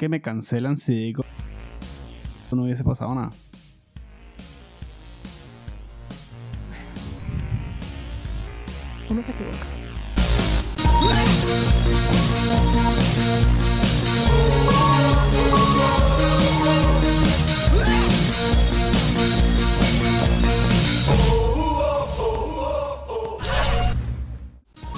que 0.00 0.08
me 0.08 0.22
cancelan 0.22 0.78
si 0.78 0.94
digo 0.94 1.26
no 2.52 2.62
hubiese 2.62 2.82
pasado 2.82 3.14
nada. 3.14 3.28
Uno 9.10 9.22
se 9.22 9.30
equivoca. 9.30 9.58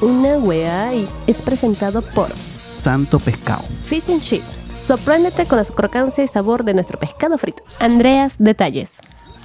Una 0.01 0.39
weá 0.39 0.95
y 0.95 1.09
es 1.27 1.43
presentado 1.43 2.03
por 2.03 2.33
Santo 2.37 3.19
pescado. 3.19 3.65
Fish 3.85 4.09
and 4.09 4.23
Chips. 4.23 4.62
Sorpréndete 4.93 5.47
con 5.47 5.57
la 5.57 5.65
crocancia 5.65 6.23
y 6.23 6.29
sabor 6.29 6.65
de 6.65 6.75
nuestro 6.75 6.99
pescado 6.99 7.39
frito. 7.39 7.63
Andreas 7.79 8.35
Detalles. 8.39 8.91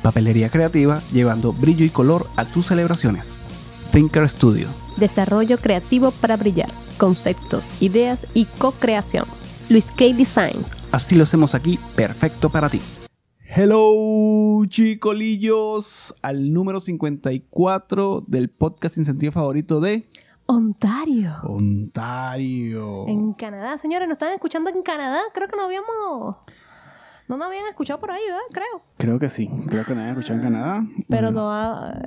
Papelería 0.02 0.50
creativa 0.50 1.02
llevando 1.14 1.54
brillo 1.54 1.86
y 1.86 1.90
color 1.90 2.28
a 2.36 2.44
tus 2.44 2.66
celebraciones. 2.66 3.38
Thinker 3.94 4.28
Studio. 4.28 4.68
Desarrollo 4.98 5.58
creativo 5.58 6.12
para 6.12 6.36
brillar. 6.36 6.70
Conceptos, 6.98 7.66
ideas 7.80 8.28
y 8.34 8.44
co-creación. 8.58 9.24
Luis 9.70 9.86
K. 9.86 10.14
Design. 10.14 10.66
Así 10.92 11.16
lo 11.16 11.24
hacemos 11.24 11.56
aquí, 11.56 11.80
perfecto 11.96 12.50
para 12.50 12.68
ti. 12.68 12.82
Hello, 13.46 14.66
chicolillos, 14.68 16.14
al 16.24 16.52
número 16.52 16.82
54 16.82 18.26
del 18.28 18.50
podcast 18.50 18.96
sin 18.96 19.06
sentido 19.06 19.32
favorito 19.32 19.80
de 19.80 20.10
Ontario. 20.48 21.34
Ontario. 21.44 23.06
En 23.08 23.34
Canadá. 23.34 23.78
Señores, 23.78 24.08
¿nos 24.08 24.16
están 24.16 24.32
escuchando 24.34 24.70
en 24.70 24.82
Canadá? 24.82 25.20
Creo 25.34 25.48
que 25.48 25.56
no 25.58 25.64
habíamos... 25.64 26.38
No 27.28 27.36
nos 27.36 27.48
habían 27.48 27.68
escuchado 27.68 28.00
por 28.00 28.12
ahí, 28.12 28.22
¿verdad? 28.26 28.40
Creo. 28.54 28.82
Creo 28.98 29.20
que 29.20 29.28
sí, 29.30 29.50
creo 29.68 29.84
que 29.84 29.94
nadie 29.94 30.08
ha 30.08 30.12
escuchado 30.12 30.40
en 30.40 30.44
Canadá. 30.46 30.84
Pero 31.10 31.28
Bueno, 31.28 31.32
no 31.42 31.52
ha- 31.52 32.02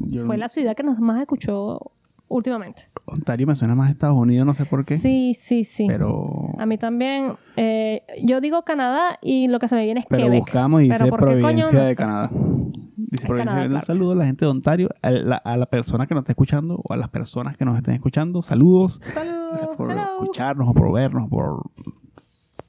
yo- 0.00 0.26
fue 0.26 0.36
la 0.36 0.48
ciudad 0.48 0.76
que 0.76 0.82
nos 0.82 0.98
más 0.98 1.18
escuchó 1.20 1.92
últimamente. 2.28 2.90
Ontario 3.04 3.46
me 3.48 3.54
suena 3.54 3.74
más 3.74 3.88
a 3.88 3.90
Estados 3.92 4.16
Unidos, 4.16 4.46
no 4.46 4.54
sé 4.54 4.64
por 4.64 4.84
qué. 4.84 4.98
Sí, 4.98 5.36
sí, 5.42 5.64
sí. 5.64 5.86
Pero, 5.88 6.50
A 6.58 6.66
mí 6.66 6.78
también. 6.78 7.34
eh, 7.56 8.02
yo 8.24 8.40
digo 8.40 8.62
Canadá 8.62 9.18
y 9.20 9.48
lo 9.48 9.58
que 9.58 9.66
se 9.68 9.74
me 9.74 9.84
viene 9.84 10.00
es 10.00 10.06
pero 10.08 10.24
Quebec. 10.24 10.40
buscamos 10.44 10.82
y 10.82 10.88
Pero 10.88 11.04
dice 11.04 11.10
¿por 11.10 11.20
coño? 11.20 11.32
provincia 11.40 11.72
No 11.72 11.80
de 11.80 11.86
sé. 11.88 11.96
Canadá. 11.96 12.30
Dice 12.32 13.26
provincia. 13.26 13.44
Canadá, 13.44 13.62
Un 13.64 13.70
claro. 13.70 13.86
saludo 13.86 14.12
a 14.12 14.14
la 14.14 14.24
gente 14.26 14.44
de 14.44 14.50
Ontario, 14.50 14.88
a 15.02 15.10
la, 15.10 15.36
a 15.36 15.56
la 15.56 15.66
persona 15.66 16.06
que 16.06 16.14
nos 16.14 16.22
está 16.22 16.32
escuchando 16.32 16.80
o 16.88 16.92
a 16.92 16.96
las 16.96 17.08
personas 17.08 17.56
que 17.56 17.64
nos 17.64 17.76
estén 17.76 17.94
escuchando. 17.94 18.42
Saludos. 18.42 19.00
Gracias 19.00 19.24
Saludos. 19.26 19.76
por 19.76 19.90
Hello. 19.90 20.02
escucharnos 20.02 20.68
o 20.68 20.74
por 20.74 20.92
vernos, 20.92 21.28
por 21.28 21.62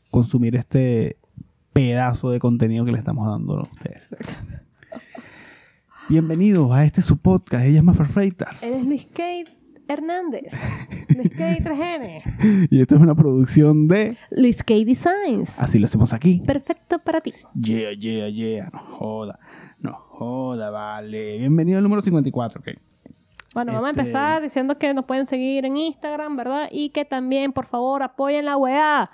consumir 0.10 0.56
este 0.56 1.18
pedazo 1.74 2.32
de 2.32 2.40
contenido 2.40 2.86
que 2.86 2.92
le 2.92 2.98
estamos 2.98 3.28
dando 3.28 3.60
a 3.60 3.62
ustedes. 3.64 4.10
Bienvenidos 6.10 6.72
a 6.72 6.86
este 6.86 7.02
su 7.02 7.18
podcast, 7.18 7.66
Ellas 7.66 7.84
Más 7.84 7.98
Perfectas. 7.98 8.62
Eres 8.62 8.86
Luis 8.86 9.06
Kate 9.06 9.46
Hernández. 9.88 10.54
Luis 11.16 11.30
Kate 11.32 11.64
3N. 11.64 12.68
Y 12.72 12.82
esto 12.82 12.96
es 12.96 13.02
una 13.02 13.16
producción 13.16 13.88
de 13.88 14.18
Luis 14.32 14.58
Kate 14.58 14.86
Designs. 14.86 15.50
Así 15.60 15.80
lo 15.80 15.86
hacemos 15.86 16.14
aquí. 16.14 16.42
Perfecto 16.46 17.00
para 17.00 17.22
ti. 17.22 17.34
Yeah, 17.54 17.92
yeah, 17.94 18.30
yeah. 18.30 18.70
No 18.74 18.80
joda. 18.80 19.40
No 19.80 19.94
joda, 19.94 20.70
vale. 20.70 21.38
Bienvenido 21.40 21.78
al 21.78 21.84
número 21.84 22.02
54, 22.02 22.62
ok. 22.62 22.78
Bueno, 23.56 23.74
vamos 23.74 23.88
a 23.88 23.90
Este- 23.92 24.02
empezar 24.02 24.42
diciendo 24.42 24.78
que 24.80 24.94
nos 24.96 25.06
pueden 25.06 25.26
seguir 25.28 25.66
en 25.66 25.78
Instagram, 25.78 26.36
¿verdad? 26.36 26.68
Y 26.72 26.90
que 26.90 27.06
también, 27.06 27.54
por 27.54 27.66
favor, 27.68 28.02
apoyen 28.02 28.46
la 28.46 28.58
weá. 28.58 29.10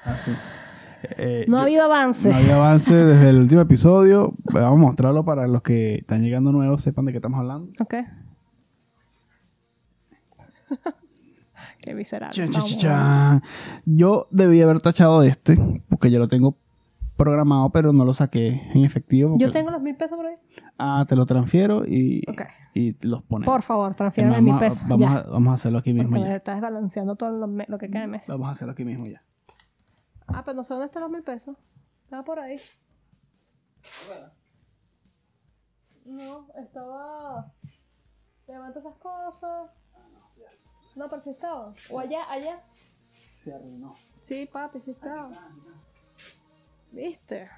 Eh, 1.17 1.45
No 1.47 1.57
ha 1.57 1.63
habido 1.63 1.83
avance. 1.83 2.29
No 2.29 2.35
había 2.35 2.55
avance 2.55 2.93
desde 2.93 3.29
el 3.31 3.39
último 3.39 3.61
episodio. 3.61 4.33
Vamos 4.45 4.79
a 4.79 4.81
mostrarlo 4.81 5.25
para 5.25 5.47
los 5.47 5.61
que 5.61 5.95
están 5.95 6.21
llegando 6.23 6.51
nuevos, 6.53 6.81
sepan 6.81 7.05
de 7.05 7.11
qué 7.11 7.17
estamos 7.17 7.39
hablando. 7.39 7.71
Ok. 7.81 7.95
Qué 11.81 11.93
miserable. 11.93 12.33
Chan, 12.33 12.51
chan. 12.51 13.41
Yo 13.85 14.27
debí 14.31 14.61
haber 14.61 14.81
tachado 14.81 15.23
este, 15.23 15.57
porque 15.89 16.11
yo 16.11 16.19
lo 16.19 16.27
tengo 16.27 16.57
programado, 17.17 17.69
pero 17.69 17.91
no 17.91 18.05
lo 18.05 18.13
saqué 18.13 18.47
en 18.73 18.85
efectivo. 18.85 19.35
Yo 19.37 19.51
tengo 19.51 19.71
los 19.71 19.81
mil 19.81 19.95
pesos 19.95 20.15
por 20.17 20.25
ahí. 20.25 20.35
Ah, 20.77 21.05
te 21.07 21.15
lo 21.15 21.25
transfiero 21.25 21.85
y, 21.85 22.23
los 23.01 23.23
pones. 23.23 23.45
Por 23.45 23.61
favor, 23.61 23.93
transfiérame 23.93 24.41
mil 24.41 24.57
pesos. 24.57 24.87
Vamos, 24.87 25.11
a, 25.11 25.23
vamos 25.23 25.51
a 25.51 25.53
hacerlo 25.55 25.79
aquí 25.79 25.93
mismo 25.93 26.11
Porque 26.11 26.29
ya. 26.29 26.35
estás 26.37 26.55
desbalanceando 26.55 27.15
todo 27.17 27.31
lo, 27.31 27.47
lo 27.47 27.77
que 27.77 27.89
queda 27.89 28.01
de 28.01 28.07
mes. 28.07 28.27
Vamos 28.27 28.47
a 28.47 28.51
hacerlo 28.51 28.71
aquí 28.71 28.85
mismo 28.85 29.05
ya. 29.05 29.21
Ah, 30.27 30.43
pero 30.45 30.55
no 30.55 30.63
sé 30.63 30.73
dónde 30.73 30.85
están 30.85 31.01
los 31.01 31.11
mil 31.11 31.23
pesos. 31.23 31.57
Estaba 32.05 32.23
por 32.23 32.39
ahí. 32.39 32.57
No, 36.05 36.47
estaba. 36.55 37.51
Levanta 38.47 38.79
esas 38.79 38.95
cosas. 38.95 39.69
No, 40.99 41.09
pero 41.09 41.21
sí 41.21 41.29
estaba. 41.29 41.73
O 41.89 41.97
allá, 41.99 42.29
allá. 42.29 42.61
Se 43.35 43.53
arruinó. 43.53 43.95
Sí, 44.21 44.45
papi, 44.51 44.81
sí 44.81 44.91
estaba. 44.91 45.31
¿Viste? 46.91 47.49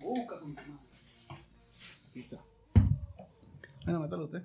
Busca 0.00 0.40
con 0.40 0.54
tu. 0.56 0.62
Aquí 2.10 2.20
está. 2.20 2.38
Bueno, 3.84 4.00
métalo 4.00 4.24
usted. 4.24 4.42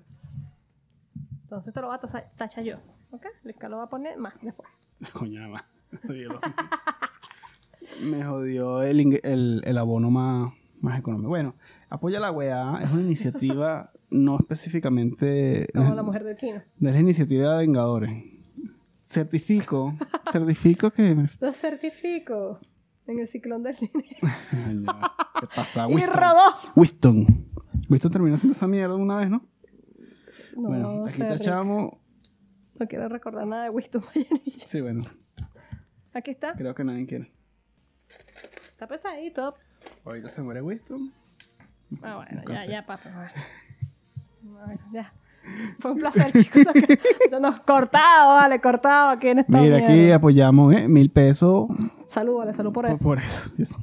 Entonces 1.42 1.74
te 1.74 1.80
lo 1.80 1.88
voy 1.88 1.96
a 1.96 2.00
taza- 2.00 2.30
tachar 2.36 2.62
yo. 2.62 2.76
¿Ok? 3.10 3.26
Luis 3.42 3.56
Carlos 3.56 3.80
va 3.80 3.84
a 3.84 3.88
poner 3.88 4.16
más 4.16 4.34
después. 4.40 4.70
Jodido. 5.12 6.38
Me 8.02 8.24
jodió 8.24 8.82
el, 8.82 9.00
ing- 9.00 9.20
el, 9.24 9.60
el 9.64 9.76
abono 9.78 10.08
más, 10.10 10.52
más 10.80 10.98
económico. 11.00 11.28
Bueno, 11.30 11.54
Apoya 11.90 12.20
la 12.20 12.30
weá 12.30 12.78
es 12.80 12.90
una 12.92 13.02
iniciativa 13.02 13.91
no 14.12 14.36
específicamente... 14.38 15.66
Como 15.74 15.94
la 15.94 16.02
mujer 16.02 16.24
de 16.24 16.34
Tino. 16.34 16.58
Es 16.58 16.64
la 16.80 16.98
iniciativa 16.98 17.52
de 17.52 17.58
Vengadores. 17.66 18.10
Certifico, 19.02 19.94
certifico 20.32 20.90
que... 20.90 21.28
Lo 21.40 21.52
certifico. 21.52 22.60
En 23.06 23.18
el 23.18 23.26
ciclón 23.26 23.62
del 23.64 23.74
cine. 23.74 24.16
¿Qué 25.40 25.46
pasa? 25.56 25.88
y 25.88 25.94
Winston. 25.94 26.14
rodó. 26.14 26.54
Winston. 26.76 27.26
Winston 27.88 28.12
terminó 28.12 28.36
haciendo 28.36 28.56
esa 28.56 28.68
mierda 28.68 28.94
una 28.94 29.16
vez, 29.16 29.28
¿no? 29.28 29.42
No, 30.56 30.68
bueno, 30.68 31.06
aquí 31.06 31.18
tachamos... 31.18 31.94
No 32.78 32.86
quiero 32.86 33.08
recordar 33.08 33.46
nada 33.46 33.64
de 33.64 33.70
Winston 33.70 34.02
Vallenilla. 34.02 34.66
Sí, 34.68 34.80
bueno, 34.80 35.04
Aquí 36.14 36.30
está. 36.30 36.54
creo 36.54 36.74
que 36.74 36.84
nadie 36.84 37.06
quiere. 37.06 37.32
Está 38.70 38.86
pesadito. 38.86 39.52
Ahorita 40.04 40.28
se 40.28 40.42
muere 40.42 40.62
Winston. 40.62 41.12
Ah, 42.02 42.16
bueno, 42.16 42.42
ya, 42.48 42.66
ya, 42.66 42.86
papi. 42.86 43.08
Bueno. 44.42 44.66
Bueno, 44.66 44.80
ya. 44.92 45.12
Fue 45.80 45.92
un 45.92 45.98
placer, 45.98 46.32
chicos. 46.40 46.64
Nos 47.40 47.60
cortado, 47.60 48.34
vale, 48.34 48.60
cortado 48.60 49.10
aquí 49.10 49.28
en 49.28 49.40
esta 49.40 49.60
Mira, 49.60 49.78
aquí 49.78 49.92
mierda. 49.92 50.16
apoyamos 50.16 50.74
¿eh? 50.74 50.86
mil 50.86 51.10
pesos 51.10 51.68
Salud, 52.08 52.36
vale, 52.36 52.54
salud 52.54 52.72
por 52.72 52.86
eso. 52.86 53.02
por 53.02 53.18
eso. 53.18 53.76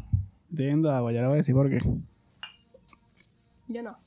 Entiendo, 0.51 0.91
agua, 0.91 1.11
ya 1.11 1.21
le 1.21 1.27
voy 1.27 1.33
a 1.35 1.37
decir 1.37 1.53
por 1.55 1.69
qué. 1.69 1.79
Yo 3.67 3.83
no. 3.83 3.97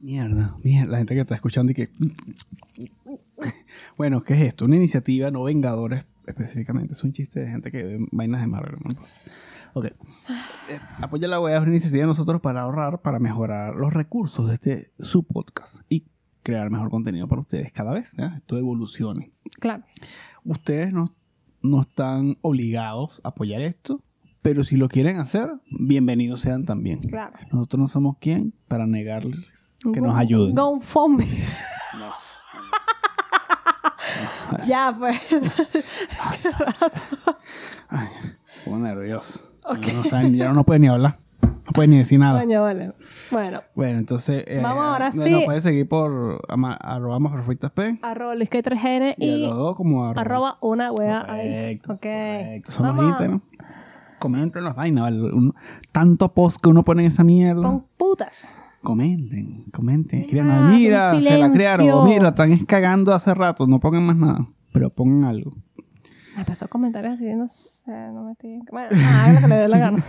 Mierda, 0.00 0.56
mierda, 0.62 0.92
la 0.92 0.98
gente 0.98 1.14
que 1.14 1.20
está 1.20 1.34
escuchando 1.34 1.72
y 1.72 1.74
que... 1.74 1.88
bueno, 3.96 4.22
¿qué 4.22 4.34
es 4.34 4.40
esto? 4.48 4.64
Una 4.64 4.76
iniciativa 4.76 5.30
no 5.30 5.44
vengadores 5.44 6.04
específicamente. 6.26 6.94
Es 6.94 7.04
un 7.04 7.12
chiste 7.12 7.40
de 7.40 7.48
gente 7.48 7.70
que 7.70 7.82
ve 7.82 8.06
vainas 8.10 8.40
de 8.40 8.46
Marvel. 8.46 8.76
¿no? 8.84 8.94
Ok. 9.76 9.86
Eh, 9.86 9.94
apoya 11.02 11.28
la 11.28 11.40
web 11.40 11.54
es 11.56 11.62
una 11.62 11.70
iniciativa 11.72 12.02
de 12.02 12.06
nosotros 12.06 12.40
para 12.40 12.62
ahorrar, 12.62 13.02
para 13.02 13.18
mejorar 13.18 13.74
los 13.74 13.92
recursos 13.92 14.48
de 14.48 14.54
este 14.54 14.92
su 14.98 15.24
podcast 15.24 15.78
y 15.88 16.04
crear 16.42 16.70
mejor 16.70 16.90
contenido 16.90 17.26
para 17.28 17.40
ustedes 17.40 17.72
cada 17.72 17.92
vez. 17.92 18.10
¿ya? 18.16 18.36
Esto 18.38 18.56
evolucione. 18.56 19.32
Claro. 19.60 19.82
Ustedes 20.44 20.92
no, 20.92 21.12
no 21.62 21.80
están 21.80 22.36
obligados 22.42 23.20
a 23.24 23.28
apoyar 23.30 23.62
esto, 23.62 24.00
pero 24.42 24.62
si 24.62 24.76
lo 24.76 24.88
quieren 24.88 25.18
hacer, 25.18 25.50
bienvenidos 25.70 26.40
sean 26.42 26.64
también. 26.64 27.00
Claro. 27.00 27.32
Nosotros 27.50 27.80
no 27.80 27.88
somos 27.88 28.18
quien 28.18 28.52
para 28.68 28.86
negarles 28.86 29.40
que 29.92 30.00
nos 30.00 30.12
Go- 30.12 30.18
ayuden. 30.18 30.54
GoFundMe. 30.54 31.26
No. 31.98 32.12
ya, 34.66 34.94
pues. 34.98 35.18
Ay, 37.88 38.08
como 38.64 38.78
nervioso. 38.78 39.40
Ok. 39.64 39.86
No, 39.94 40.04
saben, 40.04 40.34
ya 40.36 40.52
no 40.52 40.64
puede 40.64 40.80
ni 40.80 40.88
hablar. 40.88 41.14
No 41.42 41.72
puede 41.74 41.88
ni 41.88 41.98
decir 41.98 42.18
nada. 42.18 42.44
Vale. 42.44 42.92
Bueno, 43.30 43.62
Bueno, 43.74 43.98
entonces. 43.98 44.44
eh, 44.46 44.60
Vamos 44.62 44.82
ahora 44.84 45.10
no- 45.14 45.22
sí. 45.22 45.30
Nos 45.30 45.44
puede 45.44 45.60
seguir 45.62 45.88
por 45.88 46.42
ama- 46.48 46.74
arroba 46.74 47.18
más 47.18 47.32
perfectas 47.32 47.70
P. 47.72 47.98
arroba 48.02 48.34
Luis 48.34 48.50
3N 48.50 49.14
Y, 49.18 49.24
a 49.24 49.36
y 49.36 49.46
los 49.46 49.56
dos 49.56 49.76
como 49.76 50.04
arroba. 50.04 50.20
arroba 50.20 50.58
una 50.60 50.92
wea 50.92 51.24
ahí. 51.28 51.80
Ok. 51.88 52.00
correcto. 52.00 52.72
Son 52.72 52.86
los 52.86 52.96
Vamos 52.96 53.04
a- 53.04 53.08
Instagram. 53.08 53.40
Comenten 54.18 54.64
las 54.64 54.74
vainas, 54.76 55.02
¿vale? 55.02 55.20
Uno- 55.32 55.54
tanto 55.92 56.32
post 56.32 56.58
que 56.62 56.68
uno 56.68 56.82
pone 56.84 57.04
en 57.04 57.12
esa 57.12 57.24
mierda. 57.24 57.62
Con 57.62 57.84
putas. 57.96 58.48
Comenten, 58.82 59.64
comenten. 59.72 60.20
Escriban, 60.22 60.50
Ah, 60.50 60.68
mira, 60.70 61.10
se 61.20 61.38
la 61.38 61.50
crearon. 61.50 62.06
mira, 62.08 62.28
están 62.28 62.64
cagando 62.66 63.12
hace 63.14 63.34
rato. 63.34 63.66
No 63.66 63.80
pongan 63.80 64.04
más 64.04 64.16
nada. 64.16 64.46
Pero 64.72 64.90
pongan 64.90 65.24
algo. 65.24 65.52
Empezó 66.36 66.68
comentarios 66.68 67.14
así, 67.14 67.32
no 67.34 67.48
sé, 67.48 67.90
no 67.90 68.24
me 68.24 68.32
estoy... 68.32 68.60
Bueno, 68.70 68.90
nada, 68.92 69.32
lo 69.32 69.40
que 69.40 69.48
le 69.48 69.56
dé 69.56 69.68
la 69.68 69.78
gana. 69.78 70.04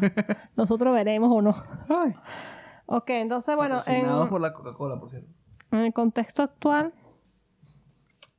Nosotros 0.56 0.94
veremos 0.94 1.30
o 1.32 1.42
no. 1.42 1.54
Ay. 1.88 2.14
Ok, 2.86 3.10
entonces, 3.10 3.54
bueno, 3.56 3.80
en, 3.86 4.06
por 4.28 4.40
la 4.40 4.52
Coca-Cola, 4.52 4.98
por 4.98 5.10
cierto. 5.10 5.28
en 5.70 5.78
el 5.78 5.92
contexto 5.92 6.42
actual, 6.42 6.92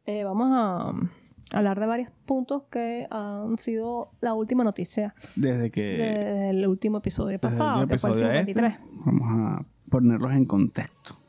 eh, 0.06 0.24
vamos 0.24 0.50
a 0.52 0.90
um, 0.90 1.10
hablar 1.54 1.80
de 1.80 1.86
varios 1.86 2.10
puntos 2.26 2.64
que 2.70 3.08
han 3.10 3.58
sido 3.58 4.12
la 4.20 4.34
última 4.34 4.64
noticia 4.64 5.16
Desde 5.36 5.72
que 5.72 5.82
desde 5.82 6.50
el 6.50 6.68
último 6.68 6.98
episodio 6.98 7.38
desde 7.38 7.48
el 7.48 7.58
pasado, 7.58 7.88
que 7.88 7.98
fue 7.98 8.10
el 8.10 8.16
episodio 8.18 8.32
este, 8.32 8.54
53. 8.54 8.80
vamos 9.06 9.28
a 9.32 9.66
ponerlos 9.90 10.34
en 10.34 10.46
contexto. 10.46 11.21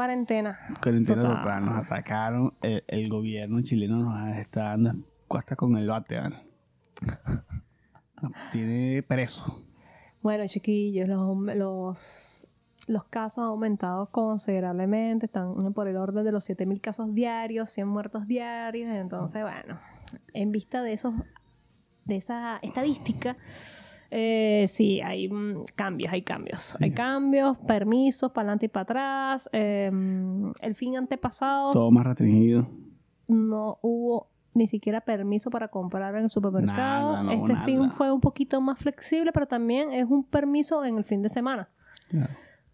Cuarentena. 0.00 0.58
Cuarentena 0.82 1.20
Total. 1.20 1.36
total, 1.42 1.64
nos 1.66 1.76
atacaron, 1.76 2.54
el, 2.62 2.82
el 2.88 3.10
gobierno 3.10 3.60
chileno 3.60 3.98
nos 3.98 4.34
está 4.38 4.62
dando 4.62 4.94
hasta 5.28 5.56
con 5.56 5.76
el 5.76 5.86
bate, 5.86 6.16
¿vale? 6.18 6.36
Nos 8.22 8.32
tiene 8.50 9.02
preso. 9.02 9.62
Bueno, 10.22 10.46
chiquillos, 10.46 11.06
los, 11.06 11.36
los, 11.54 12.46
los 12.86 13.04
casos 13.04 13.42
han 13.42 13.50
aumentado 13.50 14.06
considerablemente, 14.06 15.26
están 15.26 15.54
por 15.74 15.86
el 15.86 15.98
orden 15.98 16.24
de 16.24 16.32
los 16.32 16.48
7.000 16.48 16.80
casos 16.80 17.14
diarios, 17.14 17.68
100 17.68 17.86
muertos 17.86 18.26
diarios, 18.26 18.90
entonces, 18.94 19.42
bueno, 19.42 19.78
en 20.32 20.50
vista 20.50 20.82
de 20.82 20.94
esos, 20.94 21.12
de 22.06 22.16
esa 22.16 22.56
estadística, 22.62 23.36
eh, 24.10 24.66
sí, 24.72 25.00
hay 25.00 25.28
mm, 25.28 25.64
cambios, 25.76 26.12
hay 26.12 26.22
cambios, 26.22 26.76
hay 26.80 26.90
cambios, 26.92 27.56
permisos 27.58 28.32
para 28.32 28.42
adelante 28.48 28.66
y 28.66 28.68
para 28.68 28.82
atrás, 28.82 29.48
eh, 29.52 29.90
el 30.60 30.74
fin 30.74 30.96
antepasado 30.96 31.72
Todo 31.72 31.90
más 31.90 32.04
restringido. 32.04 32.66
no 33.28 33.78
hubo 33.82 34.28
ni 34.52 34.66
siquiera 34.66 35.00
permiso 35.00 35.48
para 35.50 35.68
comprar 35.68 36.16
en 36.16 36.24
el 36.24 36.30
supermercado. 36.30 37.12
Nada, 37.12 37.22
no 37.22 37.32
hubo 37.34 37.48
este 37.48 37.64
fin 37.64 37.92
fue 37.92 38.10
un 38.10 38.20
poquito 38.20 38.60
más 38.60 38.78
flexible, 38.80 39.30
pero 39.32 39.46
también 39.46 39.92
es 39.92 40.06
un 40.10 40.24
permiso 40.24 40.84
en 40.84 40.98
el 40.98 41.04
fin 41.04 41.22
de 41.22 41.28
semana. 41.28 41.68
Claro. 42.08 42.32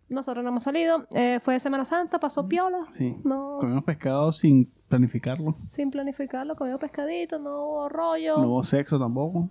Nosotros 0.09 0.43
no 0.45 0.51
hemos 0.51 0.63
salido, 0.63 1.07
eh, 1.13 1.41
fue 1.43 1.59
Semana 1.61 1.85
Santa, 1.85 2.19
pasó 2.21 2.49
piola, 2.49 2.87
Sí. 2.97 3.17
no, 3.25 3.59
Comimos 3.59 3.83
pescado 3.85 4.31
sin 4.33 4.71
planificarlo. 4.89 5.57
sin 5.67 5.91
planificarlo, 5.91 6.55
comió 6.57 6.79
pescadito, 6.79 7.39
no 7.41 7.51
hubo 7.65 7.89
rollo, 7.89 8.39
No 8.39 8.49
hubo 8.49 8.63
sexo 8.65 8.99
tampoco. 8.99 9.51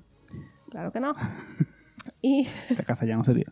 claro 0.72 0.92
que 0.94 1.00
no. 1.02 1.14
Y, 2.28 2.48
Esta 2.72 2.82
casa 2.84 3.06
ya 3.06 3.16
no 3.16 3.24
sería. 3.24 3.46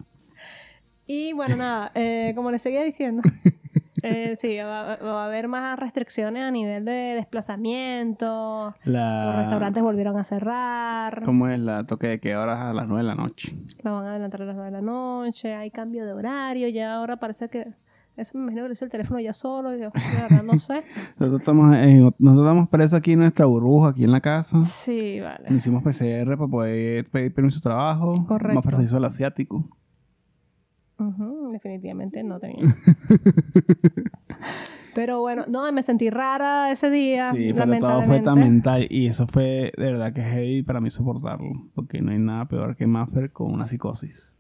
y 1.06 1.32
bueno, 1.34 1.56
nada, 1.56 1.92
eh, 1.94 2.32
como 2.36 2.50
les 2.50 2.64
seguía 2.64 2.82
diciendo, 2.84 3.22
eh, 4.02 4.36
sí, 4.40 4.58
va, 4.58 4.96
va 4.96 5.24
a 5.24 5.26
haber 5.28 5.48
más 5.48 5.78
restricciones 5.78 6.42
a 6.42 6.50
nivel 6.50 6.84
de 6.84 7.14
desplazamiento, 7.14 8.74
La... 8.84 9.26
los 9.26 9.36
restaurantes 9.36 9.84
volvieron 9.84 10.18
a 10.18 10.24
cerrar. 10.24 11.22
¿Cómo 11.24 11.50
es 11.50 11.60
la 11.60 11.86
toque 11.86 12.08
de 12.08 12.20
qué 12.20 12.36
horas 12.36 12.62
a 12.62 12.74
las 12.74 12.88
9 12.88 13.04
de 13.04 13.08
la 13.08 13.16
noche? 13.16 13.56
la 13.84 13.92
van 13.92 14.06
a 14.06 14.10
adelantar 14.10 14.42
a 14.42 14.46
las 14.46 14.56
9 14.56 14.72
de 14.72 14.78
la 14.78 14.82
noche, 14.82 15.54
hay 15.54 15.70
cambio 15.70 16.04
de 16.08 16.14
horario, 16.14 16.68
ya 16.70 16.96
ahora 16.96 17.18
parece 17.18 17.50
que 17.50 17.68
eso 18.18 18.38
me 18.38 18.44
imagino 18.44 18.64
que 18.64 18.68
lo 18.70 18.74
hizo 18.74 18.86
el 18.86 18.92
teléfono 18.92 19.20
ya 19.20 19.34
solo, 19.34 19.76
yo 19.76 19.90
no 20.44 20.58
sé. 20.58 20.84
Nosotros 21.20 21.42
estamos, 21.42 21.76
en- 21.76 22.04
nosotros 22.20 22.46
estamos 22.46 22.70
presos 22.70 22.94
aquí 22.94 23.14
en 23.14 23.20
nuestra 23.20 23.46
burbuja, 23.46 23.90
aquí 23.90 24.04
en 24.04 24.12
la 24.12 24.22
casa. 24.22 24.64
Sí, 24.66 25.20
vale. 25.20 25.54
Hicimos 25.54 25.84
PCR 25.84 26.38
para 26.38 26.48
poder 26.48 27.06
pedir 27.10 27.34
permiso 27.34 27.58
de 27.58 27.64
trabajo. 27.64 28.26
Correcto. 28.28 28.62
Más 28.72 28.84
hizo 28.84 28.98
el 28.98 29.06
asiático. 29.06 29.68
Definitivamente 31.52 32.24
no 32.24 32.40
tenía. 32.40 32.76
Pero 34.96 35.22
bueno, 35.22 35.44
no, 35.50 35.70
me 35.72 35.82
sentí 35.82 36.12
rara 36.12 36.72
ese 36.72 36.92
día, 36.92 37.32
Sí, 37.34 37.52
pero 37.52 37.78
todo 37.80 38.04
fue 38.04 38.20
tan 38.20 38.40
mental 38.40 38.86
y 38.92 39.08
eso 39.08 39.26
fue 39.26 39.72
de 39.76 39.84
verdad 39.86 40.14
que 40.14 40.22
es 40.22 40.28
heavy 40.28 40.62
para 40.62 40.80
mí 40.82 40.92
soportarlo. 40.92 41.50
Porque 41.74 42.00
no 42.02 42.12
hay 42.12 42.20
nada 42.20 42.46
peor 42.46 42.76
que 42.76 42.86
Maffer 42.86 43.32
con 43.32 43.52
una 43.52 43.68
psicosis. 43.68 44.38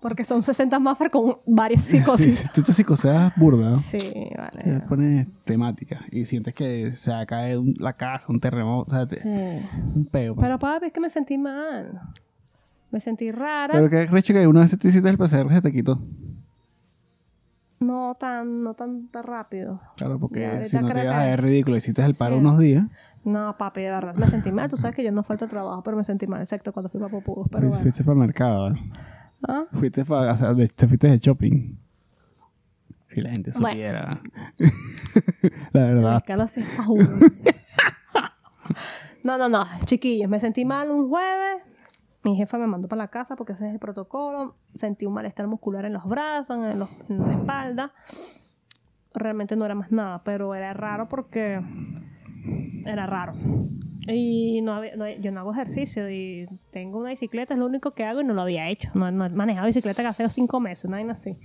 Porque 0.00 0.22
son 0.22 0.42
60 0.42 0.78
Maffer 0.78 1.10
con 1.10 1.38
varias 1.44 1.82
Sí, 1.82 1.98
psicosis. 1.98 2.38
si 2.38 2.48
tú 2.50 2.62
te 2.62 2.72
psicoseas 2.72 3.32
burda, 3.34 3.74
Sí, 3.80 3.98
te 3.98 4.34
vale. 4.36 4.80
pones 4.88 5.26
temática 5.44 6.02
y 6.12 6.24
sientes 6.26 6.54
que 6.54 6.94
se 6.94 7.10
un- 7.56 7.74
la 7.80 7.94
casa, 7.94 8.26
un 8.28 8.38
terremoto, 8.38 8.92
o 8.92 8.94
sea, 8.94 9.06
te- 9.06 9.20
Sí. 9.20 9.68
un 9.96 10.06
peo. 10.10 10.36
pa. 10.36 10.42
Pero 10.42 10.58
papi, 10.60 10.86
es 10.86 10.92
que 10.92 11.00
me 11.00 11.10
sentí 11.10 11.36
mal. 11.36 12.00
Me 12.92 13.00
sentí 13.00 13.32
rara. 13.32 13.72
Pero 13.74 13.90
que 13.90 14.06
recho 14.06 14.32
que 14.32 14.46
una 14.46 14.60
vez 14.60 14.78
tú 14.78 14.86
hiciste 14.88 15.08
el 15.08 15.18
PCR 15.18 15.50
se 15.52 15.60
te 15.62 15.72
quitó. 15.72 16.00
No 17.80 18.16
tan, 18.18 18.62
no 18.64 18.74
tan, 18.74 19.08
tan 19.08 19.22
rápido. 19.22 19.80
Claro, 19.96 20.18
porque 20.18 20.64
si 20.64 20.76
no 20.78 20.88
te 20.90 21.02
ibas 21.02 21.14
a 21.14 21.24
ver 21.24 21.42
ridículo, 21.42 21.76
hiciste 21.76 22.04
el 22.04 22.14
paro 22.14 22.34
Sí. 22.36 22.40
unos 22.40 22.58
días, 22.58 22.86
No, 23.24 23.56
papi, 23.58 23.82
de 23.82 23.90
verdad, 23.90 24.14
me 24.14 24.26
sentí 24.28 24.50
mal. 24.52 24.68
Tú 24.70 24.76
sabes 24.76 24.96
que 24.96 25.04
yo 25.04 25.12
no 25.12 25.22
falta 25.22 25.46
trabajo, 25.48 25.82
pero 25.82 25.96
me 25.96 26.04
sentí 26.04 26.26
mal, 26.26 26.40
excepto 26.40 26.72
cuando 26.72 26.88
fui 26.88 26.98
para 27.00 27.10
Popugos. 27.10 27.48
Pero 27.50 27.62
fuiste, 27.62 27.68
bueno. 27.68 27.82
fuiste 27.82 28.04
para 28.04 28.12
el 28.14 28.18
mercado, 28.20 28.62
¿vale? 28.62 28.80
¿Ah? 29.46 29.64
Fuiste 29.72 30.04
para, 30.04 30.32
o 30.32 30.36
sea, 30.36 30.54
de- 30.54 30.68
te 30.68 30.86
fuiste 30.88 31.08
de 31.08 31.18
shopping. 31.18 31.76
Si 33.08 33.20
la 33.20 33.30
gente 33.30 33.50
Bueno. 33.52 33.68
supiera. 33.68 34.20
la 35.72 35.82
verdad. 35.84 36.24
Uno. 36.88 37.08
No, 39.24 39.36
no, 39.36 39.48
no, 39.48 39.64
chiquillos, 39.84 40.30
me 40.30 40.38
sentí 40.38 40.64
mal 40.64 40.90
un 40.90 41.08
jueves. 41.08 41.62
Mi 42.22 42.36
jefa 42.36 42.56
me 42.58 42.66
mandó 42.66 42.88
para 42.88 43.02
la 43.02 43.08
casa 43.08 43.34
porque 43.36 43.52
ese 43.54 43.66
es 43.66 43.72
el 43.72 43.78
protocolo. 43.78 44.54
Sentí 44.76 45.06
un 45.06 45.14
malestar 45.14 45.46
muscular 45.48 45.84
en 45.84 45.94
los 45.94 46.04
brazos, 46.04 46.56
en, 46.58 46.78
los- 46.78 46.90
en 47.08 47.18
la 47.26 47.32
espalda. 47.32 47.92
Realmente 49.14 49.56
no 49.56 49.64
era 49.64 49.74
más 49.74 49.90
nada, 49.90 50.22
pero 50.22 50.54
era 50.54 50.72
raro 50.72 51.08
porque 51.08 51.60
era 52.84 53.06
raro. 53.06 53.34
Y 54.08 54.60
no 54.62 54.74
había- 54.74 54.96
no- 54.96 55.08
yo 55.08 55.30
no 55.32 55.40
hago 55.40 55.52
ejercicio 55.52 56.08
y 56.10 56.46
tengo 56.70 56.98
una 56.98 57.10
bicicleta, 57.10 57.54
es 57.54 57.60
lo 57.60 57.66
único 57.66 57.92
que 57.92 58.04
hago 58.04 58.20
y 58.20 58.24
no 58.24 58.34
lo 58.34 58.42
había 58.42 58.68
hecho. 58.68 58.90
No, 58.94 59.10
no 59.10 59.26
he 59.26 59.28
manejado 59.30 59.66
bicicleta 59.66 60.02
que 60.02 60.08
hace 60.08 60.28
cinco 60.30 60.60
meses, 60.60 60.86
una 60.86 60.96
vaina 60.98 61.12
así. 61.12 61.36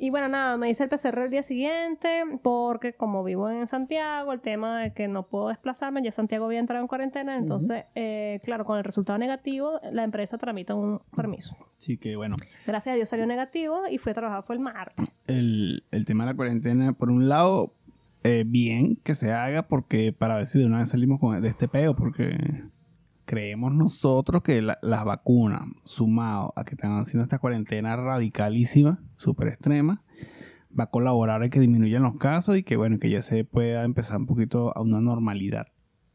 Y 0.00 0.10
bueno, 0.10 0.28
nada, 0.28 0.56
me 0.56 0.70
hice 0.70 0.84
el 0.84 0.90
PCR 0.90 1.24
el 1.24 1.30
día 1.30 1.42
siguiente 1.42 2.22
porque 2.44 2.92
como 2.92 3.24
vivo 3.24 3.50
en 3.50 3.66
Santiago, 3.66 4.32
el 4.32 4.38
tema 4.40 4.78
de 4.80 4.92
que 4.92 5.08
no 5.08 5.24
puedo 5.24 5.48
desplazarme, 5.48 6.00
ya 6.04 6.12
Santiago 6.12 6.44
había 6.44 6.60
entrado 6.60 6.80
en 6.82 6.86
cuarentena, 6.86 7.36
entonces, 7.36 7.84
eh, 7.96 8.38
claro, 8.44 8.64
con 8.64 8.78
el 8.78 8.84
resultado 8.84 9.18
negativo, 9.18 9.80
la 9.90 10.04
empresa 10.04 10.38
tramita 10.38 10.76
un 10.76 11.00
permiso. 11.16 11.56
Así 11.80 11.98
que 11.98 12.14
bueno, 12.14 12.36
Gracias 12.64 12.92
a 12.92 12.96
Dios 12.96 13.08
salió 13.08 13.26
negativo 13.26 13.82
y 13.90 13.98
fui 13.98 14.12
a 14.12 14.14
trabajar, 14.14 14.44
fue 14.44 14.54
el 14.54 14.60
martes. 14.60 15.04
el, 15.26 15.82
el 15.90 16.06
tema 16.06 16.24
de 16.26 16.30
la 16.30 16.36
cuarentena, 16.36 16.92
por 16.92 17.10
un 17.10 17.28
lado, 17.28 17.74
eh, 18.24 18.44
bien 18.46 18.96
que 18.96 19.14
se 19.14 19.32
haga 19.32 19.68
porque 19.68 20.12
para 20.12 20.36
ver 20.36 20.46
si 20.46 20.58
de 20.58 20.66
una 20.66 20.78
vez 20.80 20.88
salimos 20.90 21.20
con, 21.20 21.40
de 21.40 21.48
este 21.48 21.68
peo, 21.68 21.94
porque 21.94 22.64
creemos 23.24 23.74
nosotros 23.74 24.42
que 24.42 24.62
la- 24.62 24.78
las 24.82 25.04
vacunas, 25.04 25.62
sumado 25.84 26.52
a 26.56 26.64
que 26.64 26.74
están 26.74 26.98
haciendo 26.98 27.22
esta 27.24 27.38
cuarentena 27.38 27.96
radicalísima, 27.96 29.00
súper 29.16 29.48
extrema, 29.48 30.02
va 30.78 30.84
a 30.84 30.90
colaborar 30.90 31.42
a 31.42 31.48
que 31.48 31.60
disminuyan 31.60 32.02
los 32.02 32.16
casos 32.16 32.56
y 32.56 32.62
que 32.62 32.76
bueno, 32.76 32.98
que 32.98 33.10
ya 33.10 33.22
se 33.22 33.44
pueda 33.44 33.84
empezar 33.84 34.18
un 34.18 34.26
poquito 34.26 34.76
a 34.76 34.80
una 34.80 35.00
normalidad 35.00 35.66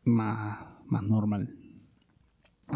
más, 0.03 0.59
más 0.87 1.03
normal. 1.03 1.55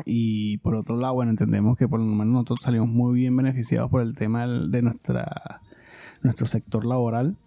Y 0.06 0.58
por 0.60 0.76
otro 0.76 0.98
lado, 0.98 1.14
bueno, 1.14 1.32
entendemos 1.32 1.78
que 1.78 1.88
por 1.88 2.00
lo 2.00 2.06
menos 2.06 2.28
nosotros 2.34 2.60
salimos 2.62 2.90
muy 2.90 3.20
bien 3.20 3.36
beneficiados 3.36 3.90
por 3.90 4.02
el 4.02 4.16
tema 4.16 4.46
de 4.46 4.82
nuestra 4.82 5.62
nuestro 6.22 6.46
sector 6.46 6.84
laboral, 6.86 7.38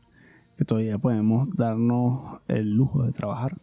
que 0.61 0.67
todavía 0.67 0.99
podemos 0.99 1.49
darnos 1.57 2.43
el 2.47 2.75
lujo 2.76 3.02
de 3.05 3.12
trabajar 3.12 3.57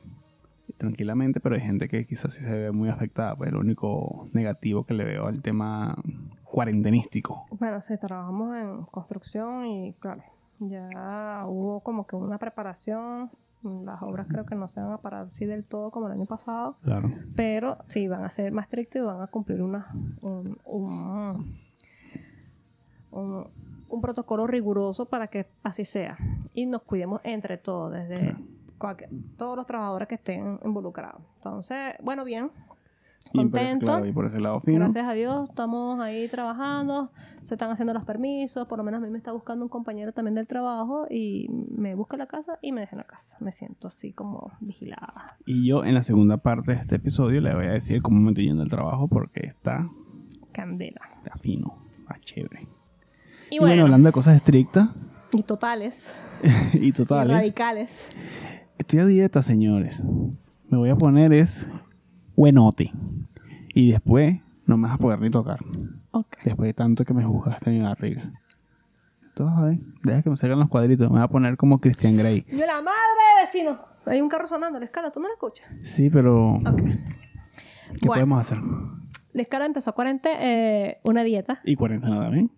tranquilamente, 0.80 1.40
pero 1.40 1.54
hay 1.54 1.62
gente 1.62 1.88
que 1.90 2.08
quizás 2.08 2.34
sí 2.34 2.42
se 2.44 2.50
ve 2.52 2.72
muy 2.72 2.90
afectada. 2.90 3.36
Pues 3.36 3.52
lo 3.52 3.60
único 3.60 4.28
negativo 4.34 4.84
que 4.84 4.96
le 4.96 5.04
veo 5.04 5.28
al 5.28 5.44
tema 5.44 5.96
cuarentenístico. 6.44 7.46
Bueno, 7.60 7.82
sí, 7.84 7.94
trabajamos 8.00 8.56
en 8.56 8.82
construcción 8.86 9.68
y 9.68 9.94
claro, 10.00 10.24
ya 10.58 11.44
hubo 11.46 11.82
como 11.82 12.08
que 12.08 12.16
una 12.16 12.40
preparación. 12.40 13.30
Las 13.62 14.02
obras 14.02 14.26
creo 14.28 14.48
que 14.48 14.56
no 14.56 14.68
se 14.68 14.80
van 14.82 14.94
a 14.94 14.98
parar 14.98 15.26
así 15.26 15.46
del 15.46 15.66
todo 15.66 15.92
como 15.92 16.08
el 16.08 16.14
año 16.14 16.26
pasado. 16.26 16.78
Claro. 16.84 17.12
pero 17.36 17.78
sí 17.86 18.08
van 18.08 18.24
a 18.24 18.32
ser 18.32 18.52
más 18.52 18.66
estrictos 18.66 19.04
y 19.04 19.06
van 19.06 19.22
a 19.22 19.28
cumplir 19.28 19.62
una, 19.62 19.86
un, 20.22 20.58
un, 20.66 21.58
un- 23.12 23.67
un 23.90 24.02
protocolo 24.02 24.48
riguroso 24.48 25.06
para 25.06 25.28
que 25.28 25.48
así 25.64 25.86
sea. 25.86 26.18
Y 26.54 26.66
nos 26.66 26.82
cuidemos 26.84 27.22
entre 27.24 27.58
todos 27.58 27.94
desde 27.94 28.36
cualquier- 28.78 29.10
todos 29.38 29.56
los 29.56 29.66
trabajadores 29.66 30.08
que 30.08 30.16
estén 30.16 30.60
involucrados. 30.64 31.22
Entonces 31.38 31.96
bueno 32.04 32.24
bien. 32.24 32.52
Y 33.34 33.46
por 33.46 33.60
ese, 33.60 33.66
contento. 33.66 33.86
claro, 33.88 34.06
y 34.06 34.14
por 34.14 34.26
ese 34.26 34.40
lado 34.40 34.62
fino. 34.62 34.80
gracias 34.80 35.06
a 35.06 35.12
Dios 35.12 35.50
estamos 35.50 36.00
ahí 36.00 36.30
trabajando. 36.30 37.12
Se 37.44 37.56
están 37.56 37.70
haciendo 37.72 37.94
los 37.94 38.06
permisos. 38.06 38.66
Por 38.70 38.78
lo 38.78 38.86
menos 38.86 39.02
a 39.02 39.06
mí 39.06 39.12
me 39.12 39.18
está 39.18 39.34
buscando 39.34 39.66
un 39.66 39.70
compañero 39.70 40.14
también 40.14 40.36
del 40.36 40.48
trabajo 40.48 41.08
y 41.10 41.50
me 41.70 41.94
busca 41.94 42.16
la 42.16 42.28
casa 42.28 42.58
y 42.62 42.72
me 42.72 42.80
deja 42.82 42.94
en 42.96 43.00
la 43.00 43.04
casa. 43.04 43.36
Me 43.42 43.52
siento 43.52 43.90
así 43.90 44.14
como 44.14 44.52
vigilada. 44.62 45.26
Y 45.46 45.68
yo 45.68 45.84
en 45.84 45.94
la 45.94 46.04
segunda 46.04 46.38
parte 46.38 46.72
de 46.74 46.80
este 46.80 46.96
episodio 46.96 47.42
le 47.42 47.54
voy 47.54 47.66
a 47.66 47.72
decir 47.72 48.02
cómo 48.02 48.22
me 48.22 48.30
estoy 48.30 48.46
yendo 48.46 48.64
al 48.64 48.70
trabajo 48.70 49.10
porque 49.10 49.42
está, 49.46 49.90
candela. 50.54 51.02
está 51.18 51.38
fino, 51.38 51.76
está 52.00 52.16
chévere. 52.20 52.66
Y 53.50 53.56
Y 53.56 53.60
bueno, 53.60 53.84
hablando 53.84 54.08
de 54.08 54.14
cosas 54.14 54.36
estrictas 54.36 54.90
y 55.34 55.44
totales 55.44 56.14
y 56.74 56.88
y 56.88 56.92
totales, 56.92 57.36
radicales. 57.36 57.92
estoy 58.78 59.00
a 59.00 59.06
dieta, 59.06 59.42
señores. 59.42 60.04
me 60.70 60.78
voy 60.78 60.90
a 60.90 60.96
poner 60.96 61.34
es 61.34 61.68
buenote. 62.36 62.92
Y 63.74 63.92
después 63.92 64.40
no 64.66 64.78
me 64.78 64.88
vas 64.88 64.96
a 64.96 65.02
poder 65.02 65.20
ni 65.20 65.30
tocar. 65.30 65.60
Ok. 66.12 66.38
Después 66.44 66.68
de 66.68 66.74
tanto 66.74 67.06
que 67.06 67.14
me 67.14 67.24
juzgaste 67.24 67.70
mi 67.70 67.82
barriga. 67.82 68.32
Entonces, 69.30 69.58
a 69.58 69.62
ver, 69.62 69.78
deja 70.04 70.22
que 70.24 70.30
me 70.32 70.38
salgan 70.38 70.60
los 70.60 70.68
cuadritos. 70.70 71.08
Me 71.12 71.18
voy 71.18 71.24
a 71.24 71.28
poner 71.28 71.58
como 71.58 71.80
Christian 71.80 72.18
Grey. 72.18 72.44
Yo 72.52 72.66
la 72.66 72.82
madre 72.82 72.96
vecino. 73.42 73.78
Hay 74.08 74.20
un 74.22 74.30
carro 74.30 74.48
sonando, 74.48 74.80
la 74.80 74.86
escala, 74.86 75.12
¿tú 75.12 75.20
no 75.20 75.28
la 75.28 75.34
escuchas? 75.34 75.68
Sí, 75.84 76.10
pero 76.10 76.54
Ok. 76.56 76.64
¿qué 76.82 76.98
Bueno. 78.02 78.14
podemos 78.14 78.42
hacer? 78.42 78.58
La 79.34 79.42
escala 79.44 79.66
empezó 79.68 79.92
a 79.92 79.94
40, 79.94 80.30
eh, 80.40 80.98
una 81.04 81.24
dieta. 81.24 81.60
Y 81.66 81.76
cuarentena 81.76 82.20
también. 82.22 82.50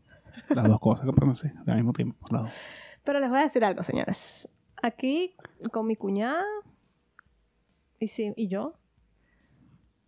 Las 0.50 0.67
dos 0.67 0.79
cosas 0.79 1.05
que 1.05 1.12
hacer 1.12 1.53
al 1.67 1.75
mismo 1.77 1.93
tiempo. 1.93 2.17
Las 2.31 2.43
dos. 2.43 2.51
Pero 3.03 3.19
les 3.19 3.29
voy 3.29 3.39
a 3.39 3.43
decir 3.43 3.63
algo, 3.65 3.84
señores. 3.84 4.48
Aquí, 4.81 5.36
con 5.72 5.88
mi 5.88 5.96
cuñada 5.96 6.43
y, 8.00 8.08
si- 8.08 8.34
y 8.36 8.48
yo, 8.48 8.74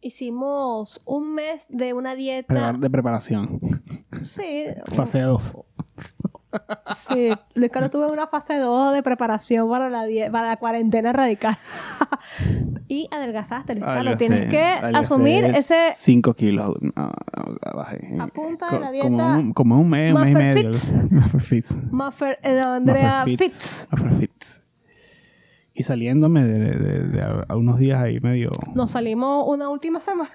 hicimos 0.01 0.99
un 1.05 1.33
mes 1.35 1.67
de 1.69 1.93
una 1.93 2.15
dieta. 2.15 2.53
Prepar- 2.53 2.79
de 2.79 2.89
preparación. 2.89 3.59
Sí, 4.25 4.65
Fase 4.95 5.21
2. 5.21 5.55
Sí. 7.09 7.29
Luis 7.55 7.71
Carlos 7.71 7.91
tuvo 7.91 8.07
una 8.11 8.27
fase 8.27 8.57
2 8.57 8.93
de 8.93 9.03
preparación 9.03 9.69
para 9.69 9.89
la, 9.89 10.05
para 10.31 10.47
la 10.49 10.57
cuarentena 10.57 11.13
radical. 11.13 11.57
y 12.87 13.07
adelgazaste, 13.11 13.73
Luis 13.75 13.85
Carlos. 13.85 14.17
Tienes 14.17 14.49
que 14.49 14.61
asumir 14.61 15.45
ese 15.45 15.91
5 15.95 16.33
kilos. 16.33 16.75
No, 16.81 16.91
no, 16.95 17.11
bajé. 17.75 18.15
A 18.19 18.27
punta 18.27 18.65
de 18.67 18.71
Co- 18.71 18.79
la 18.79 18.87
Como 18.87 18.91
dieta 18.91 19.37
un, 19.37 19.53
como 19.53 19.79
un 19.79 19.89
mes, 19.89 20.13
un 20.13 20.21
mes 20.21 20.31
y 20.31 20.35
medio. 20.35 20.71
Muffer 21.09 21.41
Fits. 21.41 21.75
Muffer 21.91 22.37
eh, 22.43 22.53
de 22.53 22.61
Andrea 22.61 23.23
Fitz. 23.25 23.87
Muffer 23.91 24.13
Fits. 24.13 24.61
Y 25.73 25.83
saliéndome 25.83 26.43
de, 26.43 26.59
de- 26.77 27.07
de 27.07 27.21
a, 27.21 27.45
a 27.47 27.55
unos 27.55 27.77
días 27.79 28.01
ahí 28.01 28.19
medio. 28.19 28.51
Nos 28.75 28.91
salimos 28.91 29.45
una 29.47 29.69
última 29.69 29.99
semana. 30.01 30.29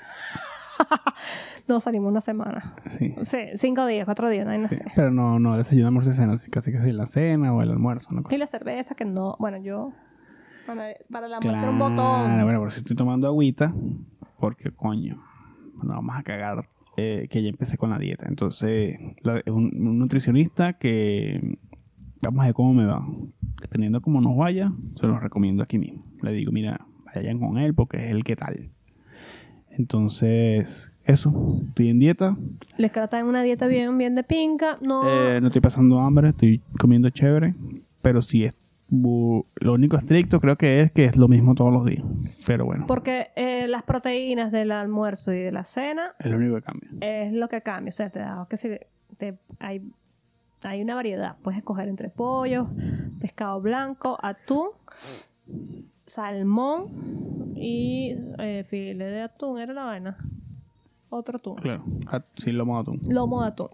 Nos 1.69 1.83
salimos 1.83 2.11
una 2.11 2.21
semana. 2.21 2.77
Sí. 2.89 3.15
Sí, 3.25 3.39
cinco 3.57 3.87
días, 3.87 4.05
cuatro 4.05 4.29
días, 4.29 4.47
no, 4.47 4.57
no 4.57 4.69
sí. 4.69 4.77
sé. 4.77 4.85
Pero 4.95 5.11
no, 5.11 5.39
no 5.39 5.57
desayuno, 5.57 5.89
almuerzo 5.89 6.11
y 6.13 6.15
cena. 6.15 6.37
Casi 6.51 6.71
que 6.71 6.81
sí, 6.81 6.93
la 6.93 7.07
cena 7.07 7.53
o 7.53 7.63
el 7.63 7.71
almuerzo. 7.71 8.09
Una 8.13 8.23
cosa. 8.23 8.35
Y 8.35 8.39
la 8.39 8.47
cerveza 8.47 8.95
que 8.95 9.05
no, 9.05 9.37
bueno, 9.41 9.59
yo 9.59 9.93
para, 10.67 10.95
para 11.11 11.27
la 11.29 11.41
muestra 11.41 11.59
Claro, 11.61 11.73
un 11.73 11.79
botón. 11.79 12.43
bueno, 12.45 12.59
por 12.61 12.71
si 12.73 12.79
estoy 12.79 12.95
tomando 12.97 13.27
agüita, 13.27 13.75
porque 14.39 14.71
coño, 14.71 15.21
no 15.83 15.89
vamos 15.95 16.17
a 16.17 16.23
cagar 16.23 16.69
eh, 16.97 17.27
que 17.31 17.43
ya 17.43 17.49
empecé 17.49 17.77
con 17.77 17.91
la 17.91 17.99
dieta. 17.99 18.27
Entonces, 18.29 18.99
la- 19.23 19.39
es 19.39 19.49
un, 19.49 19.65
un 19.77 19.99
nutricionista 19.99 20.75
que 20.75 21.59
vamos 22.23 22.43
a 22.43 22.47
ver 22.47 22.55
cómo 22.55 22.75
me 22.75 22.87
va. 22.87 23.05
Dependiendo 23.61 23.99
de 23.99 24.03
cómo 24.03 24.21
nos 24.21 24.37
vaya, 24.37 24.71
se 24.95 25.07
los 25.09 25.21
recomiendo 25.21 25.63
aquí 25.63 25.79
mismo. 25.79 26.01
Le 26.23 26.33
digo, 26.33 26.53
mira, 26.53 26.87
vayan 27.15 27.39
con 27.41 27.59
él 27.59 27.75
porque 27.75 27.97
es 27.97 28.11
el 28.13 28.23
que 28.25 28.37
tal. 28.37 28.71
Entonces, 29.71 30.91
eso, 31.07 31.61
estoy 31.69 31.91
en 31.91 31.99
dieta, 31.99 32.37
Les 32.77 32.93
trata 32.93 33.19
en 33.19 33.27
una 33.27 33.43
dieta 33.43 33.67
bien, 33.67 33.97
bien 33.97 34.15
de 34.15 34.25
pinca. 34.25 34.77
No, 34.81 35.09
eh, 35.09 35.41
no 35.41 35.49
estoy 35.49 35.63
pasando 35.63 36.01
hambre, 36.01 36.31
estoy 36.31 36.61
comiendo 36.79 37.09
chévere, 37.11 37.55
pero 38.03 38.23
sí 38.23 38.45
es 38.45 38.57
lo 38.89 39.73
único 39.73 39.97
estricto 39.97 40.41
creo 40.41 40.57
que 40.57 40.81
es 40.81 40.93
que 40.93 41.05
es 41.05 41.17
lo 41.17 41.29
mismo 41.29 41.55
todos 41.55 41.73
los 41.73 41.85
días. 41.85 42.05
Pero 42.47 42.65
bueno, 42.67 42.87
porque 42.87 43.29
eh, 43.35 43.67
las 43.69 43.83
proteínas 43.83 44.53
del 44.53 44.71
almuerzo 44.71 45.33
y 45.33 45.39
de 45.39 45.53
la 45.53 45.65
cena 45.65 46.13
es 46.19 46.31
lo 46.31 46.37
único 46.37 46.57
que 46.57 46.63
cambia. 46.63 46.91
es 47.01 47.33
lo 47.33 47.49
que 47.49 47.63
cambia. 47.63 47.89
O 47.91 47.93
sea, 47.93 48.11
te 48.11 48.21
da 48.21 48.47
que 48.49 48.57
si 48.57 48.71
te, 49.19 49.39
hay, 49.59 49.83
hay 50.63 50.83
una 50.83 50.95
variedad. 50.95 51.37
Puedes 51.43 51.59
escoger 51.59 51.89
entre 51.89 52.11
pollo, 52.11 52.69
pescado 53.21 53.61
blanco, 53.61 54.19
atún, 54.23 54.69
salmón 56.05 57.55
y 57.57 58.17
eh, 58.39 58.65
filete 58.69 59.05
de 59.05 59.23
atún. 59.23 59.59
Era 59.59 59.73
la 59.73 59.85
vaina. 59.85 60.17
Otro 61.11 61.37
atún. 61.37 61.57
Claro, 61.57 61.85
sí, 62.37 62.53
lomo 62.53 62.75
de 62.77 62.81
atún. 62.83 63.01
Lomo 63.09 63.43
de 63.43 63.49
atún. 63.49 63.69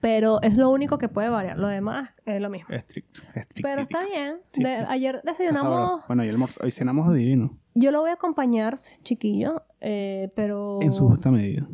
Pero 0.00 0.40
es 0.40 0.56
lo 0.56 0.70
único 0.70 0.96
que 0.96 1.08
puede 1.08 1.28
variar. 1.28 1.58
Lo 1.58 1.66
demás 1.68 2.10
es 2.24 2.40
lo 2.40 2.48
mismo. 2.48 2.68
Estricto, 2.74 3.20
estricto. 3.34 3.62
Pero 3.62 3.82
está 3.82 4.04
bien. 4.06 4.36
De- 4.54 4.86
ayer 4.88 5.20
desayunamos. 5.22 6.02
Bueno, 6.06 6.24
y 6.24 6.28
almorzo- 6.28 6.62
hoy 6.64 6.70
cenamos 6.70 7.12
divino, 7.12 7.58
Yo 7.74 7.90
lo 7.90 8.00
voy 8.00 8.10
a 8.10 8.14
acompañar, 8.14 8.78
chiquillo. 9.02 9.62
eh, 9.80 10.30
pero. 10.34 10.78
en 10.80 10.90
su 10.92 11.06
justa 11.08 11.30
medida. 11.30 11.66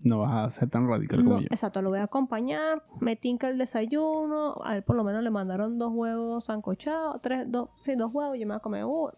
No 0.00 0.18
vas 0.18 0.32
a 0.32 0.50
ser 0.50 0.68
tan 0.68 0.88
radical 0.88 1.22
No, 1.22 1.30
como 1.30 1.40
yo. 1.42 1.46
exacto, 1.52 1.80
lo 1.80 1.90
voy 1.90 2.00
a 2.00 2.04
acompañar. 2.04 2.82
Me 2.98 3.14
tinca 3.14 3.48
el 3.48 3.56
desayuno. 3.58 4.56
A 4.64 4.74
él 4.74 4.82
por 4.82 4.96
lo 4.96 5.04
menos 5.04 5.22
le 5.22 5.30
mandaron 5.30 5.78
dos 5.78 5.92
huevos 5.94 6.46
sancochados. 6.46 7.22
Tres, 7.22 7.44
dos, 7.52 7.68
sí, 7.84 7.94
dos 7.94 8.12
huevos. 8.12 8.36
Yo 8.36 8.44
me 8.46 8.54
voy 8.54 8.56
a 8.56 8.60
comer 8.60 8.84
uno. 8.84 9.12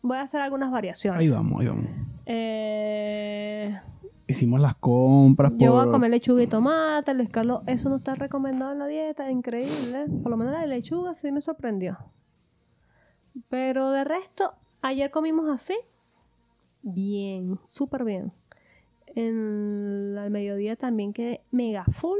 Voy 0.00 0.16
a 0.16 0.22
hacer 0.22 0.40
algunas 0.40 0.70
variaciones. 0.70 1.20
Ahí 1.20 1.28
vamos, 1.28 1.60
ahí 1.60 1.66
vamos. 1.66 1.84
Eh, 2.24 3.78
Hicimos 4.32 4.60
las 4.60 4.74
compras 4.76 5.52
yo 5.58 5.72
voy 5.72 5.88
a 5.88 5.90
comer 5.90 6.10
lechuga 6.10 6.42
y 6.42 6.46
tomate. 6.46 7.10
El 7.12 7.20
escalo, 7.20 7.62
eso 7.66 7.88
no 7.88 7.96
está 7.96 8.14
recomendado 8.14 8.72
en 8.72 8.78
la 8.78 8.86
dieta. 8.86 9.30
Increíble. 9.30 10.06
Por 10.22 10.30
lo 10.30 10.36
menos 10.36 10.52
la 10.52 10.60
de 10.62 10.66
lechuga 10.68 11.14
sí 11.14 11.30
me 11.32 11.40
sorprendió. 11.40 11.98
Pero 13.48 13.90
de 13.90 14.04
resto, 14.04 14.52
ayer 14.82 15.10
comimos 15.10 15.48
así. 15.48 15.74
Bien, 16.82 17.58
súper 17.70 18.04
bien. 18.04 18.32
En 19.14 20.16
al 20.18 20.30
mediodía 20.30 20.76
también 20.76 21.12
quedé 21.12 21.42
mega 21.50 21.84
full. 21.84 22.18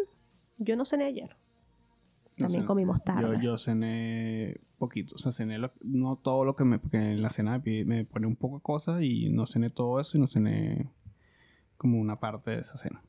Yo 0.59 0.77
no 0.77 0.85
cené 0.85 1.05
ayer. 1.05 1.37
No 2.39 2.47
También 2.47 2.61
sé, 2.63 2.67
comimos 2.67 3.03
tarde. 3.03 3.23
Yo, 3.37 3.41
yo 3.43 3.59
cené 3.59 4.61
poquito, 4.79 5.15
o 5.17 5.19
sea, 5.19 5.33
cené 5.33 5.59
lo- 5.59 5.73
no 5.85 6.17
todo 6.17 6.45
lo 6.45 6.57
que 6.57 6.65
me... 6.65 6.79
Porque 6.79 6.97
en 6.99 7.23
la 7.23 7.31
cena 7.31 7.53
me, 7.53 7.61
pide- 7.61 7.85
me 7.85 8.05
pone 8.05 8.27
un 8.27 8.37
poco 8.37 8.57
de 8.57 8.63
cosas 8.63 9.03
y 9.03 9.29
no 9.31 9.47
cené 9.47 9.71
todo 9.71 10.01
eso 10.01 10.17
y 10.17 10.21
no 10.21 10.27
cené 10.29 10.91
como 11.83 12.01
una 12.01 12.19
parte 12.21 12.53
de 12.53 12.61
esa 12.61 12.79
cena. 12.79 13.03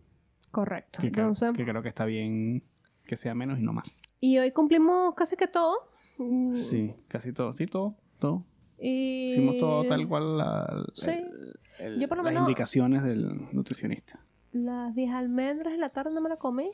Correcto. 0.52 1.00
Que, 1.02 1.12
creo- 1.12 1.28
Entonces, 1.28 1.56
que 1.56 1.64
creo 1.64 1.82
que 1.82 1.90
está 1.90 2.06
bien 2.06 2.64
que 3.06 3.16
sea 3.18 3.34
menos 3.36 3.60
y 3.60 3.64
no 3.64 3.72
más. 3.74 3.88
y 4.20 4.38
hoy 4.40 4.52
cumplimos 4.52 5.14
casi 5.16 5.36
que 5.38 5.48
todo. 5.48 5.78
Mm, 6.18 6.56
Sí, 6.56 6.94
casi 7.08 7.32
todo, 7.34 7.54
sí, 7.54 7.66
todo, 7.68 7.96
todo. 8.20 8.44
Y 8.80 9.34
Hicimos 9.34 9.60
todo 9.60 9.84
tal 9.88 10.08
cual 10.08 10.38
la- 10.38 10.84
Sí. 10.94 11.12
el- 11.12 11.60
el- 11.80 12.00
Yo 12.00 12.08
por 12.10 12.18
lo 12.18 12.24
las 12.24 12.34
menos- 12.34 12.48
indicaciones 12.50 13.04
del 13.04 13.48
nutricionista. 13.54 14.20
Las 14.52 14.94
10 14.96 15.12
almendras 15.14 15.74
en 15.74 15.80
la 15.80 15.90
tarde 15.90 16.14
no 16.14 16.22
me 16.22 16.30
las 16.30 16.38
comí. 16.40 16.72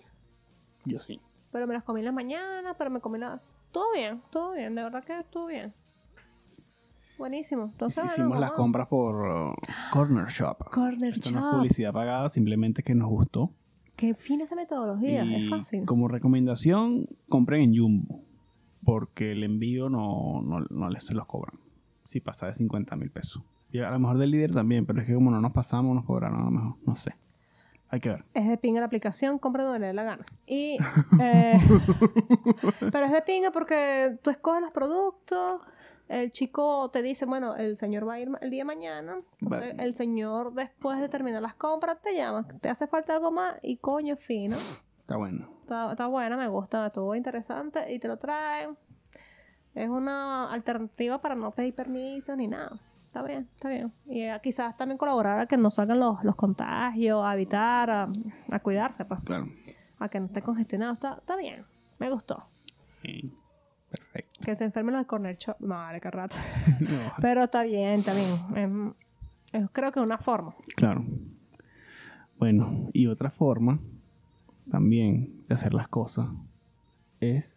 Yo 0.85 0.99
sí. 0.99 1.19
Pero 1.51 1.67
me 1.67 1.73
las 1.73 1.83
comí 1.83 1.99
en 2.01 2.05
la 2.05 2.11
mañana, 2.11 2.73
pero 2.77 2.89
me 2.89 2.99
comí 3.01 3.17
la... 3.19 3.41
Todo 3.71 3.91
bien, 3.93 4.21
todo 4.31 4.53
bien, 4.53 4.73
de 4.75 4.83
verdad 4.83 5.03
que 5.03 5.19
estuvo 5.19 5.45
bien. 5.47 5.73
Buenísimo. 7.19 7.73
Hicimos 7.85 8.39
las 8.39 8.53
compras 8.53 8.88
por 8.88 9.27
uh, 9.27 9.53
Corner 9.91 10.27
Shop. 10.27 10.57
Corner 10.71 11.13
Esto 11.13 11.31
no 11.31 11.39
es 11.39 11.43
Shop. 11.43 11.51
publicidad 11.51 11.91
pagada, 11.91 12.29
simplemente 12.29 12.81
que 12.81 12.95
nos 12.95 13.09
gustó. 13.09 13.51
Qué 13.97 14.13
fina 14.13 14.45
esa 14.45 14.55
metodología, 14.55 15.23
es 15.23 15.49
fácil. 15.49 15.85
como 15.85 16.07
recomendación, 16.07 17.07
compren 17.27 17.61
en 17.63 17.77
Jumbo. 17.77 18.21
Porque 18.85 19.33
el 19.33 19.43
envío 19.43 19.89
no, 19.89 20.41
no, 20.41 20.61
no 20.69 20.89
les 20.89 21.03
se 21.03 21.13
los 21.13 21.25
cobran. 21.25 21.59
Si 22.09 22.21
pasa 22.21 22.47
de 22.47 22.53
50 22.53 22.95
mil 22.95 23.11
pesos. 23.11 23.43
Y 23.73 23.79
a 23.79 23.91
lo 23.91 23.99
mejor 23.99 24.17
del 24.17 24.31
líder 24.31 24.51
también, 24.51 24.85
pero 24.85 25.01
es 25.01 25.05
que 25.05 25.13
como 25.13 25.29
no 25.29 25.41
nos 25.41 25.51
pasamos, 25.51 25.93
nos 25.93 26.05
cobraron 26.05 26.39
a 26.39 26.45
lo 26.45 26.51
mejor. 26.51 26.75
No 26.85 26.95
sé. 26.95 27.15
Hay 27.89 27.99
que 27.99 28.09
ver. 28.09 28.23
Es 28.33 28.47
de 28.47 28.57
pinga 28.57 28.79
la 28.79 28.85
aplicación, 28.85 29.39
compra 29.39 29.63
donde 29.63 29.79
le 29.79 29.88
dé 29.88 29.93
la 29.93 30.03
gana. 30.03 30.25
Y, 30.47 30.77
eh, 31.21 31.59
pero 32.79 33.05
es 33.05 33.11
de 33.11 33.21
pinga 33.23 33.51
porque 33.51 34.17
tú 34.23 34.29
escoges 34.29 34.61
los 34.61 34.71
productos, 34.71 35.59
el 36.09 36.31
chico 36.31 36.89
te 36.91 37.01
dice, 37.01 37.25
bueno, 37.25 37.55
el 37.55 37.77
señor 37.77 38.05
va 38.07 38.15
a 38.15 38.19
ir 38.19 38.29
el 38.41 38.49
día 38.49 38.61
de 38.61 38.65
mañana, 38.65 39.17
Bueno. 39.39 39.65
el 39.81 39.93
señor 39.95 40.53
después 40.53 40.99
de 40.99 41.07
terminar 41.07 41.41
las 41.41 41.53
compras 41.55 42.01
te 42.01 42.15
llama, 42.15 42.45
te 42.59 42.67
hace 42.69 42.87
falta 42.87 43.13
algo 43.13 43.31
más 43.31 43.55
y 43.61 43.77
coño, 43.77 44.17
fino. 44.17 44.57
Está 44.99 45.15
bueno. 45.17 45.49
Está, 45.61 45.91
está 45.91 46.07
buena, 46.07 46.35
me 46.35 46.47
gusta, 46.47 46.87
estuvo 46.87 47.15
interesante 47.15 47.93
y 47.93 47.99
te 47.99 48.07
lo 48.07 48.17
traen. 48.17 48.77
Es 49.75 49.87
una 49.87 50.51
alternativa 50.51 51.19
para 51.21 51.35
no 51.35 51.51
pedir 51.51 51.73
permiso 51.75 52.35
ni 52.35 52.47
nada. 52.47 52.79
Está 53.05 53.21
bien, 53.23 53.47
está 53.55 53.69
bien. 53.69 53.91
Y 54.05 54.21
eh, 54.23 54.39
quizás 54.43 54.75
también 54.77 54.97
colaborar 54.97 55.39
a 55.39 55.45
que 55.47 55.57
no 55.57 55.71
salgan 55.71 55.99
los, 55.99 56.23
los 56.23 56.35
contagios, 56.35 57.23
a 57.25 57.33
evitar, 57.33 57.89
a, 57.89 58.07
a 58.51 58.59
cuidarse, 58.59 59.05
pues, 59.05 59.19
Claro. 59.23 59.47
a 59.99 60.09
que 60.09 60.19
no 60.19 60.25
esté 60.27 60.41
congestionado. 60.41 60.93
Está, 60.93 61.15
está 61.19 61.35
bien, 61.35 61.63
me 61.99 62.09
gustó. 62.11 62.43
Sí. 63.03 63.33
Perfecto. 63.89 64.39
Que 64.43 64.55
se 64.55 64.65
enfermen 64.65 64.96
los 64.96 65.05
Corner 65.05 65.38
Shop. 65.38 65.55
Vale, 65.60 66.00
qué 66.01 66.12
rato. 66.12 66.36
No, 66.79 67.13
Pero 67.22 67.43
está 67.43 67.63
bien, 67.63 68.00
está 68.00 68.13
bien. 68.13 68.96
Es, 69.53 69.62
es 69.63 69.69
creo 69.72 69.91
que 69.91 70.00
una 70.00 70.17
forma. 70.17 70.53
Claro. 70.75 71.03
Bueno, 72.38 72.89
y 72.93 73.08
otra 73.08 73.29
forma 73.31 73.79
también 74.72 75.43
de 75.48 75.55
hacer 75.55 75.74
las 75.74 75.88
cosas 75.88 76.27
es 77.19 77.55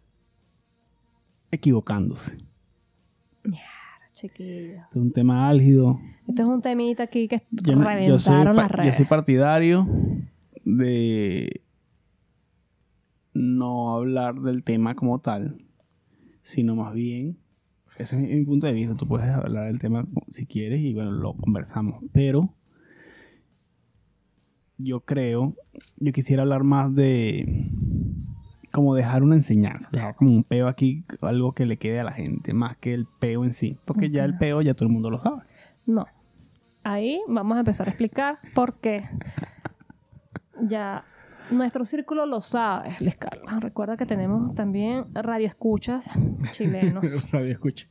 equivocándose. 1.50 2.38
Chiquillo. 4.14 4.74
Este 4.82 4.88
es 4.90 4.96
un 4.96 5.12
tema 5.12 5.48
álgido. 5.48 5.98
Este 6.28 6.42
es 6.42 6.48
un 6.48 6.60
temita 6.62 7.04
aquí 7.04 7.28
que 7.28 7.38
Yo, 7.50 7.74
reventaron 7.74 8.06
yo 8.06 8.18
soy, 8.18 8.44
las 8.44 8.68
yo 8.68 8.76
redes. 8.76 8.96
soy 8.96 9.04
partidario 9.06 9.86
de 10.64 11.60
no 13.34 13.94
hablar 13.96 14.34
del 14.40 14.62
tema 14.62 14.94
como 14.94 15.18
tal, 15.20 15.64
sino 16.42 16.76
más 16.76 16.94
bien 16.94 17.38
ese 17.98 18.16
es 18.16 18.22
mi, 18.22 18.34
mi 18.34 18.44
punto 18.44 18.66
de 18.66 18.72
vista. 18.72 18.96
Tú 18.96 19.06
puedes 19.06 19.28
hablar 19.28 19.66
del 19.66 19.78
tema 19.78 20.06
si 20.30 20.46
quieres 20.46 20.80
y 20.80 20.94
bueno, 20.94 21.12
lo 21.12 21.34
conversamos. 21.34 22.02
Pero 22.12 22.54
yo 24.78 25.00
creo, 25.00 25.54
yo 25.98 26.12
quisiera 26.12 26.42
hablar 26.42 26.64
más 26.64 26.94
de 26.94 27.66
como 28.72 28.94
dejar 28.94 29.22
una 29.22 29.36
enseñanza, 29.36 29.90
dejar 29.92 30.16
como 30.16 30.30
un 30.30 30.44
peo 30.44 30.66
aquí, 30.66 31.04
algo 31.20 31.52
que 31.52 31.66
le 31.66 31.76
quede 31.76 32.00
a 32.00 32.04
la 32.04 32.12
gente, 32.12 32.54
más 32.54 32.78
que 32.78 32.94
el 32.94 33.06
peo 33.06 33.44
en 33.44 33.52
sí. 33.52 33.76
Porque 33.84 34.10
ya 34.10 34.24
el 34.24 34.38
peo 34.38 34.62
ya 34.62 34.74
todo 34.74 34.86
el 34.86 34.92
mundo 34.92 35.10
lo 35.10 35.20
sabe. 35.20 35.42
No. 35.84 36.06
Ahí 36.82 37.20
vamos 37.28 37.56
a 37.56 37.60
empezar 37.60 37.86
a 37.86 37.90
explicar 37.90 38.38
por 38.54 38.78
qué. 38.78 39.04
Ya 40.62 41.04
nuestro 41.52 41.84
círculo 41.84 42.26
lo 42.26 42.40
sabe, 42.40 42.90
Les 43.00 43.16
Carlos. 43.16 43.46
Recuerda 43.60 43.96
que 43.96 44.06
tenemos 44.06 44.54
también 44.54 45.06
radioescuchas 45.14 46.08
chilenos. 46.52 47.02
Radio 47.32 47.52
escucha. 47.52 47.86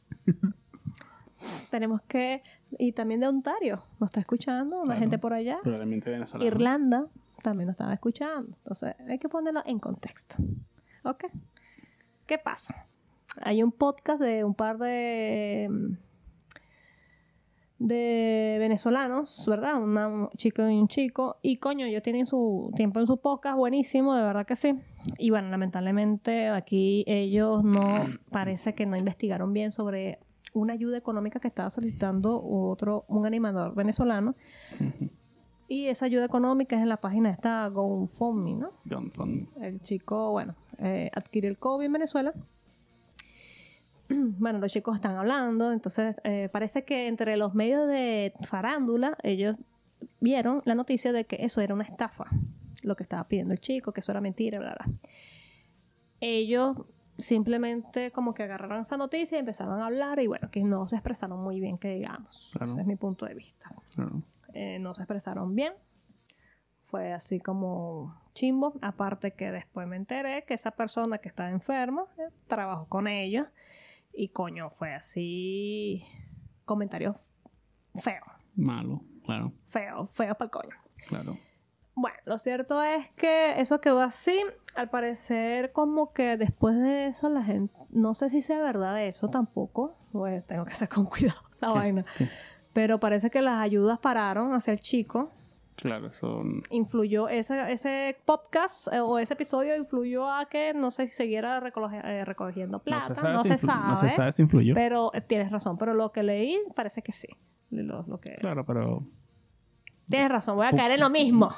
tenemos 1.69 2.01
que. 2.03 2.41
Y 2.77 2.93
también 2.93 3.19
de 3.19 3.27
Ontario 3.27 3.83
nos 3.99 4.09
está 4.09 4.21
escuchando, 4.21 4.81
Claro. 4.83 4.99
gente 4.99 5.17
por 5.17 5.33
allá. 5.33 5.59
Probablemente 5.61 6.09
venezolano. 6.09 6.47
Irlanda 6.47 7.07
también 7.43 7.67
nos 7.67 7.73
estaba 7.73 7.93
escuchando. 7.93 8.55
Entonces 8.57 8.95
hay 9.07 9.17
que 9.19 9.27
ponerlo 9.29 9.61
en 9.65 9.79
contexto. 9.79 10.35
¿Ok? 11.03 11.25
¿Qué 12.25 12.37
pasa? 12.37 12.85
Hay 13.41 13.63
un 13.63 13.71
podcast 13.71 14.21
de 14.21 14.43
un 14.43 14.53
par 14.53 14.77
de 14.77 15.69
de 17.83 18.57
venezolanos, 18.59 19.43
¿verdad? 19.47 19.81
Una- 19.81 20.07
un 20.07 20.29
chico 20.37 20.61
y 20.69 20.77
un 20.77 20.87
chico. 20.87 21.37
Y 21.41 21.57
coño, 21.57 21.85
ellos 21.87 22.03
tienen 22.03 22.27
su 22.27 22.71
tiempo 22.75 22.99
en 22.99 23.07
su 23.07 23.17
podcast, 23.17 23.57
buenísimo, 23.57 24.13
de 24.15 24.21
verdad 24.21 24.45
que 24.45 24.55
sí. 24.55 24.79
Y 25.17 25.31
bueno, 25.31 25.49
lamentablemente 25.49 26.49
aquí 26.49 27.03
ellos 27.07 27.63
no, 27.63 27.95
parece 28.31 28.75
que 28.75 28.85
no 28.85 28.95
investigaron 28.95 29.51
bien 29.51 29.71
sobre 29.71 30.19
una 30.53 30.73
ayuda 30.73 30.97
económica 30.97 31.39
que 31.39 31.47
estaba 31.47 31.69
solicitando 31.71 32.39
otro, 32.43 33.03
un 33.07 33.25
animador 33.25 33.73
venezolano. 33.73 34.35
Y 35.67 35.87
esa 35.87 36.05
ayuda 36.05 36.25
económica 36.25 36.75
es 36.75 36.81
en 36.83 36.89
la 36.89 36.97
página 36.97 37.29
esta 37.31 37.65
GoFundMe, 37.69 38.55
¿no? 38.55 38.69
Johnson. 38.89 39.47
El 39.59 39.81
chico, 39.81 40.31
bueno, 40.31 40.53
eh, 40.79 41.09
adquirió 41.15 41.49
el 41.49 41.57
COVID 41.57 41.85
en 41.85 41.93
Venezuela. 41.93 42.33
Bueno, 44.39 44.59
los 44.59 44.71
chicos 44.71 44.95
están 44.95 45.15
hablando, 45.15 45.71
entonces 45.71 46.19
eh, 46.23 46.49
parece 46.51 46.83
que 46.83 47.07
entre 47.07 47.37
los 47.37 47.53
medios 47.53 47.87
de 47.87 48.33
farándula 48.43 49.17
ellos 49.23 49.57
vieron 50.19 50.61
la 50.65 50.75
noticia 50.75 51.11
de 51.13 51.25
que 51.25 51.37
eso 51.45 51.61
era 51.61 51.73
una 51.73 51.83
estafa, 51.83 52.25
lo 52.83 52.95
que 52.95 53.03
estaba 53.03 53.23
pidiendo 53.27 53.53
el 53.53 53.59
chico, 53.59 53.91
que 53.91 54.01
eso 54.01 54.11
era 54.11 54.21
mentira, 54.21 54.59
bla, 54.59 54.75
bla. 54.79 54.93
Ellos 56.19 56.77
simplemente 57.17 58.11
como 58.11 58.33
que 58.33 58.43
agarraron 58.43 58.81
esa 58.81 58.97
noticia 58.97 59.35
y 59.37 59.39
empezaron 59.39 59.79
a 59.81 59.85
hablar 59.87 60.19
y 60.19 60.27
bueno, 60.27 60.49
que 60.49 60.63
no 60.63 60.87
se 60.87 60.95
expresaron 60.95 61.41
muy 61.41 61.59
bien, 61.59 61.77
que 61.77 61.89
digamos. 61.95 62.51
Claro. 62.53 62.71
Ese 62.71 62.81
es 62.81 62.87
mi 62.87 62.95
punto 62.95 63.25
de 63.25 63.35
vista 63.35 63.71
Claro. 63.95 64.21
eh, 64.53 64.79
no 64.79 64.93
se 64.93 65.03
expresaron 65.03 65.55
bien. 65.55 65.73
Fue 66.87 67.13
así 67.13 67.39
como 67.39 68.19
chimbo. 68.33 68.73
Aparte 68.81 69.31
que 69.31 69.51
después 69.51 69.87
me 69.87 69.95
enteré 69.95 70.43
que 70.43 70.53
esa 70.53 70.71
persona 70.71 71.19
que 71.19 71.29
estaba 71.29 71.49
enferma 71.49 72.05
eh, 72.17 72.29
trabajó 72.47 72.85
con 72.87 73.07
ellos. 73.07 73.47
Y 74.13 74.29
coño, 74.29 74.69
fue 74.71 74.93
así. 74.93 76.03
Comentarios 76.65 77.15
feos, 77.99 78.23
Malo, 78.55 79.01
claro, 79.25 79.51
feos, 79.67 80.09
feos 80.11 80.37
para 80.37 80.45
el 80.45 80.51
coño. 80.51 80.75
claro. 81.07 81.37
Bueno, 81.93 82.17
lo 82.25 82.37
cierto 82.37 82.81
es 82.81 83.09
que 83.11 83.59
eso 83.59 83.81
quedó 83.81 84.01
así. 84.01 84.39
Al 84.75 84.89
parecer, 84.89 85.73
como 85.73 86.13
que 86.13 86.37
después 86.37 86.79
de 86.79 87.07
eso, 87.07 87.27
la 87.27 87.43
gente. 87.43 87.75
No 87.89 88.13
sé 88.13 88.29
si 88.29 88.41
sea 88.41 88.59
verdad 88.61 89.03
eso 89.03 89.27
tampoco. 89.29 89.97
Pues 90.13 90.45
tengo 90.47 90.63
que 90.63 90.71
hacer 90.71 90.87
con 90.87 91.05
cuidado 91.05 91.41
la 91.59 91.69
vaina. 91.69 92.05
Pero 92.71 92.99
parece 93.01 93.29
que 93.29 93.41
las 93.41 93.61
ayudas 93.61 93.99
pararon 93.99 94.53
hacia 94.53 94.71
el 94.71 94.79
chico. 94.79 95.29
Claro, 95.81 96.07
eso. 96.07 96.43
influyó 96.69 97.27
ese, 97.27 97.71
ese 97.71 98.15
podcast 98.25 98.87
eh, 98.93 98.99
o 98.99 99.17
ese 99.17 99.33
episodio 99.33 99.75
influyó 99.75 100.29
a 100.29 100.45
que 100.45 100.75
no 100.75 100.91
se 100.91 101.07
siguiera 101.07 101.57
eh, 101.57 102.23
recogiendo 102.23 102.77
plata, 102.77 103.33
no 103.33 103.43
se 103.43 103.57
si 103.57 103.65
sabe, 103.65 103.87
No 103.87 103.97
se 103.97 104.09
sabe 104.09 104.31
si 104.31 104.43
influyó. 104.43 104.75
pero 104.75 105.11
eh, 105.15 105.21
tienes 105.21 105.51
razón, 105.51 105.79
pero 105.79 105.95
lo 105.95 106.11
que 106.11 106.21
leí 106.21 106.59
parece 106.75 107.01
que 107.01 107.11
sí. 107.11 107.29
Lo, 107.71 108.03
lo 108.03 108.19
que... 108.19 108.35
Claro, 108.35 108.63
pero. 108.63 109.03
Tienes 110.07 110.29
razón, 110.29 110.55
voy 110.55 110.67
a 110.67 110.71
caer 110.71 110.91
en 110.91 110.99
lo 110.99 111.09
mismo. 111.09 111.49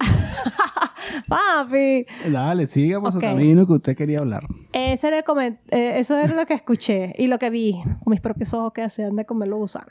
Papi, 1.28 2.06
Dale, 2.32 2.66
siga 2.66 3.00
por 3.00 3.12
su 3.12 3.20
camino 3.20 3.64
que 3.66 3.74
usted 3.74 3.96
quería 3.96 4.18
hablar. 4.18 4.44
ese 4.72 5.06
era 5.08 5.18
el 5.18 5.58
eh, 5.68 6.00
eso 6.00 6.16
era 6.16 6.34
lo 6.34 6.46
que 6.46 6.54
escuché 6.54 7.14
y 7.16 7.28
lo 7.28 7.38
que 7.38 7.50
vi 7.50 7.80
con 8.02 8.10
mis 8.10 8.20
propios 8.20 8.52
ojos 8.54 8.72
que 8.72 8.82
hacían 8.82 9.14
de 9.14 9.24
comerlo 9.24 9.58
gusano. 9.58 9.86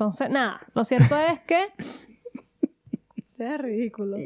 Entonces, 0.00 0.30
nada, 0.30 0.58
lo 0.74 0.82
cierto 0.84 1.14
es 1.14 1.40
que... 1.40 1.60
es 3.38 3.58
ridículo. 3.60 4.16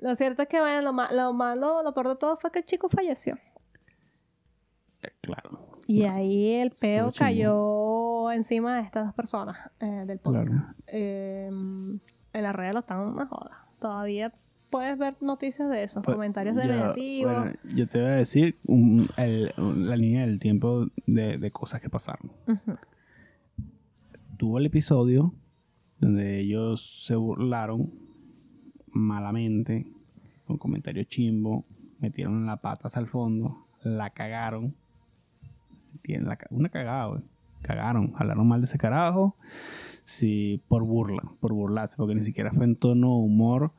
Lo 0.00 0.16
cierto 0.16 0.42
es 0.42 0.48
que, 0.48 0.58
bueno, 0.60 0.82
lo, 0.82 0.92
ma- 0.92 1.12
lo 1.12 1.32
malo, 1.32 1.84
lo 1.84 1.94
peor 1.94 2.08
de 2.08 2.16
todo 2.16 2.36
fue 2.38 2.50
que 2.50 2.58
el 2.58 2.64
chico 2.64 2.88
falleció. 2.88 3.38
Eh, 5.02 5.12
Claro. 5.20 5.78
Y 5.86 6.02
ahí 6.04 6.54
el 6.54 6.72
peo 6.80 7.12
cayó 7.16 8.32
encima 8.32 8.76
de 8.78 8.82
estas 8.82 9.04
dos 9.06 9.14
personas 9.14 9.70
eh, 9.78 9.86
del 10.06 10.18
podcast. 10.18 10.48
Claro. 10.48 10.66
Eh, 10.88 11.46
en 11.48 12.42
las 12.42 12.56
redes 12.56 12.72
lo 12.74 12.80
están 12.80 12.98
una 13.00 13.26
joda. 13.26 13.66
Todavía 13.80 14.32
puedes 14.70 14.98
ver 14.98 15.14
noticias 15.20 15.68
de 15.70 15.84
esos, 15.84 16.04
Pues, 16.04 16.16
comentarios 16.16 16.56
de 16.56 16.66
negativos. 16.66 17.32
bueno, 17.42 17.52
yo 17.76 17.86
te 17.86 18.00
voy 18.00 18.08
a 18.08 18.14
decir 18.14 18.58
un- 18.66 19.08
el- 19.18 19.52
la 19.56 19.94
línea 19.94 20.22
del 20.26 20.40
tiempo 20.40 20.86
de, 21.06 21.38
de 21.38 21.50
cosas 21.52 21.80
que 21.80 21.88
pasaron. 21.90 22.32
Ujú. 22.48 22.76
Tuvo 24.36 24.58
el 24.58 24.66
episodio 24.66 25.32
donde 26.00 26.40
ellos 26.40 27.04
se 27.06 27.14
burlaron 27.14 27.92
malamente, 28.92 29.86
con 30.46 30.58
comentarios 30.58 31.06
chimbo, 31.08 31.64
metieron 32.00 32.46
la 32.46 32.56
pata 32.56 32.88
hasta 32.88 33.00
el 33.00 33.06
fondo, 33.06 33.66
la 33.82 34.10
cagaron. 34.10 34.74
Tienen 36.02 36.28
una 36.50 36.68
cagada. 36.68 37.22
Cagaron, 37.62 38.12
hablaron 38.16 38.48
mal 38.48 38.60
de 38.60 38.66
ese 38.66 38.78
carajo. 38.78 39.36
Sí, 40.04 40.60
por 40.68 40.82
burla, 40.84 41.22
por 41.40 41.52
burlarse, 41.52 41.96
porque 41.96 42.14
ni 42.14 42.24
siquiera 42.24 42.52
fue 42.52 42.64
en 42.64 42.76
tono 42.76 43.16
humor 43.16 43.72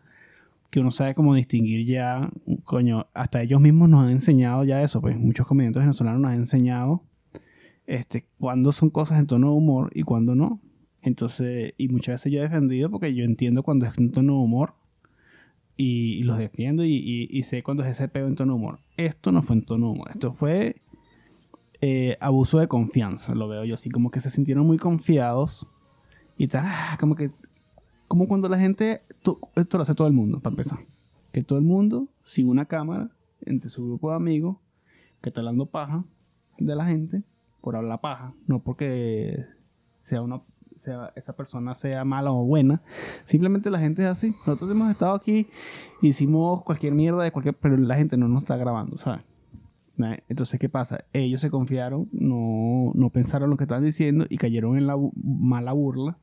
que 0.72 0.80
uno 0.80 0.92
sabe 0.92 1.16
cómo 1.16 1.36
distinguir 1.36 1.86
ya, 1.86 2.30
coño, 2.64 3.08
hasta 3.14 3.42
ellos 3.42 3.62
mismos 3.62 3.88
nos 3.90 4.06
han 4.06 4.12
enseñado 4.12 4.64
ya 4.64 4.82
eso, 4.82 5.00
pues 5.00 5.18
muchos 5.18 5.48
comediantes 5.48 5.84
venezolanos 5.84 6.22
nos 6.22 6.32
han 6.32 6.40
enseñado 6.40 7.02
este, 7.88 8.26
cuándo 8.40 8.72
son 8.72 8.90
cosas 8.90 9.20
en 9.20 9.28
tono 9.28 9.48
de 9.48 9.54
humor 9.54 9.92
y 9.94 10.04
cuándo 10.04 10.36
no. 10.36 10.60
Entonces, 11.02 11.74
y 11.78 11.88
muchas 11.90 12.16
veces 12.16 12.32
yo 12.32 12.40
he 12.40 12.44
defendido 12.44 12.90
porque 12.90 13.14
yo 13.14 13.24
entiendo 13.24 13.64
cuando 13.64 13.86
es 13.86 13.98
en 13.98 14.12
tono 14.12 14.34
de 14.34 14.40
humor 14.40 14.74
y, 15.78 16.24
los 16.24 16.38
defiendo 16.38 16.84
y, 16.84 17.44
sé 17.44 17.62
cuando 17.64 17.84
es 17.84 17.92
ese 17.92 18.08
peo 18.08 18.28
en 18.28 18.36
tono 18.36 18.54
de 18.54 18.60
humor. 18.60 18.80
Esto 18.98 19.32
no 19.32 19.42
fue 19.42 19.58
en 19.58 19.66
tono 19.66 19.88
de 19.88 19.92
humor, 19.94 20.12
esto 20.12 20.34
fue 20.34 20.82
eh, 21.82 22.18
abuso 22.20 22.60
de 22.60 22.68
confianza, 22.68 23.36
lo 23.36 23.48
veo 23.48 23.66
yo 23.66 23.76
así, 23.76 23.90
como 23.90 24.10
que 24.10 24.20
se 24.20 24.30
sintieron 24.30 24.66
muy 24.66 24.78
confiados 24.78 25.68
y 26.38 26.48
tal, 26.48 26.64
ah, 26.66 26.98
como 27.00 27.16
que, 27.16 27.32
como 28.08 28.28
cuando 28.28 28.50
la 28.50 28.58
gente, 28.58 29.02
esto 29.56 29.78
lo 29.78 29.82
hace 29.84 29.96
todo 29.96 30.08
el 30.08 30.14
mundo, 30.14 30.40
para 30.40 30.54
empezar, 30.54 30.80
que 31.32 31.44
todo 31.44 31.60
el 31.60 31.66
mundo, 31.66 32.08
sin 32.24 32.50
una 32.50 32.66
cámara, 32.66 33.12
entre 33.42 33.70
su 33.70 33.86
grupo 33.86 34.10
de 34.10 34.16
amigos, 34.16 34.58
que 35.22 35.30
está 35.30 35.42
hablando 35.42 35.68
paja 35.68 36.04
de 36.58 36.76
la 36.76 36.86
gente, 36.86 37.24
paja, 38.02 38.34
no 38.48 38.60
porque 38.60 39.46
sea 40.04 40.22
una 40.22 40.42
sea, 40.78 41.12
esa 41.16 41.34
persona 41.34 41.74
sea 41.74 42.06
mala 42.06 42.32
o 42.32 42.46
buena, 42.46 42.82
simplemente 43.26 43.70
la 43.70 43.80
gente 43.80 44.04
es 44.04 44.08
así. 44.08 44.30
Nosotros 44.46 44.72
hemos 44.72 44.92
estado 44.92 45.14
aquí, 45.14 45.48
hicimos 46.02 46.64
cualquier 46.64 46.94
mierda 46.94 47.24
de 47.24 47.32
cualquier, 47.32 47.56
pero 47.56 47.76
la 47.78 47.96
gente 47.96 48.18
no 48.18 48.28
nos 48.28 48.44
está 48.44 48.58
grabando, 48.58 48.98
¿sabes? 48.98 49.22
Entonces, 50.28 50.60
¿qué 50.60 50.68
pasa? 50.68 51.06
Ellos 51.14 51.40
se 51.40 51.50
confiaron, 51.50 52.10
no, 52.12 52.92
no 52.96 53.10
pensaron 53.12 53.50
lo 53.50 53.58
que 53.58 53.64
estaban 53.64 53.86
diciendo 53.86 54.26
y 54.30 54.38
cayeron 54.38 54.78
en 54.78 54.88
la 54.88 54.98
mala 55.16 55.72
burla 55.72 56.18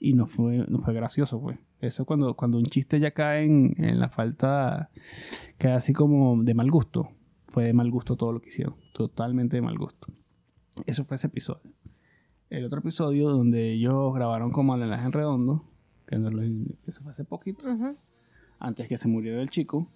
y 0.00 0.14
no 0.14 0.26
fue, 0.26 0.64
no 0.68 0.78
fue 0.78 0.92
gracioso, 0.94 1.40
pues. 1.40 1.58
Eso 1.80 2.04
cuando, 2.04 2.34
cuando 2.34 2.58
un 2.58 2.64
chiste 2.64 3.00
ya 3.00 3.12
cae 3.12 3.44
en, 3.44 3.74
en 3.78 4.00
la 4.00 4.08
falta, 4.08 4.90
queda 5.58 5.76
así 5.76 5.92
como 5.92 6.42
de 6.42 6.54
mal 6.54 6.70
gusto. 6.70 7.08
Fue 7.48 7.64
de 7.64 7.72
mal 7.72 7.90
gusto 7.90 8.16
todo 8.16 8.32
lo 8.32 8.40
que 8.40 8.48
hicieron, 8.48 8.74
totalmente 8.92 9.56
de 9.56 9.62
mal 9.62 9.78
gusto. 9.78 10.08
Eso 10.86 11.04
fue 11.04 11.16
ese 11.16 11.26
episodio. 11.26 11.72
El 12.50 12.64
otro 12.64 12.80
episodio 12.80 13.30
donde 13.30 13.72
ellos 13.72 14.14
grabaron 14.14 14.50
como 14.50 14.74
el 14.74 14.82
enlace 14.82 15.06
en 15.06 15.12
redondo, 15.12 15.64
que 16.06 16.16
eso 16.86 17.02
fue 17.02 17.12
hace 17.12 17.24
poquito, 17.24 17.64
antes 18.58 18.88
que 18.88 18.98
se 18.98 19.08
murió 19.08 19.40
el 19.40 19.50
chico, 19.50 19.88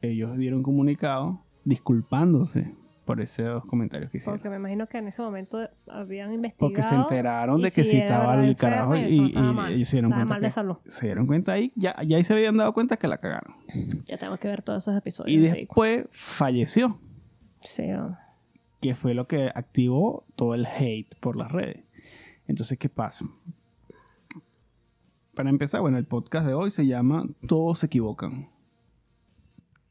ellos 0.00 0.36
dieron 0.36 0.62
comunicado 0.62 1.42
disculpándose 1.64 2.74
por 3.04 3.20
esos 3.20 3.64
comentarios 3.66 4.10
que 4.10 4.18
hicieron. 4.18 4.38
Porque 4.38 4.50
me 4.50 4.56
imagino 4.56 4.88
que 4.88 4.98
en 4.98 5.08
ese 5.08 5.22
momento 5.22 5.58
habían 5.88 6.32
investigado. 6.32 6.72
Porque 6.72 6.82
se 6.82 6.94
enteraron 6.94 7.62
de 7.62 7.70
que 7.70 7.84
si 7.84 7.96
estaba 7.96 8.44
el 8.44 8.56
carajo 8.56 8.96
y, 8.96 9.84
se 9.84 9.96
dieron 9.96 10.10
cuenta 10.10 10.24
mal 10.26 10.40
de 10.40 10.46
que- 10.48 10.50
salud. 10.50 10.76
se 10.88 11.06
dieron 11.06 11.26
cuenta 11.26 11.52
ahí, 11.52 11.72
ya, 11.76 11.94
ya 12.02 12.16
ahí 12.16 12.24
se 12.24 12.34
habían 12.34 12.56
dado 12.56 12.72
cuenta 12.72 12.96
que 12.96 13.06
la 13.06 13.18
cagaron. 13.18 13.54
Ya 14.06 14.18
tengo 14.18 14.36
que 14.38 14.48
ver 14.48 14.62
todos 14.62 14.82
esos 14.82 14.96
episodios. 14.96 15.40
Y 15.40 15.46
sí. 15.46 15.56
después 15.56 16.06
falleció. 16.10 16.98
Sí, 17.60 17.84
oh. 17.92 18.16
Que 18.86 18.94
fue 18.94 19.14
lo 19.14 19.26
que 19.26 19.50
activó 19.52 20.24
todo 20.36 20.54
el 20.54 20.64
hate 20.64 21.12
por 21.18 21.34
las 21.34 21.50
redes. 21.50 21.82
Entonces, 22.46 22.78
¿qué 22.78 22.88
pasa? 22.88 23.26
Para 25.34 25.50
empezar, 25.50 25.80
bueno, 25.80 25.98
el 25.98 26.04
podcast 26.04 26.46
de 26.46 26.54
hoy 26.54 26.70
se 26.70 26.86
llama 26.86 27.26
Todos 27.48 27.80
se 27.80 27.86
equivocan. 27.86 28.48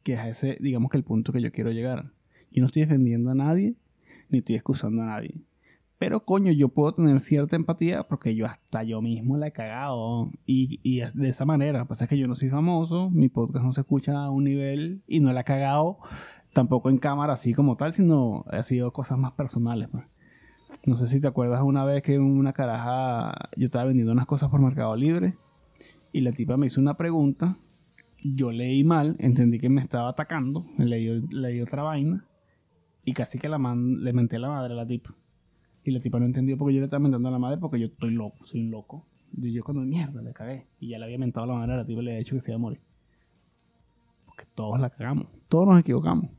Que 0.03 0.13
es 0.13 0.25
ese, 0.25 0.57
digamos 0.61 0.89
que 0.91 0.97
el 0.97 1.03
punto 1.03 1.33
que 1.33 1.41
yo 1.41 1.51
quiero 1.51 1.71
llegar. 1.71 2.13
Yo 2.51 2.61
no 2.61 2.67
estoy 2.67 2.83
defendiendo 2.83 3.31
a 3.31 3.35
nadie, 3.35 3.75
ni 4.29 4.37
estoy 4.37 4.55
excusando 4.55 5.01
a 5.01 5.07
nadie. 5.07 5.41
Pero 5.97 6.23
coño, 6.23 6.53
yo 6.53 6.69
puedo 6.69 6.93
tener 6.93 7.19
cierta 7.19 7.57
empatía 7.57 8.03
porque 8.03 8.33
yo 8.33 8.45
hasta 8.45 8.83
yo 8.83 9.01
mismo 9.01 9.35
la 9.35 9.47
he 9.47 9.51
cagado. 9.51 10.31
Y, 10.45 10.79
y 10.83 11.01
de 11.01 11.29
esa 11.29 11.43
manera, 11.43 11.79
lo 11.79 11.85
que 11.85 11.89
pasa 11.89 12.05
es 12.05 12.09
que 12.09 12.17
yo 12.17 12.27
no 12.27 12.35
soy 12.35 12.49
famoso, 12.49 13.09
mi 13.09 13.27
podcast 13.27 13.65
no 13.65 13.73
se 13.73 13.81
escucha 13.81 14.13
a 14.23 14.29
un 14.29 14.45
nivel 14.45 15.01
y 15.05 15.19
no 15.19 15.33
la 15.33 15.41
he 15.41 15.45
cagado 15.45 15.99
tampoco 16.55 16.89
en 16.89 16.97
cámara 16.97 17.33
así 17.33 17.53
como 17.53 17.75
tal, 17.75 17.93
sino 17.93 18.45
ha 18.47 18.63
sido 18.63 18.93
cosas 18.93 19.17
más 19.17 19.33
personales. 19.33 19.89
pues. 19.91 20.05
No 20.85 20.95
sé 20.95 21.07
si 21.07 21.19
te 21.19 21.27
acuerdas 21.27 21.61
una 21.61 21.83
vez 21.83 22.01
que 22.01 22.17
una 22.17 22.53
caraja 22.53 23.49
yo 23.57 23.65
estaba 23.65 23.83
vendiendo 23.83 24.13
unas 24.13 24.25
cosas 24.25 24.49
por 24.49 24.61
Mercado 24.61 24.95
Libre 24.95 25.35
y 26.13 26.21
la 26.21 26.31
tipa 26.31 26.55
me 26.55 26.67
hizo 26.67 26.79
una 26.79 26.95
pregunta. 26.95 27.57
Yo 28.23 28.51
leí 28.51 28.85
mal, 28.85 29.17
entendí 29.19 29.59
que 29.59 29.67
me 29.67 29.81
estaba 29.81 30.09
atacando, 30.09 30.65
leí, 30.77 31.27
leí 31.29 31.59
otra 31.61 31.83
vaina 31.83 32.25
y 33.03 33.13
casi 33.13 33.37
que 33.37 33.49
la 33.49 33.57
le 33.57 34.13
menté 34.13 34.37
a 34.37 34.39
la 34.39 34.47
madre 34.47 34.73
a 34.73 34.77
la 34.77 34.87
tipa. 34.87 35.13
Y 35.83 35.91
la 35.91 35.99
tipa 35.99 36.19
no 36.19 36.25
entendió 36.25 36.57
porque 36.57 36.73
yo 36.73 36.79
le 36.79 36.85
estaba 36.85 37.01
mentando 37.01 37.27
a 37.27 37.31
la 37.31 37.39
madre 37.39 37.57
porque 37.57 37.79
yo 37.79 37.87
estoy 37.87 38.11
loco, 38.11 38.45
soy 38.45 38.61
un 38.61 38.71
loco. 38.71 39.05
Y 39.37 39.51
yo 39.51 39.61
cuando 39.61 39.83
mierda 39.83 40.21
le 40.21 40.31
cagué 40.31 40.67
y 40.79 40.87
ya 40.87 40.99
le 40.99 41.05
había 41.05 41.17
mentado 41.17 41.43
a 41.43 41.47
la 41.47 41.55
madre 41.55 41.73
a 41.73 41.77
la 41.77 41.85
tipa 41.85 42.01
y 42.01 42.05
le 42.05 42.11
había 42.11 42.19
dicho 42.19 42.35
que 42.35 42.41
se 42.41 42.51
iba 42.51 42.55
a 42.55 42.59
morir. 42.59 42.79
Porque 44.25 44.45
todos 44.55 44.79
la 44.79 44.89
cagamos, 44.89 45.27
todos 45.49 45.67
nos 45.67 45.79
equivocamos. 45.79 46.29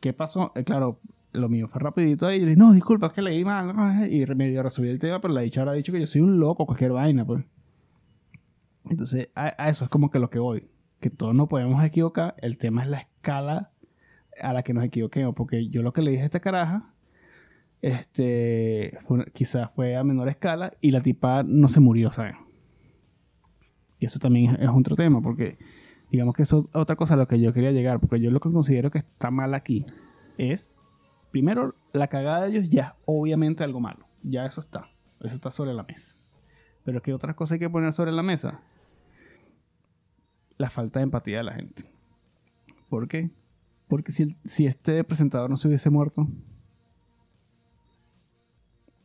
¿Qué 0.00 0.12
pasó? 0.12 0.52
Eh, 0.54 0.64
claro, 0.64 1.00
lo 1.32 1.48
mío 1.48 1.68
fue 1.68 1.80
rapidito 1.80 2.26
ahí. 2.26 2.36
Y 2.36 2.40
le 2.40 2.46
dije, 2.46 2.56
no, 2.56 2.72
disculpa, 2.72 3.08
es 3.08 3.12
que 3.12 3.22
leí 3.22 3.44
mal. 3.44 3.74
¿no? 3.74 4.06
Y 4.06 4.24
medio 4.34 4.62
resolví 4.62 4.88
el 4.88 4.98
tema, 4.98 5.20
pero 5.20 5.34
la 5.34 5.42
dicha 5.42 5.60
ahora 5.60 5.72
ha 5.72 5.76
dicho 5.76 5.92
que 5.92 6.00
yo 6.00 6.06
soy 6.06 6.20
un 6.20 6.38
loco, 6.38 6.66
cualquier 6.66 6.92
vaina, 6.92 7.24
pues. 7.24 7.44
Entonces, 8.88 9.28
a, 9.34 9.54
a 9.62 9.68
eso 9.68 9.84
es 9.84 9.90
como 9.90 10.10
que 10.10 10.18
lo 10.18 10.30
que 10.30 10.38
voy. 10.38 10.68
Que 11.00 11.10
todos 11.10 11.34
nos 11.34 11.48
podemos 11.48 11.84
equivocar. 11.84 12.34
El 12.38 12.58
tema 12.58 12.82
es 12.82 12.88
la 12.88 12.98
escala 12.98 13.70
a 14.40 14.52
la 14.52 14.62
que 14.62 14.74
nos 14.74 14.84
equivoquemos. 14.84 15.34
Porque 15.34 15.68
yo 15.68 15.82
lo 15.82 15.92
que 15.92 16.02
le 16.02 16.12
dije 16.12 16.22
a 16.22 16.26
esta 16.26 16.40
caraja, 16.40 16.92
este, 17.82 18.98
quizás 19.32 19.70
fue 19.74 19.96
a 19.96 20.04
menor 20.04 20.28
escala 20.28 20.72
y 20.80 20.90
la 20.90 21.00
tipa 21.00 21.42
no 21.44 21.68
se 21.68 21.80
murió, 21.80 22.12
¿sabes? 22.12 22.34
Y 24.00 24.06
eso 24.06 24.18
también 24.18 24.54
es, 24.54 24.62
es 24.62 24.68
otro 24.68 24.96
tema, 24.96 25.20
porque 25.20 25.58
digamos 26.10 26.34
que 26.34 26.42
eso 26.42 26.60
es 26.60 26.76
otra 26.76 26.96
cosa 26.96 27.14
a 27.14 27.16
lo 27.16 27.28
que 27.28 27.40
yo 27.40 27.52
quería 27.52 27.72
llegar, 27.72 28.00
porque 28.00 28.20
yo 28.20 28.30
lo 28.30 28.40
que 28.40 28.50
considero 28.50 28.90
que 28.90 28.98
está 28.98 29.30
mal 29.30 29.54
aquí 29.54 29.84
es, 30.38 30.74
primero, 31.30 31.74
la 31.92 32.08
cagada 32.08 32.42
de 32.42 32.50
ellos 32.50 32.70
ya 32.70 32.96
obviamente 33.04 33.64
algo 33.64 33.80
malo, 33.80 34.06
ya 34.22 34.46
eso 34.46 34.60
está, 34.60 34.88
eso 35.20 35.34
está 35.34 35.50
sobre 35.50 35.74
la 35.74 35.82
mesa. 35.82 36.14
Pero 36.84 37.02
¿qué 37.02 37.12
otras 37.12 37.34
cosas 37.34 37.54
hay 37.54 37.58
que 37.58 37.70
poner 37.70 37.92
sobre 37.92 38.12
la 38.12 38.22
mesa? 38.22 38.60
La 40.56 40.70
falta 40.70 41.00
de 41.00 41.04
empatía 41.04 41.38
de 41.38 41.44
la 41.44 41.52
gente. 41.52 41.84
¿Por 42.88 43.08
qué? 43.08 43.30
Porque 43.88 44.12
si, 44.12 44.36
si 44.44 44.66
este 44.66 45.04
presentador 45.04 45.50
no 45.50 45.56
se 45.56 45.68
hubiese 45.68 45.90
muerto, 45.90 46.26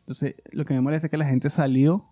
entonces 0.02 0.36
lo 0.52 0.66
que 0.66 0.74
me 0.74 0.82
molesta 0.82 1.08
es 1.08 1.12
que 1.12 1.18
la 1.18 1.26
gente 1.26 1.50
salió 1.50 2.06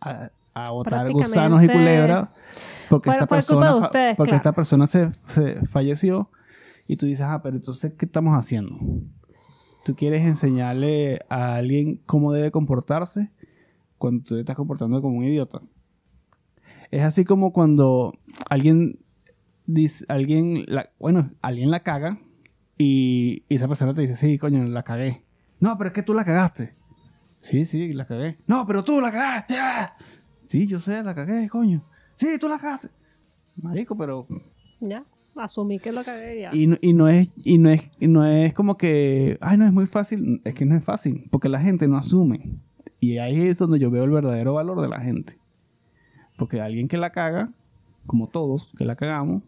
a, 0.00 0.30
a 0.54 0.70
botar 0.70 1.10
gusanos 1.10 1.62
y 1.62 1.68
culebras 1.68 2.28
porque 2.90 3.10
esta 3.10 3.26
persona 3.26 3.76
ustedes, 3.76 4.16
porque 4.16 4.30
claro. 4.30 4.36
esta 4.36 4.52
persona 4.52 4.86
se, 4.86 5.10
se 5.28 5.66
falleció 5.66 6.30
y 6.86 6.96
tú 6.96 7.06
dices, 7.06 7.24
ah, 7.26 7.40
pero 7.42 7.56
entonces, 7.56 7.94
¿qué 7.94 8.04
estamos 8.04 8.36
haciendo? 8.36 8.76
Tú 9.84 9.94
quieres 9.94 10.22
enseñarle 10.22 11.20
a 11.28 11.54
alguien 11.54 12.00
cómo 12.04 12.32
debe 12.32 12.50
comportarse 12.50 13.30
cuando 13.96 14.24
tú 14.24 14.34
te 14.34 14.40
estás 14.40 14.56
comportando 14.56 15.00
como 15.00 15.18
un 15.18 15.24
idiota. 15.24 15.62
Es 16.90 17.02
así 17.02 17.24
como 17.24 17.52
cuando 17.52 18.14
alguien 18.48 18.98
dice, 19.66 20.04
alguien, 20.08 20.64
la, 20.66 20.90
bueno, 20.98 21.30
alguien 21.42 21.70
la 21.70 21.80
caga 21.80 22.18
y, 22.76 23.44
y 23.48 23.54
esa 23.54 23.68
persona 23.68 23.94
te 23.94 24.00
dice, 24.02 24.16
sí, 24.16 24.36
coño, 24.38 24.64
la 24.64 24.82
cagué. 24.82 25.22
No, 25.60 25.78
pero 25.78 25.88
es 25.88 25.94
que 25.94 26.02
tú 26.02 26.12
la 26.12 26.24
cagaste. 26.24 26.74
Sí, 27.42 27.66
sí, 27.66 27.92
la 27.92 28.06
cagué. 28.06 28.38
No, 28.46 28.66
pero 28.66 28.84
tú 28.84 29.00
la 29.00 29.12
cagaste. 29.12 29.54
ah. 29.58 29.94
Sí, 30.46 30.66
yo 30.66 30.80
sé, 30.80 31.02
la 31.04 31.14
cagué, 31.14 31.48
coño. 31.48 31.84
Sí, 32.20 32.38
tú 32.38 32.48
la 32.48 32.58
cagaste. 32.58 32.88
Marico, 33.56 33.96
pero 33.96 34.26
Ya, 34.80 35.04
asumí 35.36 35.78
que 35.78 35.90
lo 35.90 36.04
cagué 36.04 36.42
ya. 36.42 36.50
y, 36.54 36.66
no- 36.66 36.76
y 36.82 36.92
no 36.92 37.08
es 37.08 37.28
y 37.42 37.56
no 37.58 37.70
es 37.70 37.82
y 37.98 38.06
no 38.08 38.26
es 38.26 38.52
como 38.54 38.76
que 38.76 39.38
ay 39.40 39.56
no 39.56 39.66
es 39.66 39.72
muy 39.72 39.86
fácil 39.86 40.42
es 40.44 40.54
que 40.54 40.66
no 40.66 40.76
es 40.76 40.84
fácil 40.84 41.28
porque 41.30 41.48
la 41.48 41.60
gente 41.60 41.88
no 41.88 41.96
asume. 41.96 42.58
Y 43.00 43.16
ahí 43.18 43.40
es 43.48 43.56
donde 43.56 43.78
yo 43.78 43.90
veo 43.90 44.04
el 44.04 44.10
verdadero 44.10 44.52
valor 44.54 44.80
de 44.82 44.88
la 44.88 45.00
gente. 45.00 45.38
Porque 46.36 46.60
alguien 46.60 46.86
que 46.88 46.98
la 46.98 47.10
caga 47.10 47.50
como 48.06 48.28
todos 48.28 48.70
que 48.76 48.84
la 48.84 48.96
cagamos 48.96 49.42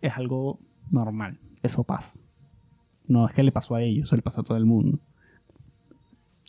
es 0.00 0.12
algo 0.16 0.60
normal. 0.92 1.38
Eso 1.64 1.82
pasa. 1.82 2.12
No 3.08 3.26
es 3.26 3.34
que 3.34 3.42
le 3.42 3.50
pasó 3.52 3.74
a 3.74 3.82
ellos 3.82 4.06
eso 4.06 4.14
le 4.16 4.22
pasa 4.22 4.42
a 4.42 4.44
todo 4.44 4.56
el 4.56 4.64
mundo. 4.66 5.00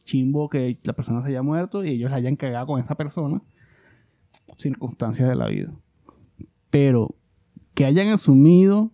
Chimbo 0.05 0.49
que 0.49 0.77
la 0.83 0.93
persona 0.93 1.21
se 1.23 1.29
haya 1.29 1.41
muerto 1.41 1.83
y 1.83 1.89
ellos 1.89 2.09
la 2.11 2.17
hayan 2.17 2.35
cagado 2.35 2.67
con 2.67 2.79
esa 2.79 2.95
persona 2.95 3.41
circunstancias 4.57 5.27
de 5.29 5.35
la 5.35 5.47
vida. 5.47 5.71
Pero 6.69 7.15
que 7.73 7.85
hayan 7.85 8.07
asumido 8.09 8.91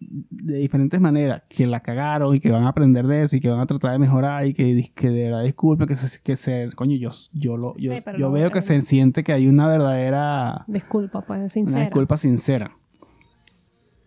de 0.00 0.58
diferentes 0.58 1.00
maneras 1.00 1.42
que 1.48 1.66
la 1.66 1.80
cagaron 1.80 2.34
y 2.34 2.40
que 2.40 2.50
van 2.50 2.64
a 2.64 2.68
aprender 2.68 3.06
de 3.06 3.22
eso 3.22 3.36
y 3.36 3.40
que 3.40 3.48
van 3.48 3.60
a 3.60 3.66
tratar 3.66 3.92
de 3.92 3.98
mejorar 3.98 4.46
y 4.46 4.52
que, 4.52 4.90
que 4.94 5.08
de 5.10 5.24
verdad 5.24 5.42
disculpen 5.44 5.86
que 5.88 5.96
se, 5.96 6.20
que 6.20 6.36
se 6.36 6.70
coño 6.76 6.96
yo 6.96 7.08
yo 7.32 7.56
lo 7.56 7.74
yo, 7.76 7.92
Sí, 7.94 8.00
yo 8.18 8.26
no- 8.28 8.32
veo 8.32 8.50
que 8.50 8.60
se 8.60 8.80
siente 8.82 9.24
que 9.24 9.32
hay 9.32 9.46
una 9.48 9.66
verdadera 9.66 10.64
Disculpa, 10.68 11.22
pues, 11.22 11.52
sincera. 11.52 11.76
una 11.78 11.84
disculpa 11.86 12.16
sincera. 12.18 12.76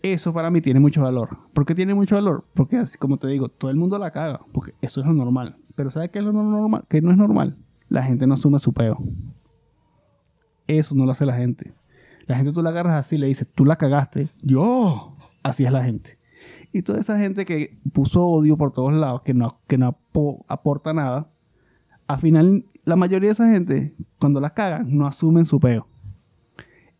Eso 0.04 0.32
para 0.34 0.52
mí 0.52 0.62
tiene 0.62 0.80
mucho 0.80 1.02
valor. 1.02 1.30
¿por 1.54 1.66
qué 1.66 1.74
tiene 1.74 1.96
mucho 1.96 2.16
valor? 2.16 2.46
porque 2.54 2.78
así 2.78 2.98
como 2.98 3.18
te 3.18 3.28
digo 3.28 3.50
todo 3.50 3.72
el 3.72 3.78
mundo 3.78 3.98
la 3.98 4.12
caga 4.12 4.42
porque 4.54 4.74
eso 4.82 5.02
es 5.02 5.08
lo 5.08 5.14
normal. 5.14 5.56
Pero 5.76 5.90
¿sabes 5.90 6.10
qué 6.12 6.20
es 6.20 6.26
lo 6.26 6.32
no 6.34 6.44
normal? 6.44 6.86
que 6.90 7.02
no 7.02 7.12
es 7.12 7.18
normal 7.18 7.58
la 7.90 8.04
gente 8.04 8.28
no 8.28 8.36
asume 8.36 8.60
su 8.60 8.74
peo 8.74 8.98
eso 10.68 10.96
no 10.96 11.06
lo 11.06 11.12
hace 11.12 11.26
la 11.26 11.36
gente 11.36 11.74
la 12.28 12.36
gente 12.36 12.52
tú 12.52 12.62
la 12.62 12.72
agarras 12.72 13.06
así 13.06 13.18
le 13.18 13.28
dices, 13.28 13.48
tú 13.56 13.64
la 13.64 13.78
cagaste. 13.78 14.28
Yo. 14.42 15.14
Así 15.44 15.64
es 15.64 15.72
la 15.72 15.86
gente. 15.86 16.18
Y 16.74 16.82
toda 16.82 17.00
esa 17.00 17.18
gente 17.18 17.46
que 17.46 17.78
puso 17.94 18.28
odio 18.28 18.58
por 18.58 18.74
todos 18.74 18.92
lados, 18.92 19.22
que 19.22 19.34
no, 19.34 19.60
que 19.66 19.78
no 19.78 19.96
apo- 20.14 20.44
aporta 20.50 20.94
nada, 20.94 21.30
al 22.06 22.20
final 22.20 22.66
la 22.84 22.98
mayoría 22.98 23.30
de 23.30 23.34
esa 23.34 23.50
gente, 23.50 23.94
cuando 24.20 24.42
la 24.42 24.50
cagan, 24.50 24.98
no 24.98 25.08
asumen 25.08 25.46
su 25.46 25.58
peo. 25.62 25.88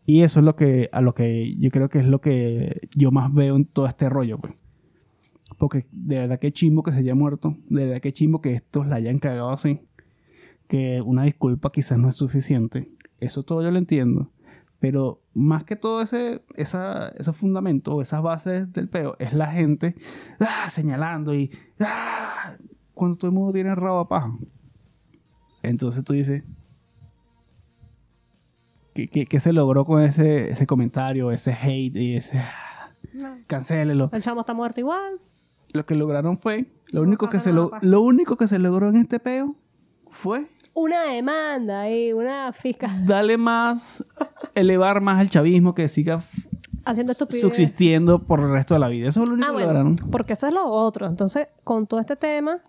Y 0.06 0.22
eso 0.22 0.40
es 0.40 0.46
lo 0.46 0.56
que, 0.56 0.88
a 0.92 1.02
lo 1.02 1.14
que 1.14 1.54
yo 1.58 1.70
creo 1.70 1.90
que 1.90 1.98
es 1.98 2.06
lo 2.06 2.22
que 2.22 2.88
yo 2.96 3.10
más 3.10 3.30
veo 3.34 3.56
en 3.56 3.66
todo 3.66 3.86
este 3.86 4.08
rollo, 4.08 4.38
pues. 4.38 4.54
Porque 5.58 5.84
de 5.92 6.20
verdad 6.20 6.38
que 6.38 6.52
chimbo 6.52 6.82
que 6.82 6.92
se 6.92 7.00
haya 7.00 7.14
muerto, 7.14 7.54
de 7.68 7.84
verdad 7.84 8.00
que 8.00 8.14
chimbo 8.14 8.40
que 8.40 8.54
estos 8.54 8.86
la 8.86 8.96
hayan 8.96 9.18
cagado 9.18 9.50
así, 9.50 9.80
que 10.68 11.02
una 11.02 11.24
disculpa 11.24 11.70
quizás 11.70 11.98
no 11.98 12.08
es 12.08 12.16
suficiente. 12.16 12.88
Eso 13.20 13.42
todo 13.42 13.62
yo 13.62 13.70
lo 13.70 13.78
entiendo. 13.78 14.30
Pero 14.80 15.20
más 15.34 15.64
que 15.64 15.74
todo 15.74 16.02
ese, 16.02 16.44
esa, 16.54 17.08
esos 17.16 17.36
fundamentos 17.36 17.94
o 17.94 18.02
esas 18.02 18.22
bases 18.22 18.72
del 18.72 18.88
peo 18.88 19.16
es 19.18 19.32
la 19.32 19.48
gente 19.48 19.96
¡ah! 20.38 20.70
señalando 20.70 21.34
y 21.34 21.50
¡ah! 21.80 22.54
cuando 22.94 23.16
todo 23.16 23.28
el 23.28 23.34
mundo 23.34 23.52
tiene 23.52 23.74
rabo 23.74 23.98
a 24.00 24.08
paja. 24.08 24.32
Entonces 25.62 26.04
tú 26.04 26.12
dices, 26.12 26.44
¿qué, 28.94 29.08
qué, 29.08 29.26
qué 29.26 29.40
se 29.40 29.52
logró 29.52 29.84
con 29.84 30.02
ese, 30.02 30.50
ese 30.50 30.66
comentario, 30.66 31.32
ese 31.32 31.52
hate 31.52 31.96
y 31.96 32.16
ese 32.16 32.38
¡ah! 32.38 32.92
No. 33.12 33.38
cancélelo? 33.48 34.10
El 34.12 34.22
chamo 34.22 34.42
está 34.42 34.54
muerto 34.54 34.80
igual. 34.80 35.20
Lo 35.72 35.84
que 35.86 35.96
lograron 35.96 36.38
fue, 36.38 36.70
lo 36.86 37.02
único 37.02 37.28
que 37.28 37.40
se 37.40 37.52
lo, 37.52 37.72
lo 37.82 38.00
único 38.00 38.36
que 38.36 38.48
se 38.48 38.58
logró 38.58 38.88
en 38.88 38.96
este 38.96 39.18
peo 39.18 39.56
fue 40.10 40.48
Una 40.80 41.02
demanda 41.04 41.90
y 41.90 42.12
una 42.12 42.52
fiscal 42.52 43.04
darle 43.06 43.36
más, 43.36 44.02
elevar 44.54 45.00
más 45.00 45.18
al 45.18 45.28
chavismo 45.28 45.74
que 45.74 45.88
siga 45.88 46.22
haciendo 46.84 47.10
estupidez. 47.12 47.42
subsistiendo 47.42 48.24
por 48.24 48.38
el 48.40 48.50
resto 48.52 48.74
de 48.74 48.80
la 48.80 48.88
vida. 48.88 49.08
Eso 49.08 49.22
es 49.24 49.28
lo 49.28 49.34
único 49.34 49.48
Ah, 49.48 49.50
que 49.50 49.64
bueno, 49.64 49.72
lograron. 49.72 49.96
porque 50.12 50.34
eso 50.34 50.46
es 50.46 50.52
lo 50.52 50.64
otro. 50.66 51.06
Entonces, 51.08 51.48
con 51.64 51.86
todo 51.88 51.98
este 51.98 52.14
tema, 52.14 52.60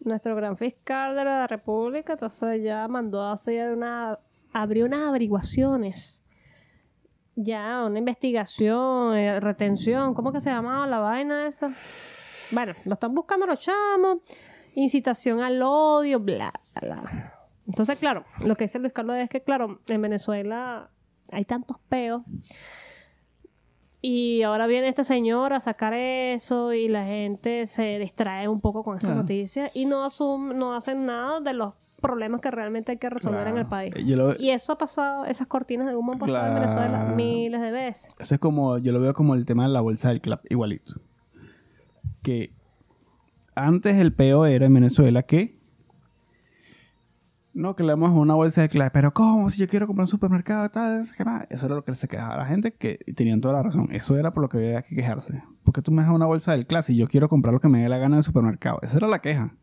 nuestro 0.00 0.34
gran 0.36 0.56
fiscal 0.56 1.14
de 1.16 1.24
la 1.24 1.46
República, 1.46 2.14
entonces 2.14 2.62
ya 2.64 2.88
mandó 2.88 3.22
a 3.22 3.32
hacer 3.32 3.72
una, 3.74 4.18
abrió 4.54 4.86
unas 4.86 5.00
averiguaciones. 5.08 6.24
Ya, 7.36 7.84
una 7.84 7.98
investigación, 7.98 9.14
eh, 9.16 9.38
retención, 9.38 10.14
¿cómo 10.14 10.32
que 10.32 10.40
se 10.40 10.48
llamaba 10.50 10.86
la 10.86 10.98
vaina 10.98 11.46
esa? 11.46 11.70
Bueno, 12.52 12.72
lo 12.86 12.94
están 12.94 13.14
buscando 13.14 13.46
los 13.46 13.58
chamos, 13.60 14.18
incitación 14.82 15.40
al 15.40 15.60
odio, 15.62 16.20
bla, 16.20 16.52
bla. 16.80 17.34
Entonces, 17.66 17.98
claro, 17.98 18.24
lo 18.44 18.56
que 18.56 18.64
dice 18.64 18.78
Luis 18.78 18.92
Carlos 18.92 19.16
es 19.16 19.28
que, 19.28 19.42
claro, 19.42 19.80
en 19.88 20.00
Venezuela 20.02 20.90
hay 21.30 21.44
tantos 21.44 21.78
peos 21.88 22.22
Y 24.00 24.42
ahora 24.42 24.66
viene 24.68 24.88
este 24.88 25.02
señor 25.02 25.52
a 25.52 25.60
sacar 25.60 25.92
eso 25.92 26.72
y 26.72 26.86
la 26.88 27.04
gente 27.04 27.66
se 27.66 27.98
distrae 27.98 28.46
un 28.46 28.60
poco 28.60 28.84
con 28.84 28.96
esa 28.96 29.08
Claro. 29.08 29.22
noticia 29.22 29.70
y 29.74 29.86
no 29.86 30.06
asum- 30.06 30.54
no 30.54 30.74
hacen 30.76 31.04
nada 31.04 31.40
de 31.40 31.52
los 31.52 31.74
problemas 32.00 32.40
que 32.40 32.50
realmente 32.52 32.92
hay 32.92 32.98
que 32.98 33.10
resolver 33.10 33.48
en 33.48 33.58
el 33.58 33.66
país. 33.66 33.92
Lo- 34.06 34.36
Y 34.38 34.50
eso 34.50 34.72
ha 34.74 34.78
pasado, 34.78 35.24
esas 35.24 35.48
cortinas 35.48 35.88
de 35.88 35.96
humo 35.96 36.12
han 36.12 36.20
pasado 36.20 36.46
en. 36.46 36.54
Venezuela 36.54 37.12
miles 37.16 37.60
de 37.60 37.70
veces. 37.72 38.14
Eso 38.20 38.34
es 38.36 38.40
como, 38.40 38.78
yo 38.78 38.92
lo 38.92 39.00
veo 39.00 39.14
como 39.14 39.34
el 39.34 39.44
tema 39.44 39.64
de 39.66 39.70
la 39.72 39.80
bolsa 39.80 40.10
del 40.10 40.20
club, 40.20 40.38
igualito. 40.48 40.94
Que 42.22 42.52
antes 43.58 43.96
el 43.96 44.12
peo 44.12 44.46
era 44.46 44.66
en 44.66 44.74
Venezuela 44.74 45.22
que 45.22 45.58
no, 47.58 47.74
que 47.74 47.82
le 47.82 47.92
una 47.92 48.34
bolsa 48.36 48.62
de 48.62 48.68
clave, 48.68 48.92
pero 48.92 49.12
¿cómo? 49.12 49.50
Si 49.50 49.58
yo 49.58 49.66
quiero 49.66 49.88
comprar 49.88 50.04
un 50.04 50.10
supermercado, 50.10 50.68
tal. 50.70 51.00
Eso 51.00 51.66
era 51.66 51.74
lo 51.74 51.82
que 51.82 51.96
se 51.96 52.06
quejaba 52.06 52.36
la 52.36 52.46
gente, 52.46 52.72
que 52.72 53.00
tenían 53.16 53.40
toda 53.40 53.54
la 53.54 53.64
razón. 53.64 53.88
Eso 53.90 54.16
era 54.16 54.32
por 54.32 54.44
lo 54.44 54.48
que 54.48 54.58
había 54.58 54.82
que 54.82 54.94
quejarse. 54.94 55.42
Porque 55.64 55.82
tú 55.82 55.90
me 55.90 56.02
das 56.02 56.12
una 56.12 56.26
bolsa 56.26 56.52
del 56.52 56.68
clase 56.68 56.92
y 56.92 56.96
yo 56.98 57.08
quiero 57.08 57.28
comprar 57.28 57.52
lo 57.52 57.58
que 57.58 57.68
me 57.68 57.82
dé 57.82 57.88
la 57.88 57.98
gana 57.98 58.14
en 58.14 58.18
el 58.18 58.24
supermercado. 58.24 58.78
Esa 58.82 58.98
era 58.98 59.08
la 59.08 59.18
queja. 59.18 59.54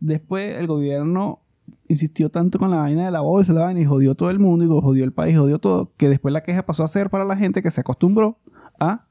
Después 0.00 0.56
el 0.56 0.66
gobierno 0.66 1.40
insistió 1.86 2.30
tanto 2.30 2.58
con 2.58 2.70
la 2.70 2.78
vaina 2.78 3.04
de 3.04 3.10
la 3.10 3.20
bolsa, 3.20 3.52
la 3.52 3.64
vaina, 3.64 3.80
y 3.80 3.84
jodió 3.84 4.14
todo 4.14 4.30
el 4.30 4.38
mundo, 4.38 4.64
y 4.64 4.68
jodió 4.68 5.04
el 5.04 5.12
país, 5.12 5.36
jodió 5.36 5.58
todo, 5.58 5.92
que 5.98 6.08
después 6.08 6.32
la 6.32 6.42
queja 6.42 6.64
pasó 6.64 6.82
a 6.82 6.88
ser 6.88 7.10
para 7.10 7.26
la 7.26 7.36
gente 7.36 7.62
que 7.62 7.70
se 7.70 7.82
acostumbró 7.82 8.38
a... 8.80 9.04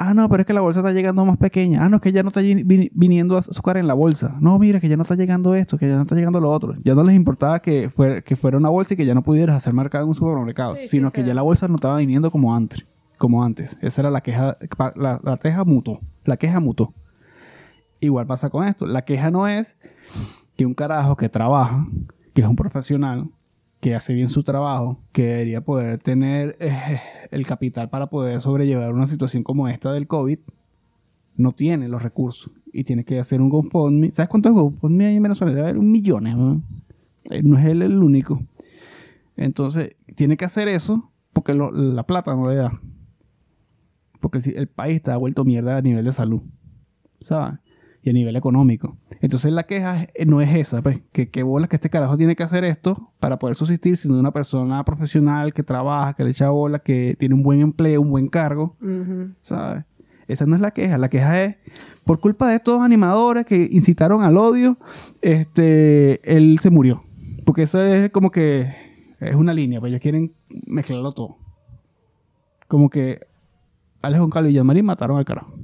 Ah, 0.00 0.14
no, 0.14 0.28
pero 0.28 0.42
es 0.42 0.46
que 0.46 0.54
la 0.54 0.60
bolsa 0.60 0.78
está 0.78 0.92
llegando 0.92 1.24
más 1.24 1.38
pequeña. 1.38 1.84
Ah, 1.84 1.88
no, 1.88 1.96
es 1.96 2.02
que 2.02 2.12
ya 2.12 2.22
no 2.22 2.28
está 2.28 2.40
viniendo 2.40 3.36
azúcar 3.36 3.78
en 3.78 3.88
la 3.88 3.94
bolsa. 3.94 4.36
No, 4.40 4.56
mira, 4.60 4.78
que 4.78 4.88
ya 4.88 4.96
no 4.96 5.02
está 5.02 5.16
llegando 5.16 5.56
esto, 5.56 5.76
que 5.76 5.88
ya 5.88 5.96
no 5.96 6.02
está 6.02 6.14
llegando 6.14 6.38
lo 6.38 6.50
otro. 6.50 6.76
Ya 6.84 6.94
no 6.94 7.02
les 7.02 7.16
importaba 7.16 7.60
que, 7.60 7.90
fuera, 7.90 8.22
que 8.22 8.36
fuera 8.36 8.56
una 8.56 8.68
bolsa 8.68 8.94
y 8.94 8.96
que 8.96 9.04
ya 9.04 9.14
no 9.14 9.22
pudieras 9.24 9.56
hacer 9.56 9.74
mercado 9.74 10.04
en 10.04 10.10
un 10.10 10.14
supermercado, 10.14 10.76
Sí, 10.76 10.86
sino 10.86 11.10
que 11.10 11.24
ya 11.24 11.34
la 11.34 11.42
bolsa 11.42 11.66
no 11.66 11.74
estaba 11.74 11.96
viniendo 11.96 12.30
como 12.30 12.54
antes. 12.54 12.86
Como 13.16 13.42
antes. 13.42 13.76
Esa 13.82 14.02
era 14.02 14.10
la 14.12 14.20
queja. 14.20 14.56
La, 14.94 15.20
la 15.20 15.36
queja 15.38 15.64
mutó. 15.64 15.98
La 16.24 16.36
queja 16.36 16.60
mutó. 16.60 16.94
Igual 17.98 18.28
pasa 18.28 18.50
con 18.50 18.64
esto. 18.68 18.86
La 18.86 19.02
queja 19.02 19.32
no 19.32 19.48
es 19.48 19.76
que 20.56 20.64
un 20.64 20.74
carajo 20.74 21.16
que 21.16 21.28
trabaja, 21.28 21.88
que 22.34 22.42
es 22.42 22.46
un 22.46 22.54
profesional, 22.54 23.30
que 23.80 23.94
hace 23.94 24.12
bien 24.14 24.28
su 24.28 24.42
trabajo, 24.42 24.98
que 25.12 25.24
debería 25.24 25.60
poder 25.60 25.98
tener 25.98 26.56
eh, 26.60 27.00
el 27.30 27.46
capital 27.46 27.90
para 27.90 28.08
poder 28.08 28.40
sobrellevar 28.40 28.92
una 28.92 29.06
situación 29.06 29.42
como 29.44 29.68
esta 29.68 29.92
del 29.92 30.06
COVID, 30.06 30.38
no 31.36 31.52
tiene 31.52 31.88
los 31.88 32.02
recursos 32.02 32.50
y 32.72 32.82
tiene 32.84 33.04
que 33.04 33.20
hacer 33.20 33.40
un 33.40 33.48
GoFundMe. 33.48 34.10
¿Sabes 34.10 34.28
cuántos 34.28 34.52
GoFundMe 34.52 35.06
hay 35.06 35.16
en 35.16 35.22
Venezuela? 35.22 35.52
Debe 35.52 35.68
haber 35.68 35.78
un 35.78 35.90
millón. 35.92 36.24
¿no? 36.24 36.62
Eh, 37.30 37.42
no 37.44 37.56
es 37.58 37.66
él 37.66 37.82
el 37.82 38.02
único. 38.02 38.42
Entonces, 39.36 39.94
tiene 40.16 40.36
que 40.36 40.44
hacer 40.44 40.66
eso 40.66 41.10
porque 41.32 41.54
la 41.54 42.02
plata 42.02 42.34
no 42.34 42.48
le 42.48 42.56
da. 42.56 42.80
Porque 44.20 44.40
si- 44.40 44.50
el 44.56 44.66
país 44.66 44.96
está 44.96 45.16
vuelto 45.16 45.44
mierda 45.44 45.76
a 45.76 45.82
nivel 45.82 46.04
de 46.04 46.12
salud. 46.12 46.42
¿Sabes? 47.20 47.60
Y 48.02 48.10
a 48.10 48.12
nivel 48.12 48.36
económico. 48.36 48.96
Entonces 49.20 49.52
la 49.52 49.64
queja 49.64 50.06
no 50.26 50.40
es 50.40 50.54
esa, 50.54 50.82
pues, 50.82 51.00
que 51.12 51.30
qué 51.30 51.42
bolas 51.42 51.68
que 51.68 51.76
este 51.76 51.90
carajo 51.90 52.16
tiene 52.16 52.36
que 52.36 52.44
hacer 52.44 52.64
esto 52.64 53.10
para 53.18 53.38
poder 53.38 53.56
subsistir, 53.56 53.96
sino 53.96 54.18
una 54.18 54.30
persona 54.30 54.84
profesional 54.84 55.52
que 55.52 55.62
trabaja, 55.64 56.14
que 56.14 56.24
le 56.24 56.30
echa 56.30 56.50
bola, 56.50 56.78
que 56.78 57.16
tiene 57.18 57.34
un 57.34 57.42
buen 57.42 57.60
empleo, 57.60 58.00
un 58.00 58.10
buen 58.10 58.28
cargo, 58.28 58.76
¿sabes? 59.42 59.84
Esa 60.28 60.46
no 60.46 60.54
es 60.54 60.60
la 60.60 60.70
queja, 60.70 60.98
la 60.98 61.08
queja 61.08 61.42
es 61.42 61.56
por 62.04 62.20
culpa 62.20 62.48
de 62.48 62.56
estos 62.56 62.80
animadores 62.80 63.46
que 63.46 63.68
incitaron 63.70 64.22
al 64.22 64.36
odio, 64.36 64.78
este, 65.20 66.20
él 66.36 66.58
se 66.60 66.70
murió. 66.70 67.02
Porque 67.44 67.62
eso 67.62 67.80
es 67.82 68.10
como 68.10 68.30
que 68.30 68.74
es 69.20 69.34
una 69.34 69.52
línea, 69.54 69.80
pues 69.80 69.90
ellos 69.90 70.02
quieren 70.02 70.32
mezclarlo 70.66 71.12
todo. 71.12 71.36
Como 72.68 72.90
que 72.90 73.26
Alex 74.02 74.20
Goncalves 74.20 74.52
y 74.52 74.56
Yamari 74.56 74.82
mataron 74.82 75.18
al 75.18 75.24
carajo. 75.24 75.54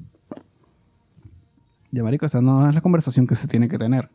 Ya, 1.94 2.02
marico, 2.02 2.26
esa 2.26 2.40
no 2.40 2.68
es 2.68 2.74
la 2.74 2.80
conversación 2.80 3.28
que 3.28 3.36
se 3.36 3.46
tiene 3.46 3.68
que 3.68 3.78
tener. 3.78 4.10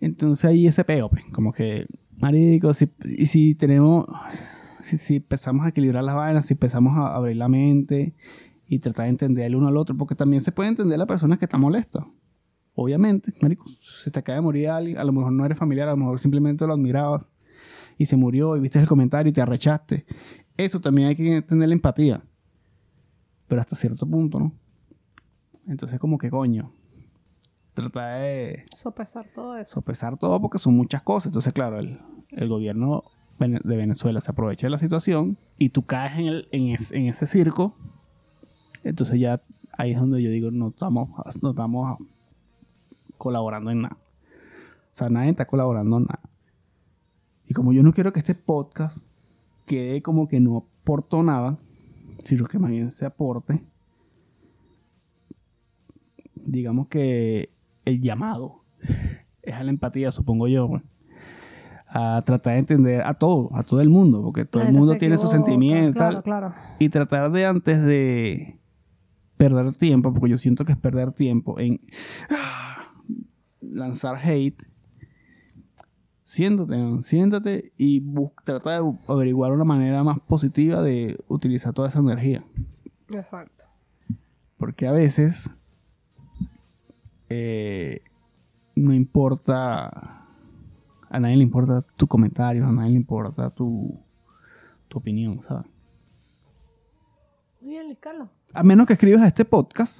Entonces 0.00 0.44
ahí 0.44 0.68
ese 0.68 0.84
peo, 0.84 1.10
pues, 1.10 1.24
como 1.32 1.52
que, 1.52 1.84
marico, 2.16 2.72
si, 2.74 2.88
si 3.26 3.56
tenemos, 3.56 4.06
si, 4.84 4.96
si 4.98 5.16
empezamos 5.16 5.66
a 5.66 5.70
equilibrar 5.70 6.04
las 6.04 6.14
vainas, 6.14 6.46
si 6.46 6.54
empezamos 6.54 6.96
a 6.96 7.12
abrir 7.12 7.38
la 7.38 7.48
mente 7.48 8.14
y 8.68 8.78
tratar 8.78 9.06
de 9.06 9.10
entender 9.10 9.46
el 9.46 9.56
uno 9.56 9.66
al 9.66 9.76
otro, 9.76 9.96
porque 9.96 10.14
también 10.14 10.42
se 10.42 10.52
puede 10.52 10.68
entender 10.68 10.94
a 10.94 10.98
la 10.98 11.06
persona 11.06 11.38
que 11.38 11.46
está 11.46 11.58
molesta. 11.58 12.06
Obviamente, 12.76 13.32
marico, 13.40 13.64
se 14.04 14.12
te 14.12 14.20
acaba 14.20 14.36
de 14.36 14.42
morir 14.42 14.68
alguien, 14.68 14.98
a 14.98 15.02
lo 15.02 15.12
mejor 15.12 15.32
no 15.32 15.44
eres 15.44 15.58
familiar, 15.58 15.88
a 15.88 15.92
lo 15.92 15.96
mejor 15.96 16.20
simplemente 16.20 16.64
lo 16.68 16.74
admirabas 16.74 17.32
y 17.98 18.06
se 18.06 18.14
murió 18.16 18.56
y 18.56 18.60
viste 18.60 18.78
el 18.78 18.86
comentario 18.86 19.30
y 19.30 19.32
te 19.32 19.40
arrechaste. 19.40 20.06
Eso 20.56 20.80
también 20.80 21.08
hay 21.08 21.16
que 21.16 21.42
tener 21.42 21.66
la 21.68 21.74
empatía. 21.74 22.22
Pero 23.48 23.60
hasta 23.60 23.74
cierto 23.74 24.06
punto, 24.08 24.38
¿no? 24.38 24.52
Entonces 25.68 25.98
como 25.98 26.18
que 26.18 26.30
coño. 26.30 26.70
Trata 27.74 28.16
de 28.16 28.64
Sopesar 28.72 29.26
todo 29.34 29.56
eso. 29.56 29.74
sopesar 29.74 30.16
todo 30.16 30.40
porque 30.40 30.58
son 30.58 30.76
muchas 30.76 31.02
cosas. 31.02 31.26
Entonces, 31.26 31.52
claro, 31.52 31.80
el, 31.80 31.98
el 32.30 32.48
gobierno 32.48 33.02
de 33.38 33.76
Venezuela 33.76 34.20
se 34.20 34.30
aprovecha 34.30 34.66
de 34.68 34.70
la 34.70 34.78
situación 34.78 35.36
y 35.58 35.70
tú 35.70 35.82
caes 35.82 36.18
en, 36.20 36.26
el, 36.26 36.48
en, 36.52 36.68
es- 36.68 36.92
en 36.92 37.06
ese 37.08 37.26
circo. 37.26 37.74
Entonces 38.84 39.18
ya 39.18 39.42
ahí 39.76 39.90
es 39.90 39.98
donde 39.98 40.22
yo 40.22 40.30
digo, 40.30 40.50
no 40.52 40.68
estamos, 40.68 41.10
no 41.42 41.50
estamos 41.50 41.98
colaborando 43.18 43.70
en 43.72 43.82
nada. 43.82 43.96
O 44.92 44.96
sea, 44.96 45.08
nadie 45.08 45.30
está 45.30 45.46
colaborando 45.46 45.96
en 45.96 46.04
nada. 46.04 46.20
Y 47.48 47.54
como 47.54 47.72
yo 47.72 47.82
no 47.82 47.92
quiero 47.92 48.12
que 48.12 48.20
este 48.20 48.34
podcast 48.36 48.98
quede 49.66 50.00
como 50.02 50.28
que 50.28 50.38
no 50.38 50.58
aportó 50.82 51.22
nada, 51.24 51.58
sino 52.22 52.46
que 52.46 52.58
más 52.60 52.70
bien 52.70 52.90
se 52.92 53.04
aporte, 53.04 53.64
digamos 56.46 56.88
que 56.88 57.50
el 57.84 58.00
llamado 58.00 58.64
es 59.42 59.54
a 59.54 59.62
la 59.62 59.70
empatía, 59.70 60.10
supongo 60.12 60.48
yo, 60.48 60.68
pues, 60.68 60.82
a 61.86 62.22
tratar 62.26 62.54
de 62.54 62.58
entender 62.58 63.02
a 63.02 63.14
todo, 63.14 63.50
a 63.54 63.62
todo 63.62 63.80
el 63.80 63.88
mundo, 63.88 64.22
porque 64.22 64.44
todo 64.44 64.64
el 64.64 64.72
mundo 64.72 64.96
tiene 64.96 65.16
sus 65.16 65.30
sentimientos 65.30 65.94
Claro, 65.94 66.22
claro. 66.22 66.54
y 66.80 66.88
tratar 66.88 67.30
de 67.30 67.46
antes 67.46 67.84
de 67.84 68.58
perder 69.36 69.74
tiempo, 69.74 70.12
porque 70.12 70.30
yo 70.30 70.38
siento 70.38 70.64
que 70.64 70.72
es 70.72 70.78
perder 70.78 71.12
tiempo 71.12 71.60
en 71.60 71.80
ah, 72.30 72.88
lanzar 73.60 74.16
hate. 74.16 74.60
Siéntate, 76.24 76.74
siéntate 77.04 77.72
y 77.76 78.02
trata 78.44 78.82
de 78.82 78.92
averiguar 79.06 79.52
una 79.52 79.62
manera 79.62 80.02
más 80.02 80.18
positiva 80.18 80.82
de 80.82 81.16
utilizar 81.28 81.72
toda 81.74 81.90
esa 81.90 82.00
energía. 82.00 82.44
Exacto. 83.08 83.66
Porque 84.56 84.88
a 84.88 84.92
veces 84.92 85.48
eh, 87.28 88.02
no 88.76 88.92
importa, 88.92 90.26
a 91.10 91.20
nadie 91.20 91.36
le 91.36 91.42
importa 91.42 91.84
tu 91.96 92.06
comentario, 92.06 92.66
a 92.66 92.72
nadie 92.72 92.90
le 92.90 92.96
importa 92.96 93.50
tu, 93.50 93.98
tu 94.88 94.98
opinión, 94.98 95.40
¿sabes? 95.42 95.66
Muy 97.60 97.70
bien, 97.70 97.96
Carlos. 98.00 98.28
A 98.52 98.62
menos 98.62 98.86
que 98.86 98.92
escribas 98.92 99.22
a 99.22 99.28
este 99.28 99.44
podcast 99.44 99.98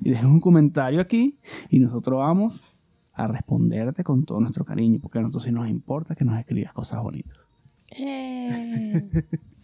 y 0.00 0.10
dejes 0.10 0.26
un 0.26 0.40
comentario 0.40 1.00
aquí 1.00 1.38
y 1.70 1.78
nosotros 1.78 2.18
vamos 2.18 2.76
a 3.12 3.26
responderte 3.26 4.04
con 4.04 4.24
todo 4.24 4.40
nuestro 4.40 4.64
cariño, 4.64 5.00
porque 5.00 5.18
a 5.18 5.22
nosotros 5.22 5.44
sí 5.44 5.52
nos 5.52 5.68
importa 5.68 6.14
que 6.14 6.24
nos 6.24 6.38
escribas 6.38 6.72
cosas 6.74 7.02
bonitas. 7.02 7.38
Eh. 7.90 9.08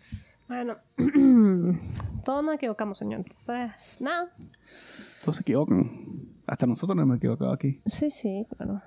bueno, 0.53 0.77
todos 2.25 2.45
nos 2.45 2.55
equivocamos, 2.55 2.99
señor. 2.99 3.21
Entonces, 3.27 4.01
nada. 4.01 4.29
Todos 5.25 5.37
se 5.37 5.43
equivocan. 5.43 5.91
Hasta 6.47 6.67
nosotros 6.67 6.97
nos 6.97 7.05
hemos 7.05 7.17
equivocado 7.17 7.53
aquí. 7.53 7.81
Sí, 7.87 8.11
sí, 8.11 8.47
claro. 8.57 8.83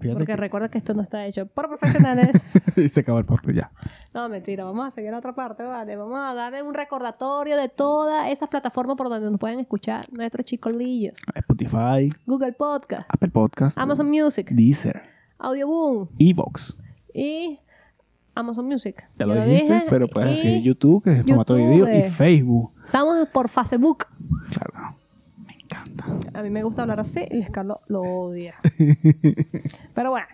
Fíjate 0.00 0.18
Porque 0.18 0.32
que- 0.32 0.36
recuerda 0.36 0.68
que 0.68 0.78
esto 0.78 0.92
no 0.92 1.02
está 1.02 1.24
hecho 1.26 1.46
por 1.46 1.68
profesionales. 1.68 2.32
y 2.76 2.88
se 2.88 3.00
acabó 3.00 3.18
el 3.20 3.24
podcast 3.24 3.56
ya. 3.56 3.70
No, 4.12 4.28
mentira, 4.28 4.64
vamos 4.64 4.86
a 4.86 4.90
seguir 4.90 5.14
a 5.14 5.18
otra 5.18 5.34
parte, 5.34 5.62
¿vale? 5.62 5.96
Vamos 5.96 6.18
a 6.20 6.34
darle 6.34 6.62
un 6.62 6.74
recordatorio 6.74 7.56
de 7.56 7.68
todas 7.68 8.28
esas 8.30 8.48
plataformas 8.48 8.96
por 8.96 9.08
donde 9.08 9.30
nos 9.30 9.38
pueden 9.38 9.60
escuchar 9.60 10.06
nuestros 10.12 10.44
chicolillos. 10.44 11.16
Spotify, 11.34 12.10
Google 12.26 12.52
Podcast, 12.54 13.08
Apple 13.08 13.30
Podcast, 13.30 13.78
Amazon 13.78 14.10
Music, 14.10 14.50
Deezer, 14.50 15.02
Audioboom 15.38 16.08
Evox. 16.18 16.76
y 17.14 17.60
Amazon 18.34 18.66
Music. 18.66 19.04
Ya 19.16 19.26
lo 19.26 19.34
dijiste, 19.44 19.84
pero 19.88 20.08
puedes 20.08 20.30
decir 20.30 20.62
YouTube, 20.62 21.02
que 21.04 21.10
es 21.10 21.16
en 21.18 21.24
formato 21.26 21.54
de 21.54 21.68
video, 21.68 21.88
y 21.88 22.10
Facebook. 22.10 22.72
Estamos 22.86 23.28
por 23.28 23.48
Facebook. 23.48 24.04
Claro, 24.50 24.96
me 25.46 25.54
encanta. 25.54 26.38
A 26.38 26.42
mí 26.42 26.50
me 26.50 26.62
gusta 26.62 26.82
hablar 26.82 27.00
así 27.00 27.20
y 27.30 27.34
Luis 27.34 27.50
Carlos 27.50 27.78
lo 27.88 28.00
odia. 28.02 28.54
Pero 29.94 30.10
bueno, 30.10 30.26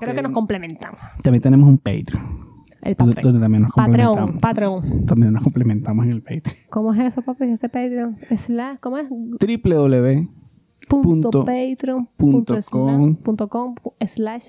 creo 0.00 0.14
que 0.14 0.22
nos 0.22 0.32
complementamos. 0.32 0.98
También 1.22 1.42
tenemos 1.42 1.68
un 1.68 1.78
Patreon. 1.78 2.52
El 2.82 2.96
Patreon. 2.96 3.22
donde 3.22 3.40
también 3.40 3.62
nos 3.62 3.72
Patreon. 3.72 4.38
Patreon. 4.38 5.06
También 5.06 5.32
nos 5.32 5.42
complementamos 5.44 6.04
en 6.06 6.10
el 6.12 6.22
Patreon. 6.22 6.56
¿Cómo 6.70 6.92
es 6.92 6.98
eso, 6.98 7.22
papi? 7.22 7.44
Ese 7.44 7.68
Patreon. 7.68 8.18
¿Cómo 8.80 8.98
es? 8.98 9.08
www. 9.08 10.28
punto 10.88 11.30
Punto 11.30 11.44
patreon 11.44 12.06
punto 12.16 12.54
punto 13.22 13.48
com. 13.48 13.74
slash- 14.00 14.08
slash 14.08 14.46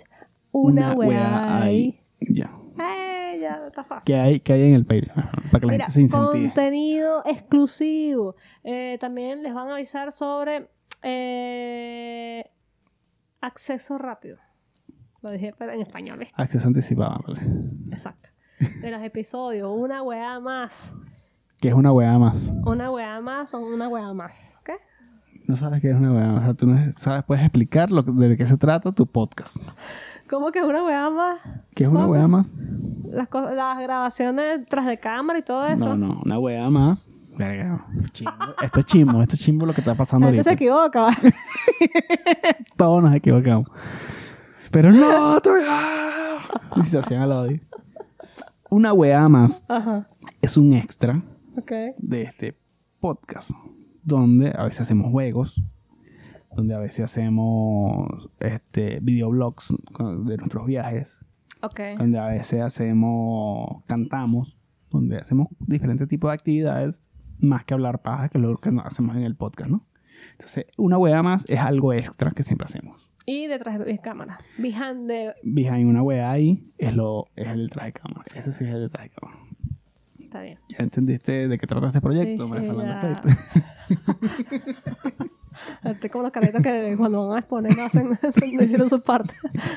una 0.51 0.93
weá 0.93 1.61
ahí. 1.61 1.99
Ya. 2.29 2.51
Ay, 2.79 3.39
ya. 3.39 3.67
está 3.67 3.83
fácil. 3.83 4.05
¿Qué 4.05 4.15
hay, 4.15 4.39
qué 4.39 4.53
hay 4.53 4.63
en 4.69 4.73
el 4.75 4.85
Patreon? 4.85 5.29
Para 5.51 5.59
que 5.59 5.65
la 5.67 5.71
Mira, 5.73 5.85
gente 5.85 5.91
se 5.93 6.01
incentive. 6.01 6.45
contenido 6.45 7.21
exclusivo. 7.25 8.35
Eh, 8.63 8.97
también 8.99 9.43
les 9.43 9.53
van 9.53 9.69
a 9.69 9.75
avisar 9.75 10.11
sobre 10.11 10.69
eh, 11.03 12.45
acceso 13.41 13.97
rápido. 13.97 14.37
Lo 15.21 15.31
dije 15.31 15.53
pero 15.57 15.71
en 15.73 15.81
español, 15.81 16.19
¿ves? 16.19 16.29
Acceso 16.35 16.67
anticipado, 16.67 17.19
¿vale? 17.27 17.41
Exacto. 17.91 18.29
De 18.81 18.91
los 18.91 19.01
episodios, 19.03 19.69
una 19.73 20.01
weá 20.03 20.39
más. 20.39 20.95
Que 21.59 21.69
es 21.69 21.73
una 21.73 21.91
weá 21.93 22.17
más. 22.19 22.51
Una 22.65 22.91
weá 22.91 23.21
más 23.21 23.53
o 23.53 23.59
una 23.59 23.87
weá 23.89 24.13
más. 24.13 24.57
¿Ok? 24.61 24.71
No 25.47 25.57
sabes 25.57 25.81
qué 25.81 25.89
es 25.89 25.95
una 25.95 26.11
weá 26.13 26.27
más. 26.31 26.41
O 26.41 26.43
sea, 26.45 26.53
tú 26.53 26.67
no 26.67 26.93
sabes, 26.93 27.23
puedes 27.23 27.43
explicar 27.43 27.91
lo, 27.91 28.01
de 28.03 28.37
qué 28.37 28.47
se 28.47 28.57
trata 28.57 28.91
tu 28.93 29.05
podcast. 29.07 29.57
¿Cómo 30.29 30.51
que 30.51 30.61
una 30.63 30.83
weá 30.83 31.09
más? 31.09 31.39
¿Qué 31.75 31.83
es 31.83 31.89
una 31.89 32.07
weá 32.07 32.27
más? 32.27 32.47
Las, 33.11 33.27
co- 33.27 33.51
las 33.51 33.79
grabaciones 33.81 34.65
tras 34.69 34.85
de 34.85 34.97
cámara 34.99 35.39
y 35.39 35.43
todo 35.43 35.65
eso. 35.67 35.95
No, 35.95 36.07
no, 36.07 36.21
una 36.23 36.39
weá 36.39 36.69
más. 36.69 37.07
Verga, 37.37 37.85
chimbo. 38.11 38.31
Esto 38.61 38.79
es 38.79 38.85
chimbo, 38.85 39.21
esto 39.23 39.35
es 39.35 39.41
chimbo 39.41 39.65
lo 39.65 39.73
que 39.73 39.81
está 39.81 39.95
pasando 39.95 40.27
gente 40.27 40.39
ahorita. 40.39 40.49
se 40.51 40.53
equivoca. 40.55 41.07
Todos 42.77 43.01
nos 43.03 43.15
equivocamos. 43.15 43.67
Pero 44.71 44.91
no. 44.91 45.39
Y 46.75 46.83
situación 46.83 47.21
al 47.21 47.31
odio. 47.31 47.59
Una 48.69 48.93
weá 48.93 49.27
más 49.29 49.63
Ajá. 49.67 50.07
es 50.41 50.57
un 50.57 50.73
extra 50.73 51.21
Ok. 51.57 51.71
de 51.97 52.21
este 52.23 52.57
podcast, 52.99 53.51
donde 54.03 54.53
a 54.55 54.65
veces 54.65 54.81
hacemos 54.81 55.11
juegos, 55.11 55.61
donde 56.55 56.75
a 56.75 56.79
veces 56.79 57.05
hacemos 57.05 58.29
este 58.39 58.99
videoblogs 59.01 59.73
de 60.25 60.37
nuestros 60.37 60.65
viajes, 60.65 61.19
Ok. 61.61 61.79
donde 61.97 62.19
a 62.19 62.27
veces 62.27 62.61
hacemos 62.61 63.83
cantamos, 63.87 64.57
donde 64.91 65.17
hacemos 65.17 65.47
diferentes 65.59 66.07
tipos 66.07 66.29
de 66.29 66.35
actividades 66.35 67.01
más 67.39 67.65
que 67.65 67.73
hablar 67.73 68.01
paja 68.01 68.29
que 68.29 68.39
lo 68.39 68.55
que 68.57 68.69
hacemos 68.83 69.15
en 69.15 69.23
el 69.23 69.35
podcast, 69.35 69.69
¿no? 69.69 69.85
Entonces, 70.33 70.65
una 70.77 70.97
wea 70.97 71.21
más 71.23 71.43
es 71.49 71.59
algo 71.59 71.93
extra 71.93 72.31
que 72.31 72.43
siempre 72.43 72.65
hacemos. 72.67 73.09
Y 73.25 73.47
detrás 73.47 73.79
de 73.79 73.97
cámara. 73.99 74.39
Behind 74.57 75.07
the... 75.07 75.33
Behind 75.43 75.87
una 75.87 76.03
wea 76.03 76.29
ahí 76.29 76.71
es 76.77 76.93
lo 76.93 77.27
es 77.35 77.47
el 77.47 77.67
detrás 77.67 77.85
de 77.87 77.93
cámara. 77.93 78.23
Ese 78.35 78.51
sí 78.53 78.65
es 78.65 78.71
el 78.71 78.81
detrás 78.81 79.03
de 79.05 79.09
cámara. 79.11 79.39
Está 80.33 80.41
bien. 80.41 80.57
¿Ya 80.67 80.77
entendiste 80.79 81.47
de 81.47 81.59
qué 81.59 81.67
trata 81.67 81.89
este 81.89 82.01
proyecto? 82.01 82.45
Sí, 82.45 82.49
María 82.49 82.67
Fernanda? 82.67 83.21
Estoy 85.83 86.09
como 86.09 86.23
los 86.23 86.31
caritos 86.31 86.63
que 86.63 86.95
cuando 86.97 87.27
van 87.27 87.35
a 87.35 87.39
exponer 87.41 87.77
no, 87.77 87.85
hacen, 87.85 88.09
no 88.09 88.63
hicieron 88.63 88.89
su 88.89 88.99
parte. 89.01 89.35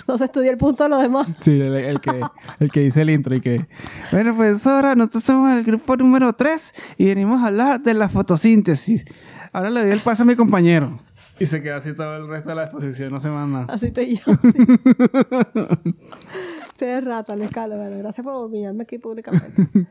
No 0.09 0.16
se 0.16 0.25
estudia 0.25 0.51
el 0.51 0.57
punto 0.57 0.85
de 0.85 0.88
los 0.88 1.03
demás. 1.03 1.29
Sí, 1.40 1.61
el, 1.61 1.75
el 1.75 2.01
que, 2.01 2.23
el 2.59 2.71
que 2.71 2.81
dice 2.81 3.03
el 3.03 3.11
intro 3.11 3.35
y 3.35 3.42
que... 3.42 3.66
Bueno, 4.11 4.35
pues 4.35 4.66
ahora 4.66 4.95
nosotros 4.95 5.25
somos 5.25 5.55
el 5.55 5.62
grupo 5.62 5.95
número 5.99 6.33
3 6.33 6.73
y 6.97 7.05
venimos 7.05 7.42
a 7.42 7.49
hablar 7.49 7.83
de 7.83 7.92
la 7.92 8.09
fotosíntesis. 8.09 9.05
Ahora 9.53 9.69
le 9.69 9.83
doy 9.83 9.90
el 9.90 10.01
paso 10.01 10.23
a 10.23 10.25
mi 10.25 10.37
compañero. 10.37 11.01
Y 11.38 11.45
se 11.45 11.62
queda 11.62 11.77
así 11.77 11.92
todo 11.92 12.16
el 12.16 12.29
resto 12.29 12.49
de 12.49 12.55
la 12.55 12.62
exposición, 12.62 13.12
no 13.12 13.21
se 13.21 13.29
manda. 13.29 13.66
Así 13.69 13.88
estoy 13.88 14.16
yo. 14.16 14.23
Se 16.79 16.99
es 16.99 17.05
rata, 17.05 17.35
le 17.37 17.49
calo. 17.49 17.77
Bueno, 17.77 17.99
gracias 17.99 18.25
por 18.25 18.47
humillarme 18.47 18.83
aquí 18.83 18.99
públicamente. 18.99 19.67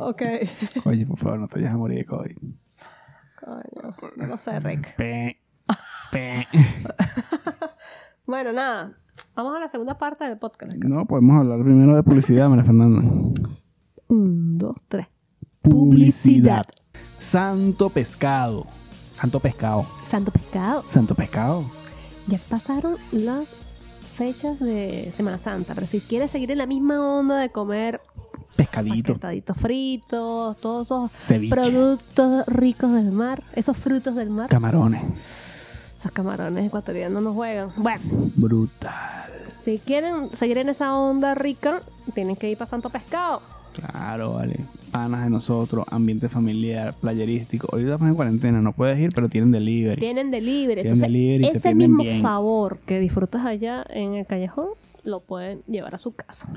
Ok. 0.00 0.22
Oye, 0.86 1.06
por 1.06 1.18
favor, 1.18 1.38
no 1.38 1.46
te 1.46 1.54
vayas 1.56 1.72
a 1.72 1.76
morir 1.76 1.98
de 1.98 2.04
COVID. 2.04 2.36
Coño, 3.38 3.94
no 4.16 4.26
lo 4.26 4.36
sé, 4.36 4.58
Rick. 4.58 4.96
Pe, 4.96 5.38
pe. 6.10 6.46
Bueno, 8.26 8.52
nada. 8.52 8.92
Vamos 9.34 9.56
a 9.56 9.60
la 9.60 9.68
segunda 9.68 9.96
parte 9.96 10.24
del 10.24 10.36
podcast. 10.36 10.72
No, 10.84 11.06
podemos 11.06 11.38
hablar 11.38 11.62
primero 11.62 11.94
de 11.96 12.02
publicidad, 12.02 12.48
María 12.48 12.64
Fernanda. 12.64 13.00
Un, 14.08 14.58
dos, 14.58 14.76
tres. 14.88 15.06
Publicidad. 15.62 16.66
Santo 17.18 17.88
pescado. 17.88 18.66
Santo 19.14 19.40
pescado. 19.40 19.86
Santo 20.08 20.30
pescado. 20.30 20.82
Santo 20.88 21.14
pescado. 21.14 21.64
Ya 22.26 22.38
pasaron 22.50 22.96
las 23.12 23.67
fechas 24.18 24.58
de 24.58 25.12
Semana 25.16 25.38
Santa, 25.38 25.74
pero 25.74 25.86
si 25.86 26.00
quieres 26.00 26.30
seguir 26.32 26.50
en 26.50 26.58
la 26.58 26.66
misma 26.66 27.00
onda 27.18 27.36
de 27.38 27.50
comer 27.50 28.00
Pescadito. 28.56 29.12
paquetaditos 29.14 29.56
fritos, 29.56 30.56
todos 30.60 30.88
esos 30.88 31.12
Ceviche. 31.26 31.54
productos 31.54 32.44
ricos 32.48 32.92
del 32.92 33.12
mar, 33.12 33.44
esos 33.54 33.76
frutos 33.76 34.16
del 34.16 34.30
mar, 34.30 34.48
Camarones. 34.50 35.02
esos 36.00 36.10
camarones 36.10 36.66
ecuatorianos 36.66 37.22
no 37.22 37.32
juegan. 37.32 37.72
Bueno, 37.76 38.00
Brutal. 38.34 39.30
si 39.64 39.78
quieren 39.78 40.30
seguir 40.36 40.58
en 40.58 40.68
esa 40.68 40.96
onda 40.98 41.34
rica, 41.36 41.82
tienen 42.14 42.34
que 42.34 42.50
ir 42.50 42.58
para 42.58 42.68
Santo 42.68 42.90
Pescado. 42.90 43.40
Claro, 43.72 44.32
vale. 44.34 44.58
Panas 44.90 45.24
de 45.24 45.30
nosotros, 45.30 45.84
ambiente 45.90 46.28
familiar, 46.28 46.94
playerístico. 47.00 47.68
Ahorita 47.70 47.92
estamos 47.92 48.10
en 48.10 48.16
cuarentena, 48.16 48.60
no 48.60 48.72
puedes 48.72 48.98
ir, 48.98 49.10
pero 49.14 49.28
tienen 49.28 49.50
delivery. 49.52 50.00
Tienen 50.00 50.30
delivery, 50.30 50.82
Tienen 50.82 50.86
entonces 50.86 51.02
delivery, 51.02 51.46
ese 51.56 51.74
mismo 51.74 52.02
bien. 52.02 52.20
sabor 52.22 52.78
que 52.86 52.98
disfrutas 53.00 53.44
allá 53.44 53.84
en 53.90 54.14
el 54.14 54.26
callejón, 54.26 54.68
lo 55.04 55.20
pueden 55.20 55.62
llevar 55.66 55.94
a 55.94 55.98
su 55.98 56.12
casa. 56.12 56.50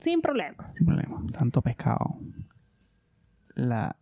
Sin 0.00 0.20
problema. 0.22 0.70
Sin 0.74 0.86
problema. 0.86 1.22
Tanto 1.36 1.60
pescado. 1.62 2.16
La 3.54 3.96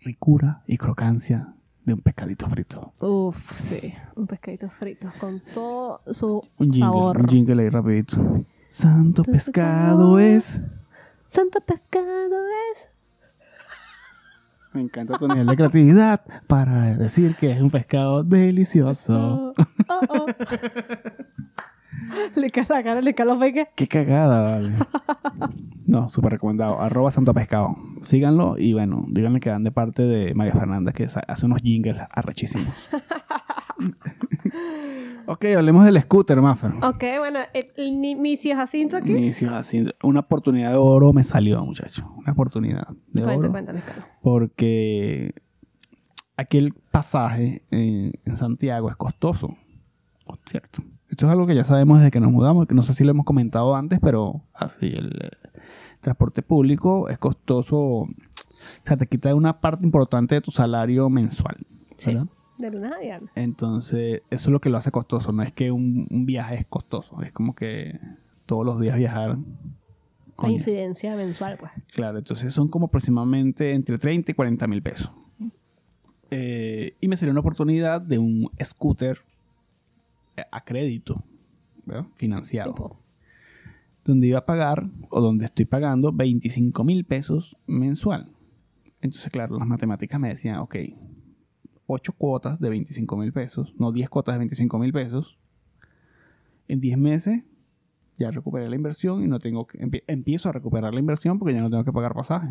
ricura 0.00 0.62
y 0.66 0.76
crocancia 0.76 1.54
de 1.84 1.94
un 1.94 2.00
pescadito 2.00 2.48
frito. 2.48 2.92
Uf, 3.00 3.36
sí, 3.68 3.92
un 4.14 4.26
pescadito 4.26 4.68
frito 4.70 5.08
con 5.18 5.40
todo 5.54 6.00
su 6.12 6.42
Un 6.58 6.66
jingle, 6.72 6.80
sabor. 6.80 7.18
un 7.20 7.28
jingle 7.28 7.62
ahí 7.62 7.68
rapidito. 7.70 8.16
Santo 8.70 9.22
pescado 9.24 10.18
es. 10.18 10.60
Santo 11.26 11.60
pescado 11.60 12.36
es. 12.72 12.88
Me 14.72 14.82
encanta 14.82 15.18
tu 15.18 15.26
nivel 15.26 15.46
de 15.46 15.56
creatividad 15.56 16.20
para 16.46 16.96
decir 16.96 17.34
que 17.34 17.50
es 17.50 17.60
un 17.60 17.70
pescado 17.70 18.22
delicioso. 18.22 19.54
Oh, 19.88 20.00
oh, 20.08 20.26
le 22.36 22.50
cae 22.50 22.66
la 22.68 22.82
cara, 22.82 23.00
le 23.00 23.14
cae 23.14 23.26
los 23.26 23.38
peques. 23.38 23.68
Qué 23.74 23.88
cagada, 23.88 24.42
vale. 24.42 24.72
No, 25.86 26.08
súper 26.10 26.32
recomendado. 26.32 26.80
Arroba 26.80 27.10
Santo 27.10 27.32
Pescado. 27.32 27.76
Síganlo 28.02 28.58
y 28.58 28.74
bueno, 28.74 29.06
díganle 29.08 29.40
que 29.40 29.50
van 29.50 29.64
de 29.64 29.72
parte 29.72 30.02
de 30.02 30.34
María 30.34 30.52
Fernanda, 30.52 30.92
que 30.92 31.08
hace 31.26 31.46
unos 31.46 31.62
jingles 31.62 31.96
arrechísimos. 32.10 32.68
ok, 35.26 35.44
hablemos 35.56 35.84
del 35.84 36.00
scooter, 36.00 36.40
Maffer. 36.40 36.72
Ok, 36.82 37.04
bueno, 37.18 37.40
el, 37.52 37.64
el 37.76 38.00
ni- 38.00 38.14
mi 38.16 38.36
si 38.36 38.52
Jacinto 38.52 38.96
aquí. 38.96 39.12
Inicios 39.12 39.52
así. 39.52 39.84
Una 40.02 40.20
oportunidad 40.20 40.70
de 40.72 40.76
oro 40.78 41.12
me 41.12 41.24
salió, 41.24 41.64
muchacho. 41.64 42.10
Una 42.16 42.32
oportunidad 42.32 42.88
de 43.12 43.22
oro. 43.24 43.50
cuéntale, 43.50 43.80
Carlos. 43.80 44.04
Porque 44.22 45.34
aquel 46.36 46.72
pasaje 46.90 47.62
en, 47.70 48.12
en 48.24 48.36
Santiago 48.36 48.90
es 48.90 48.96
costoso. 48.96 49.56
¿Cierto? 50.46 50.82
Esto 51.08 51.24
es 51.26 51.32
algo 51.32 51.46
que 51.46 51.54
ya 51.54 51.64
sabemos 51.64 51.98
desde 51.98 52.10
que 52.10 52.20
nos 52.20 52.30
mudamos, 52.30 52.66
que 52.66 52.74
no 52.74 52.82
sé 52.82 52.92
si 52.92 53.02
lo 53.02 53.10
hemos 53.12 53.24
comentado 53.24 53.74
antes, 53.74 53.98
pero 54.00 54.42
así 54.52 54.86
el, 54.88 55.06
eh, 55.22 55.30
transporte 56.02 56.42
público 56.42 57.08
es 57.08 57.18
costoso. 57.18 57.76
O 57.78 58.08
sea, 58.84 58.98
te 58.98 59.06
quita 59.06 59.34
una 59.34 59.60
parte 59.60 59.84
importante 59.86 60.34
de 60.34 60.40
tu 60.42 60.50
salario 60.50 61.08
mensual. 61.08 61.56
Sí. 61.96 62.16
De 62.58 62.70
lunes 62.70 62.92
a 62.92 62.98
viernes. 62.98 63.30
Entonces, 63.34 64.22
eso 64.30 64.48
es 64.48 64.52
lo 64.52 64.60
que 64.60 64.68
lo 64.68 64.78
hace 64.78 64.90
costoso. 64.90 65.32
No 65.32 65.42
es 65.42 65.52
que 65.52 65.70
un, 65.70 66.06
un 66.10 66.26
viaje 66.26 66.56
es 66.56 66.66
costoso, 66.66 67.22
es 67.22 67.32
como 67.32 67.54
que 67.54 67.98
todos 68.46 68.66
los 68.66 68.80
días 68.80 68.96
viajar. 68.96 69.38
La 70.42 70.50
incidencia 70.50 71.16
mensual, 71.16 71.56
pues. 71.58 71.72
Claro, 71.94 72.18
entonces 72.18 72.52
son 72.52 72.68
como 72.68 72.86
aproximadamente 72.86 73.72
entre 73.72 73.98
30 73.98 74.32
y 74.32 74.34
40 74.34 74.66
mil 74.66 74.82
pesos. 74.82 75.12
Eh, 76.30 76.94
y 77.00 77.08
me 77.08 77.16
salió 77.16 77.30
una 77.32 77.40
oportunidad 77.40 78.00
de 78.00 78.18
un 78.18 78.50
scooter 78.62 79.18
eh, 80.36 80.42
a 80.50 80.64
crédito, 80.64 81.22
¿verdad? 81.86 82.06
financiado, 82.16 82.74
Sí, 82.76 83.72
donde 84.04 84.26
iba 84.26 84.38
a 84.38 84.46
pagar, 84.46 84.88
o 85.10 85.20
donde 85.20 85.46
estoy 85.46 85.64
pagando, 85.64 86.12
25 86.12 86.84
mil 86.84 87.04
pesos 87.04 87.56
mensual. 87.66 88.30
Entonces, 89.00 89.30
claro, 89.30 89.58
las 89.58 89.66
matemáticas 89.66 90.20
me 90.20 90.28
decían, 90.28 90.58
ok, 90.58 90.76
8 91.90 92.12
cuotas 92.12 92.60
de 92.60 92.68
25 92.68 93.16
mil 93.16 93.32
pesos, 93.32 93.72
no 93.78 93.90
10 93.92 94.08
cuotas 94.10 94.34
de 94.34 94.38
25 94.40 94.78
mil 94.78 94.92
pesos, 94.92 95.38
en 96.68 96.80
10 96.80 96.98
meses 96.98 97.42
ya 98.18 98.30
recuperé 98.30 98.68
la 98.68 98.76
inversión 98.76 99.22
y 99.22 99.26
no 99.26 99.38
tengo 99.38 99.66
que 99.66 99.78
empie- 99.78 100.04
empiezo 100.06 100.48
a 100.48 100.52
recuperar 100.52 100.92
la 100.92 101.00
inversión 101.00 101.38
porque 101.38 101.54
ya 101.54 101.62
no 101.62 101.70
tengo 101.70 101.84
que 101.84 101.92
pagar 101.92 102.14
pasaje, 102.14 102.48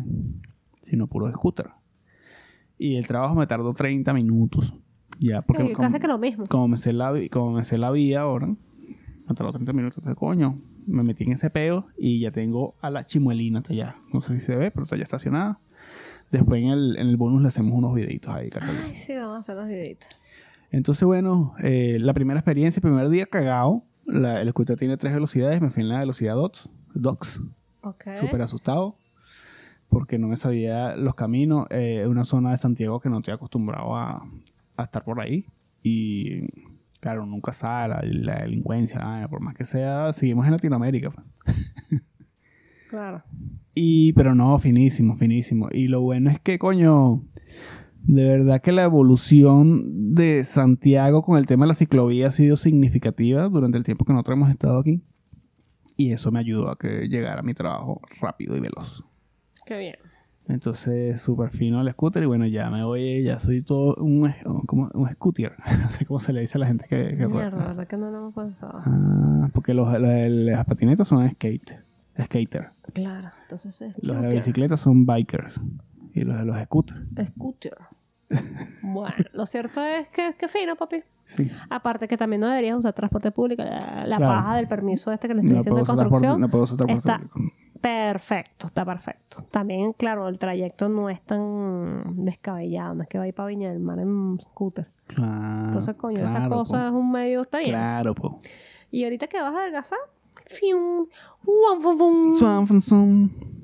sino 0.84 1.06
puro 1.06 1.30
scooter. 1.30 1.68
Y 2.78 2.96
el 2.96 3.06
trabajo 3.06 3.34
me 3.34 3.46
tardó 3.46 3.72
30 3.74 4.12
minutos. 4.14 4.74
Ya, 5.20 5.42
porque 5.42 5.66
Sí, 5.68 5.72
como, 5.72 5.88
casi 5.88 6.00
que 6.00 6.06
lo 6.08 6.18
mismo. 6.18 6.46
como 6.46 6.68
me 6.68 6.76
sé 6.76 6.92
la, 6.92 7.12
como 7.30 7.52
me 7.52 7.64
sé 7.64 7.76
la 7.78 7.90
vía 7.90 8.20
ahora, 8.22 8.46
me 8.48 9.34
tardó 9.34 9.52
30 9.52 9.72
minutos. 9.72 9.98
Entonces, 9.98 10.18
coño, 10.18 10.58
me 10.86 11.02
metí 11.02 11.24
en 11.24 11.32
ese 11.32 11.50
peo 11.50 11.86
y 11.98 12.20
ya 12.20 12.30
tengo 12.30 12.76
a 12.80 12.88
la 12.90 13.04
chimuelina 13.04 13.58
hasta 13.58 13.72
allá. 13.74 13.96
No 14.12 14.20
sé 14.20 14.34
si 14.34 14.40
se 14.40 14.56
ve, 14.56 14.70
pero 14.70 14.84
está 14.84 14.96
ya 14.96 15.02
estacionada. 15.02 15.60
Después 16.30 16.62
en 16.62 16.68
el, 16.70 16.96
en 16.98 17.08
el 17.08 17.16
bonus 17.16 17.42
le 17.42 17.48
hacemos 17.48 17.72
unos 17.72 17.94
videitos 17.94 18.34
ahí, 18.34 18.50
Carolina. 18.50 18.84
Ay, 18.86 18.94
sí, 18.94 19.14
vamos 19.14 19.36
a 19.36 19.40
hacer 19.40 19.56
los 19.56 19.66
videitos. 19.68 20.08
Entonces, 20.70 21.04
bueno, 21.04 21.54
eh, 21.62 21.96
la 22.00 22.12
primera 22.12 22.38
experiencia, 22.40 22.78
el 22.78 22.82
primer 22.82 23.08
día 23.08 23.26
cagado. 23.26 23.82
La- 24.04 24.40
el 24.40 24.48
scooter 24.50 24.76
tiene 24.78 24.96
tres 24.96 25.12
velocidades, 25.14 25.60
me 25.60 25.70
fui 25.70 25.82
en 25.82 25.88
la 25.90 25.98
velocidad 26.00 26.34
2, 26.34 26.68
Docs. 26.94 27.40
Ok. 27.82 28.04
Súper 28.20 28.42
asustado 28.42 28.96
porque 29.90 30.18
no 30.18 30.28
me 30.28 30.36
sabía 30.36 30.96
los 30.96 31.14
caminos. 31.14 31.66
Es 31.70 32.06
una 32.06 32.24
zona 32.24 32.50
de 32.52 32.58
Santiago 32.58 33.00
que 33.00 33.08
no 33.08 33.18
estoy 33.18 33.32
acostumbrado 33.34 33.96
a, 33.96 34.22
a 34.76 34.82
estar 34.82 35.04
por 35.04 35.20
ahí. 35.20 35.46
Y 35.82 36.46
claro, 37.00 37.24
nunca 37.24 37.52
sabe 37.52 37.88
la, 37.88 38.00
la 38.02 38.42
delincuencia, 38.42 38.98
nada, 38.98 39.28
por 39.28 39.40
más 39.40 39.54
que 39.54 39.64
sea, 39.64 40.12
seguimos 40.12 40.44
en 40.46 40.52
Latinoamérica. 40.52 41.12
Claro. 42.88 43.22
Y, 43.74 44.12
pero 44.14 44.34
no, 44.34 44.58
finísimo, 44.58 45.16
finísimo. 45.16 45.68
Y 45.70 45.88
lo 45.88 46.00
bueno 46.00 46.30
es 46.30 46.40
que, 46.40 46.58
coño, 46.58 47.22
de 48.02 48.24
verdad 48.24 48.60
que 48.60 48.72
la 48.72 48.84
evolución 48.84 50.14
de 50.14 50.44
Santiago 50.46 51.22
con 51.22 51.38
el 51.38 51.46
tema 51.46 51.64
de 51.64 51.68
la 51.68 51.74
ciclovía 51.74 52.28
ha 52.28 52.32
sido 52.32 52.56
significativa 52.56 53.48
durante 53.48 53.78
el 53.78 53.84
tiempo 53.84 54.04
que 54.04 54.12
nosotros 54.12 54.36
hemos 54.36 54.50
estado 54.50 54.78
aquí. 54.78 55.02
Y 55.96 56.12
eso 56.12 56.30
me 56.30 56.38
ayudó 56.40 56.70
a 56.70 56.78
que 56.78 57.08
llegara 57.08 57.40
a 57.40 57.42
mi 57.42 57.54
trabajo 57.54 58.00
rápido 58.20 58.56
y 58.56 58.60
veloz. 58.60 59.04
Qué 59.66 59.78
bien. 59.78 59.96
Entonces, 60.48 61.20
súper 61.20 61.50
fino 61.50 61.82
el 61.82 61.90
scooter 61.90 62.22
y 62.22 62.26
bueno, 62.26 62.46
ya 62.46 62.70
me 62.70 62.82
voy, 62.82 63.22
ya 63.22 63.38
soy 63.38 63.62
todo 63.62 63.96
un, 63.96 64.32
como 64.66 64.88
un 64.94 65.10
scooter. 65.10 65.52
No 65.78 65.90
sé 65.90 66.06
cómo 66.06 66.20
se 66.20 66.32
le 66.32 66.40
dice 66.40 66.56
a 66.56 66.60
la 66.60 66.66
gente 66.66 66.86
que, 66.88 67.16
que 67.18 67.28
Mierda, 67.28 67.50
la 67.50 67.66
verdad 67.68 67.86
que 67.86 67.96
no 67.98 68.10
lo 68.10 68.16
hemos 68.16 68.34
pensado. 68.34 68.80
Ah, 68.84 69.50
porque 69.52 69.74
los, 69.74 69.92
los 70.00 70.30
las 70.30 70.64
patinetas 70.64 71.06
son 71.06 71.30
skate, 71.30 71.74
skater. 72.24 72.70
Claro, 72.94 73.28
entonces 73.42 73.80
es 73.80 73.94
Los 74.02 74.16
de 74.20 74.22
la 74.28 74.34
bicicleta 74.34 74.76
son 74.76 75.06
bikers. 75.06 75.60
Y 76.14 76.20
los 76.24 76.36
de 76.38 76.44
los 76.44 76.56
scooters. 76.62 77.00
Scooter. 77.34 77.76
bueno, 78.82 79.14
lo 79.32 79.46
cierto 79.46 79.82
es 79.82 80.08
que, 80.08 80.34
que 80.38 80.48
fino, 80.48 80.76
papi. 80.76 81.02
Sí. 81.24 81.50
Aparte 81.70 82.08
que 82.08 82.16
también 82.16 82.40
no 82.40 82.48
deberías 82.48 82.76
usar 82.78 82.92
transporte 82.94 83.30
público. 83.30 83.62
La, 83.62 84.04
la 84.06 84.16
Claro. 84.16 84.24
paja 84.34 84.56
del 84.56 84.66
permiso 84.68 85.12
este 85.12 85.28
que 85.28 85.34
le 85.34 85.40
estoy 85.40 85.52
No 85.54 85.58
diciendo 85.58 85.80
de 85.80 85.86
construcción. 85.86 86.40
no 86.40 86.48
puedo 86.48 86.64
usar 86.64 86.76
transporte 86.78 87.10
está- 87.24 87.28
público. 87.32 87.56
Perfecto, 87.80 88.66
está 88.66 88.84
perfecto. 88.84 89.44
También, 89.52 89.92
claro, 89.92 90.26
el 90.28 90.38
trayecto 90.40 90.88
no 90.88 91.08
es 91.10 91.22
tan 91.22 92.24
descabellado. 92.24 92.94
No 92.96 93.02
es 93.02 93.08
que 93.08 93.18
va 93.18 93.24
a 93.24 93.28
ir 93.28 93.34
para 93.34 93.46
Viña 93.48 93.70
del 93.70 93.78
Mar 93.78 94.00
en 94.00 94.36
scooter. 94.40 94.88
Claro, 95.06 95.66
Entonces, 95.66 95.94
coño, 95.94 96.24
esa 96.24 96.38
claro, 96.38 96.50
cosa 96.56 96.78
po. 96.80 96.86
es 96.86 96.92
un 96.92 97.12
medio, 97.12 97.42
está 97.42 97.58
bien. 97.58 97.70
Claro, 97.70 98.14
po. 98.16 98.40
Y 98.90 99.04
ahorita 99.04 99.28
que 99.28 99.40
vas 99.40 99.54
a 99.54 99.60
adelgazar, 99.60 99.98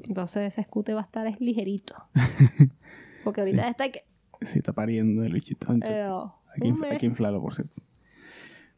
entonces 0.06 0.52
ese 0.52 0.62
scooter 0.64 0.96
va 0.96 1.00
a 1.00 1.04
estar 1.04 1.26
es 1.26 1.40
ligerito. 1.40 1.94
Porque 3.24 3.40
ahorita 3.40 3.62
Sí. 3.62 3.68
está 3.70 3.88
que... 3.90 4.04
Sí, 4.42 4.58
está 4.58 4.72
pariendo 4.72 5.24
el 5.24 5.32
bichito. 5.32 5.72
Entonces, 5.72 5.96
hay, 5.98 6.60
que, 6.60 6.68
un 6.68 6.76
inf- 6.76 6.80
mes. 6.80 6.90
hay 6.92 6.98
que 6.98 7.06
inflarlo, 7.06 7.40
por 7.40 7.54
cierto. 7.54 7.80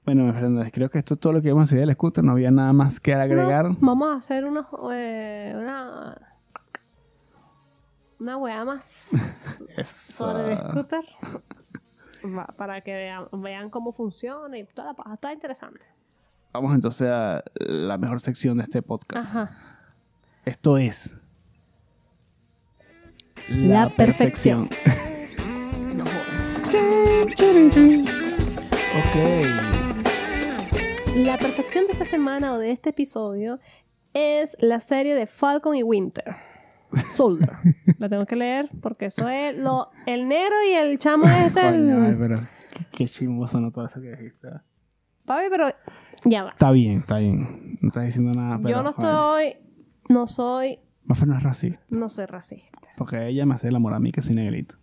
Bueno, 0.05 0.33
Fernanda, 0.33 0.71
creo 0.71 0.89
que 0.89 0.99
esto 0.99 1.15
es 1.15 1.21
todo 1.21 1.33
lo 1.33 1.43
que 1.43 1.49
íbamos 1.49 1.63
a 1.69 1.75
decir 1.75 1.85
del 1.85 1.95
scooter. 1.97 2.23
No 2.23 2.33
había 2.33 2.53
nada 2.53 2.73
más 2.73 3.01
que 3.01 3.13
agregar. 3.15 3.71
No, 3.71 3.77
vamos 3.81 4.09
a 4.09 4.17
hacer 4.19 4.45
unos, 4.45 4.67
eh, 4.93 5.53
una... 5.57 6.17
Una 8.21 8.37
weá 8.39 8.65
más 8.65 8.85
sobre 9.85 10.53
el 10.53 10.59
scooter. 10.59 11.05
Para 12.57 12.81
que 12.81 12.93
vean, 12.95 13.27
vean 13.43 13.69
cómo 13.71 13.93
funciona 13.93 14.57
y 14.57 14.65
toda 14.65 14.89
la 14.89 14.95
paja. 14.95 15.15
Está 15.15 15.33
interesante. 15.33 15.87
Vamos 16.57 16.75
entonces 16.75 17.07
a 17.07 17.45
la 17.59 17.99
mejor 17.99 18.19
sección 18.19 18.57
de 18.57 18.63
este 18.63 18.81
podcast. 18.81 19.29
Ajá. 19.29 19.51
Esto 20.47 20.79
es... 20.79 21.15
La 23.51 23.91
perfección. 23.91 24.71
No 25.95 26.05
ok. 26.05 26.15
La 31.17 31.37
perfección 31.37 31.87
de 31.89 31.93
esta 31.93 32.07
semana 32.07 32.55
o 32.55 32.59
de 32.59 32.71
este 32.71 32.89
episodio 32.89 33.61
es 34.15 34.57
la 34.59 34.81
serie 34.81 35.15
de 35.15 35.27
Falcon 35.27 35.77
y 35.77 35.83
Winter. 35.83 36.37
Soldier. 37.17 37.53
la 37.99 38.09
tengo 38.09 38.25
que 38.25 38.37
leer 38.37 38.71
porque 38.81 39.07
eso 39.07 39.29
es 39.29 39.59
lo 39.59 39.91
el 40.07 40.27
negro 40.27 40.55
y 40.67 40.73
el 40.73 40.99
chamo 40.99 41.29
este. 41.29 41.61
Coño, 41.61 42.03
ay, 42.03 42.13
el... 42.13 42.17
pero 42.17 42.37
qué, 42.71 42.87
qué 42.91 43.05
chimbo 43.09 43.47
sonó 43.47 43.71
todo 43.71 43.85
eso 43.85 44.01
que 44.01 44.13
dijiste. 44.13 44.49
Papi, 45.27 45.47
pero 45.51 45.69
ya 46.25 46.45
va. 46.45 46.51
Está 46.51 46.71
bien, 46.71 46.99
está 46.99 47.19
bien. 47.19 47.79
No 47.81 47.89
estás 47.89 48.07
diciendo 48.07 48.33
nada, 48.33 48.59
pero... 48.59 48.71
Yo 48.71 48.83
no 48.83 48.91
estoy, 48.91 49.57
no 50.09 50.27
soy, 50.27 50.79
Mafer 51.05 51.29
no 51.29 51.37
es 51.37 51.43
racista. 51.43 51.85
no 51.91 52.09
soy 52.09 52.27
racista. 52.27 52.89
Porque 52.97 53.29
ella 53.29 53.47
me 53.47 53.55
hace 53.55 53.69
el 53.69 53.77
amor 53.77 53.95
a 53.95 54.01
mí 54.01 54.13
que 54.13 54.23
soy 54.23 54.35
negrito. 54.35 54.77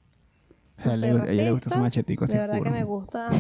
O 0.77 0.81
sea, 0.81 0.97
No 0.97 1.23
ella, 1.25 1.43
le 1.43 1.51
gusta 1.51 1.69
su 1.69 1.79
machetico 1.79 2.23
así 2.25 2.33
De 2.33 2.39
verdad 2.39 2.61
que 2.61 2.69
me 2.69 2.83
gusta. 2.83 3.29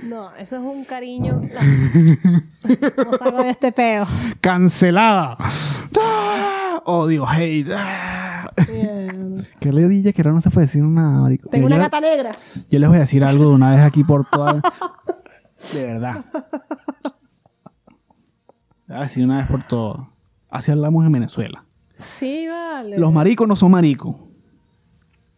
No, 0.00 0.34
eso 0.36 0.56
es 0.56 0.62
un 0.62 0.84
cariño. 0.84 1.42
No 1.42 3.18
salgo 3.18 3.42
de 3.42 3.50
este 3.50 3.72
peo. 3.72 4.06
¡Cancelada! 4.40 5.36
¡Ah! 6.00 6.82
Odio, 6.86 7.26
hate. 7.28 7.66
¡Ah! 7.74 8.27
¿Qué 9.68 9.74
le 9.74 9.86
dije 9.86 10.14
que 10.14 10.22
ahora 10.22 10.32
no 10.32 10.40
se 10.40 10.50
puede 10.50 10.66
decir 10.66 10.82
una 10.82 11.10
marico? 11.10 11.50
Tengo 11.50 11.66
una 11.66 11.76
gata 11.76 12.00
negra. 12.00 12.32
yo 12.70 12.78
les 12.78 12.88
voy 12.88 12.96
a 12.96 13.00
decir 13.00 13.22
algo 13.22 13.50
de 13.50 13.54
una 13.54 13.72
vez 13.72 13.80
aquí 13.80 14.02
por 14.02 14.24
todas. 14.24 14.62
de 15.74 15.84
verdad. 15.84 16.24
Les 18.86 18.88
voy 18.88 18.96
a 18.96 19.00
decir 19.00 19.24
una 19.26 19.36
vez 19.36 19.46
por 19.46 19.62
todas. 19.64 20.06
Así 20.48 20.70
hablamos 20.70 21.04
en 21.04 21.12
Venezuela. 21.12 21.66
Sí, 21.98 22.48
vale. 22.48 22.98
Los 22.98 23.12
maricos 23.12 23.46
no 23.46 23.56
son 23.56 23.72
maricos. 23.72 24.16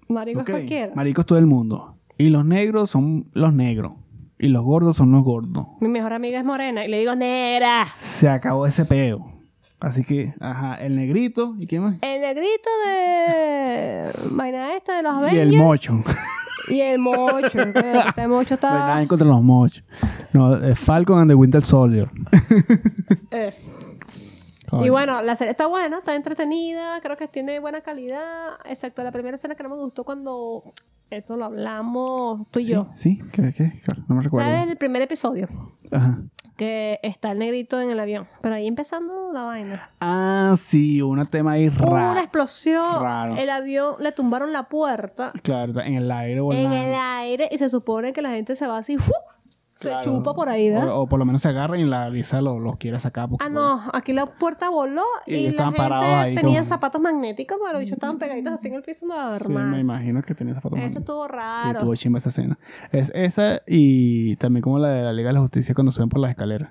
Maricos 0.07 0.43
¿ok? 0.43 0.51
cualquiera. 0.51 0.95
Maricos 0.95 1.27
todo 1.27 1.41
el 1.41 1.47
mundo. 1.47 1.97
Y 2.17 2.29
los 2.29 2.45
negros 2.45 2.89
son 2.89 3.31
los 3.33 3.53
negros. 3.53 3.95
Y 4.39 4.47
los 4.47 4.63
gordos 4.63 4.97
son 4.97 5.11
los 5.11 5.25
gordos. 5.25 5.67
Mi 5.81 5.89
mejor 5.89 6.13
amiga 6.13 6.39
es 6.39 6.45
morena 6.45 6.85
y 6.85 6.89
le 6.89 7.01
digo 7.01 7.17
negra. 7.17 7.89
Se 7.99 8.29
acabó 8.29 8.69
ese 8.69 8.85
peo. 8.85 9.40
Así 9.81 10.05
que, 10.05 10.35
ajá, 10.41 10.75
el 10.77 10.95
negrito. 10.97 11.55
¿Y 11.59 11.67
qué 11.67 11.81
más? 11.81 11.97
El 12.03 12.21
negrito 12.21 12.69
de 12.87 14.13
vaina 14.31 14.77
esta 14.77 14.97
de 14.99 15.03
los 15.03 15.15
Y 15.15 15.17
Avengers 15.19 15.53
el 15.55 15.59
mocho. 15.59 16.05
y 16.69 16.81
el 16.81 16.99
mocho. 16.99 17.59
Ese 18.09 18.29
mocho 18.29 18.55
está 18.55 19.01
en 19.01 19.09
contra 19.09 19.27
los 19.27 19.43
mochos. 19.43 19.83
No, 20.33 20.55
es 20.57 20.79
Falcon 20.79 21.19
and 21.21 21.31
the 21.31 21.35
Winter 21.35 21.63
Soldier. 21.63 22.11
es. 23.31 23.69
Coño. 24.69 24.87
Y 24.87 24.91
bueno, 24.91 25.23
la 25.23 25.35
serie 25.35 25.51
está 25.51 25.67
buena, 25.67 25.99
está 25.99 26.15
entretenida, 26.15 27.01
creo 27.01 27.17
que 27.17 27.27
tiene 27.27 27.59
buena 27.59 27.81
calidad, 27.81 28.51
excepto 28.67 29.03
la 29.03 29.11
primera 29.11 29.35
escena 29.35 29.57
que 29.57 29.65
no 29.65 29.71
me 29.71 29.75
gustó 29.77 30.05
cuando 30.05 30.63
eso 31.11 31.37
lo 31.37 31.47
hablamos 31.47 32.47
tú 32.53 32.61
y 32.61 32.67
yo. 32.67 32.87
¿Sí? 32.95 33.17
¿Sí? 33.17 33.23
¿Qué? 33.33 33.53
¿Qué? 33.53 33.83
No 34.07 34.15
me 34.15 34.23
recuerdo. 34.23 34.49
¿Sabes? 34.49 34.71
El 34.71 34.77
primer 34.77 35.03
episodio, 35.03 35.49
Ajá. 35.91 36.19
Que 36.61 37.01
está 37.03 37.33
el 37.33 37.39
negrito 37.39 37.81
en 37.81 37.89
el 37.89 37.99
avión, 37.99 38.29
pero 38.43 38.55
ahí 38.55 38.67
empezando 38.67 39.33
la 39.33 39.45
vaina. 39.45 39.89
Ah, 39.99 40.59
sí, 40.69 41.01
un 41.01 41.25
tema 41.25 41.53
ahí 41.53 41.69
Hubo 41.69 41.93
una 41.93 42.09
raro. 42.09 42.21
explosión, 42.21 43.01
Raro. 43.01 43.37
el 43.39 43.49
avión, 43.49 43.95
le 43.99 44.13
tumbaron 44.13 44.53
la 44.53 44.65
puerta 44.65 45.33
Claro, 45.43 45.81
en 45.81 45.95
el 45.95 46.11
aire 46.11 46.39
o 46.41 46.53
en, 46.53 46.71
el 46.71 46.95
aire 46.95 47.49
y 47.51 47.57
se 47.57 47.71
supone 47.71 48.13
que 48.13 48.21
la 48.21 48.33
gente 48.33 48.57
se 48.57 48.67
va 48.67 48.77
así, 48.77 48.99
¡fu! 48.99 49.11
Se 49.81 49.89
Claro. 49.89 50.05
chupa 50.05 50.35
por 50.35 50.49
ahí, 50.49 50.71
¿verdad? 50.71 50.91
O, 50.95 51.01
o 51.01 51.07
por 51.09 51.19
lo 51.19 51.25
menos 51.25 51.41
se 51.43 51.49
agarra 51.49 51.79
y 51.79 51.85
la 51.85 52.09
Lisa 52.11 52.41
lo, 52.43 52.61
lo 52.61 52.73
quiere 52.75 53.01
sacar. 53.01 53.29
porque, 53.29 53.45
Ah, 53.45 53.49
no, 53.49 53.81
aquí 53.95 54.13
la 54.13 54.27
puerta 54.27 54.69
voló 54.69 55.03
Y 55.27 55.35
y, 55.37 55.51
la 55.53 55.71
gente 55.73 56.41
tenía 56.41 56.61
como- 56.61 56.65
zapatos 56.69 57.01
magnéticos, 57.01 57.57
pero 57.61 57.73
los 57.73 57.81
bichos 57.81 57.95
estaban 57.95 58.19
pegaditos 58.19 58.53
así 58.53 58.69
en 58.69 58.75
el 58.75 58.83
piso, 58.83 59.07
no, 59.07 59.39
Sí, 59.39 59.49
me 59.53 59.81
imagino 59.81 60.23
que 60.23 60.35
tenía 60.35 60.55
zapatos 60.55 60.79
Eso 60.79 61.01
magnéticos. 61.01 61.03
estuvo 61.03 61.27
Sí, 61.27 61.33
raro. 61.33 61.79
estuvo 61.79 61.95
chimba 61.97 62.19
esa 62.19 62.29
escena. 62.29 62.59
Es 62.93 63.11
esa 63.15 63.63
y 63.67 64.37
también 64.37 64.63
como 64.63 64.79
la 64.79 64.89
de 64.91 65.03
la 65.03 65.13
Liga 65.13 65.29
de 65.31 65.35
la 65.35 65.41
Justicia 65.41 65.75
cuando 65.75 65.91
suben 65.93 66.09
por 66.11 66.21
las 66.21 66.31
escaleras. 66.33 66.71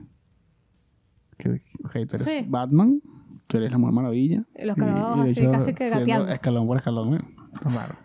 Que, 1.38 1.62
ok, 1.86 1.92
tú 2.08 2.16
eres 2.18 2.24
Sí. 2.24 2.46
Batman, 2.48 3.02
tú 3.48 3.58
eres 3.58 3.72
la 3.72 3.78
Mujer 3.78 3.94
Maravilla. 3.94 4.44
Y 4.56 4.66
los 4.66 4.76
carajos 4.76 5.24
de 5.26 5.32
así, 5.32 5.48
casi 5.48 5.74
que 5.74 5.90
gateando. 5.90 6.28
Escalón 6.30 6.68
por 6.68 6.78
escalón. 6.78 7.14
eh, 7.16 7.20
Raro. 7.64 7.96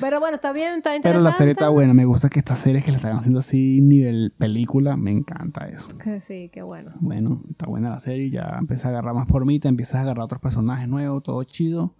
Pero 0.00 0.20
bueno, 0.20 0.36
está 0.36 0.52
bien, 0.52 0.74
está 0.78 0.96
interesante. 0.96 1.08
Pero 1.08 1.20
la 1.20 1.32
serie 1.32 1.52
está 1.52 1.68
buena. 1.68 1.94
Me 1.94 2.04
gusta 2.04 2.28
que 2.28 2.40
estas 2.40 2.58
series 2.58 2.84
que 2.84 2.90
la 2.90 2.98
están 2.98 3.18
haciendo 3.18 3.38
así 3.38 3.80
nivel 3.80 4.32
película, 4.36 4.96
me 4.96 5.12
encanta 5.12 5.66
eso. 5.68 5.96
Que 5.98 6.20
sí, 6.20 6.50
qué 6.52 6.62
bueno. 6.62 6.90
Bueno, 7.00 7.42
está 7.50 7.66
buena 7.66 7.90
la 7.90 8.00
serie, 8.00 8.30
ya 8.30 8.56
empieza 8.58 8.88
a 8.88 8.90
agarrar 8.90 9.14
más 9.14 9.28
formita, 9.28 9.68
empiezas 9.68 9.96
a 9.96 10.02
agarrar 10.02 10.24
otros 10.24 10.40
personajes 10.40 10.88
nuevos, 10.88 11.22
todo 11.22 11.42
chido. 11.44 11.94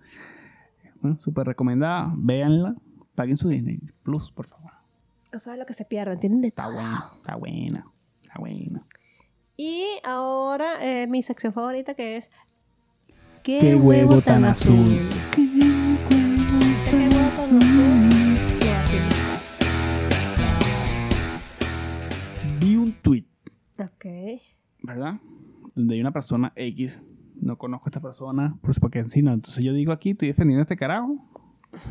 Bueno, 1.01 1.19
súper 1.19 1.47
recomendada, 1.47 2.13
véanla, 2.17 2.75
paguen 3.15 3.37
su 3.37 3.49
Disney 3.49 3.79
Plus, 4.03 4.31
por 4.33 4.47
favor. 4.47 4.73
No 5.33 5.39
sabes 5.39 5.59
lo 5.59 5.67
que 5.67 5.75
se 5.75 5.85
pierden, 5.85 6.19
tienen 6.19 6.41
de 6.41 6.49
Está 6.49 6.69
buena, 6.69 7.11
está 7.15 7.37
buena, 7.37 7.87
está 8.23 8.39
buena. 8.39 8.83
Y 9.57 9.85
ahora 10.03 10.85
eh, 10.85 11.07
mi 11.07 11.23
sección 11.23 11.53
favorita 11.53 11.95
que 11.95 12.17
es 12.17 12.31
¿Qué, 13.43 13.59
Qué 13.59 13.75
huevo 13.75 14.23
tan 14.23 14.47
azul. 14.47 14.75
¿Qué 14.75 14.81
huevo 14.81 15.01
tan 15.03 15.05
azul? 15.05 15.11
Qué 15.33 15.43
azul. 15.43 15.74
Vi 22.61 22.77
un 22.77 22.93
tweet. 23.03 23.25
¿verdad? 24.83 25.21
Donde 25.75 25.95
hay 25.95 26.01
una 26.01 26.13
persona 26.13 26.53
X, 26.57 27.01
no 27.41 27.59
conozco 27.59 27.87
a 27.87 27.91
esta 27.91 28.01
persona, 28.01 28.57
pues 28.63 28.81
porque 28.81 29.01
en 29.01 29.11
sí 29.11 29.23
no. 29.23 29.33
Entonces 29.33 29.63
yo 29.63 29.73
digo 29.75 29.93
aquí, 29.93 30.11
estoy 30.11 30.29
defendiendo 30.29 30.61
a 30.61 30.63
este 30.63 30.77
carajo. 30.77 31.17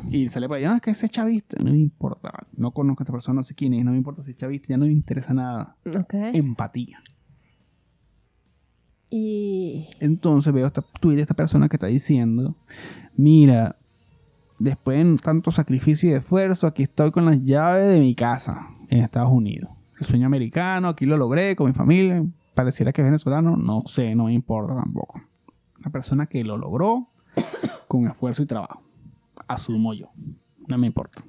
Y 0.09 0.29
sale 0.29 0.47
para 0.47 0.59
allá, 0.59 0.71
"Ah, 0.71 0.75
es 0.77 0.81
que 0.81 0.91
ese 0.91 1.05
es 1.07 1.11
chavista. 1.11 1.57
No 1.61 1.71
me 1.71 1.77
importa, 1.77 2.47
no 2.55 2.71
conozco 2.71 3.01
a 3.01 3.03
esta 3.03 3.11
persona, 3.13 3.41
no 3.41 3.43
sé 3.43 3.53
quién 3.53 3.73
es, 3.73 3.83
no 3.83 3.91
me 3.91 3.97
importa 3.97 4.23
si 4.23 4.31
es 4.31 4.37
chavista, 4.37 4.69
ya 4.69 4.77
no 4.77 4.85
me 4.85 4.91
interesa 4.91 5.33
nada. 5.33 5.75
Ok. 5.85 6.13
Empatía. 6.33 7.03
Y. 9.09 9.89
Entonces 9.99 10.51
veo 10.53 10.65
esta 10.65 10.81
tweet 11.01 11.17
de 11.17 11.21
esta 11.21 11.33
persona 11.35 11.67
que 11.69 11.75
está 11.75 11.87
diciendo, 11.87 12.55
mira, 13.17 13.75
después 14.63 14.97
de 14.97 15.17
tanto 15.17 15.51
sacrificio 15.51 16.09
y 16.09 16.13
esfuerzo, 16.13 16.67
aquí 16.67 16.83
estoy 16.83 17.11
con 17.11 17.25
las 17.25 17.43
llaves 17.43 17.93
de 17.93 17.99
mi 17.99 18.15
casa 18.15 18.69
en 18.89 19.01
Estados 19.01 19.31
Unidos. 19.31 19.69
El 19.99 20.05
sueño 20.05 20.25
americano, 20.25 20.87
aquí 20.87 21.05
lo 21.05 21.17
logré 21.17 21.55
con 21.55 21.67
mi 21.67 21.73
familia. 21.73 22.25
Pareciera 22.55 22.93
que 22.93 23.01
es 23.01 23.07
venezolano, 23.07 23.57
no 23.57 23.83
sé, 23.85 24.15
no 24.15 24.25
me 24.25 24.33
importa 24.33 24.73
tampoco. 24.75 25.21
Una 25.79 25.91
persona 25.91 26.27
que 26.27 26.45
lo 26.45 26.57
logró 26.57 27.09
con 27.89 28.07
esfuerzo 28.07 28.43
y 28.43 28.45
trabajo. 28.45 28.81
Asumo 29.47 29.93
yo. 29.93 30.11
No 30.67 30.77
me 30.77 30.87
importa. 30.87 31.25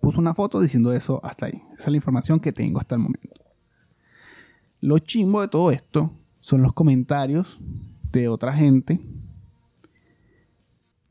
Puso 0.00 0.18
una 0.18 0.34
foto 0.34 0.58
diciendo 0.60 0.92
eso 0.94 1.20
hasta 1.22 1.46
ahí. 1.46 1.62
Esa 1.74 1.82
es 1.82 1.88
la 1.88 1.96
información 1.96 2.40
que 2.40 2.52
tengo 2.52 2.80
hasta 2.80 2.94
el 2.94 3.02
momento. 3.02 3.44
Lo 4.80 4.98
chimbo 4.98 5.42
de 5.42 5.48
todo 5.48 5.70
esto 5.70 6.12
son 6.40 6.62
los 6.62 6.72
comentarios 6.72 7.60
de 8.10 8.28
otra 8.28 8.54
gente 8.54 9.00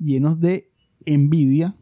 llenos 0.01 0.39
de 0.39 0.70
envidia 1.05 1.75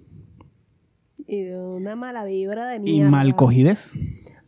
Y 1.27 1.41
de 1.43 1.59
una 1.59 1.95
mala 1.95 2.23
vibra 2.23 2.67
de 2.67 2.77
y 2.77 2.79
mierda. 2.79 3.11
malcogidez. 3.11 3.93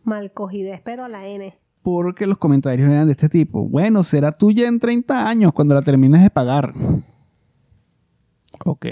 Malcogidez, 0.04 0.82
pero 0.84 1.04
a 1.06 1.10
la 1.10 1.28
N. 1.28 1.54
Porque 1.84 2.28
los 2.28 2.38
comentarios 2.38 2.88
eran 2.90 3.06
de 3.08 3.12
este 3.14 3.30
tipo. 3.30 3.68
Bueno, 3.68 4.04
será 4.04 4.32
tuya 4.32 4.68
en 4.68 4.80
30 4.80 5.28
años 5.28 5.52
cuando 5.54 5.74
la 5.76 5.82
termines 5.82 6.22
de 6.24 6.30
pagar. 6.30 6.74
Ok. 8.64 8.86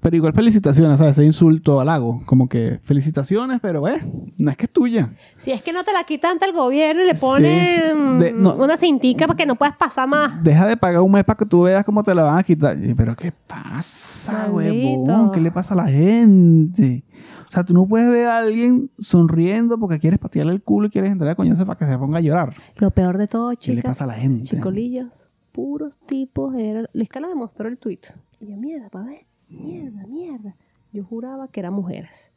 Pero 0.00 0.16
igual 0.16 0.34
felicitaciones, 0.34 0.98
¿sabes? 0.98 1.12
Ese 1.12 1.24
insulto 1.24 1.80
halago. 1.80 2.22
Como 2.26 2.48
que 2.48 2.80
felicitaciones, 2.84 3.60
pero 3.62 3.88
eh, 3.88 4.00
no 4.38 4.50
es 4.50 4.56
que 4.58 4.66
es 4.66 4.70
tuya. 4.72 5.10
Si 5.38 5.52
es 5.52 5.62
que 5.62 5.72
no 5.72 5.84
te 5.84 5.92
la 5.92 6.04
quita 6.04 6.30
ante 6.30 6.44
el 6.44 6.52
gobierno 6.52 7.02
y 7.02 7.06
le 7.06 7.14
Sí, 7.14 7.20
ponen 7.20 8.18
de- 8.18 8.32
no. 8.32 8.56
una 8.56 8.76
cintica 8.76 9.26
para 9.26 9.36
que 9.38 9.46
no 9.46 9.54
puedas 9.54 9.76
pasar 9.76 10.06
más. 10.06 10.42
Deja 10.44 10.66
de 10.66 10.76
pagar 10.76 11.00
un 11.00 11.12
mes 11.12 11.24
para 11.24 11.38
que 11.38 11.46
tú 11.46 11.62
veas 11.62 11.84
cómo 11.84 12.02
te 12.02 12.14
la 12.14 12.24
van 12.24 12.38
a 12.38 12.42
quitar. 12.42 12.76
Y, 12.82 12.92
Pero 12.94 13.16
¿qué 13.16 13.32
pasa, 13.32 14.05
Huevón? 14.50 15.32
¿Qué 15.32 15.40
le 15.40 15.50
pasa 15.52 15.74
a 15.74 15.76
la 15.76 15.88
gente? 15.88 17.04
O 17.48 17.50
sea, 17.50 17.64
tú 17.64 17.74
no 17.74 17.86
puedes 17.86 18.08
ver 18.10 18.26
a 18.26 18.38
alguien 18.38 18.90
sonriendo 18.98 19.78
porque 19.78 19.98
quieres 19.98 20.18
patearle 20.18 20.52
el 20.52 20.62
culo 20.62 20.88
y 20.88 20.90
quieres 20.90 21.10
entrar 21.12 21.30
a 21.30 21.34
coñazo 21.36 21.64
para 21.64 21.78
que 21.78 21.84
se 21.86 21.96
ponga 21.96 22.18
a 22.18 22.20
llorar. 22.20 22.54
Lo 22.76 22.90
peor 22.90 23.18
de 23.18 23.28
todo, 23.28 23.50
¿Qué 23.50 23.72
le 23.72 23.76
chicas, 23.78 23.84
pasa 23.92 24.04
a 24.04 24.08
la 24.08 24.14
gente? 24.14 24.44
chicolillos, 24.44 25.28
puros 25.52 25.96
tipos. 26.06 26.54
Era... 26.56 26.88
Liscala 26.92 27.28
demostró 27.28 27.68
el 27.68 27.78
tweet. 27.78 28.00
Y 28.40 28.48
yo, 28.48 28.56
mierda, 28.56 28.88
pa' 28.90 29.04
ver. 29.04 29.26
Mierda, 29.48 30.04
mierda. 30.06 30.56
Yo 30.92 31.04
juraba 31.04 31.48
que 31.48 31.60
eran 31.60 31.72
mujeres. 31.74 32.32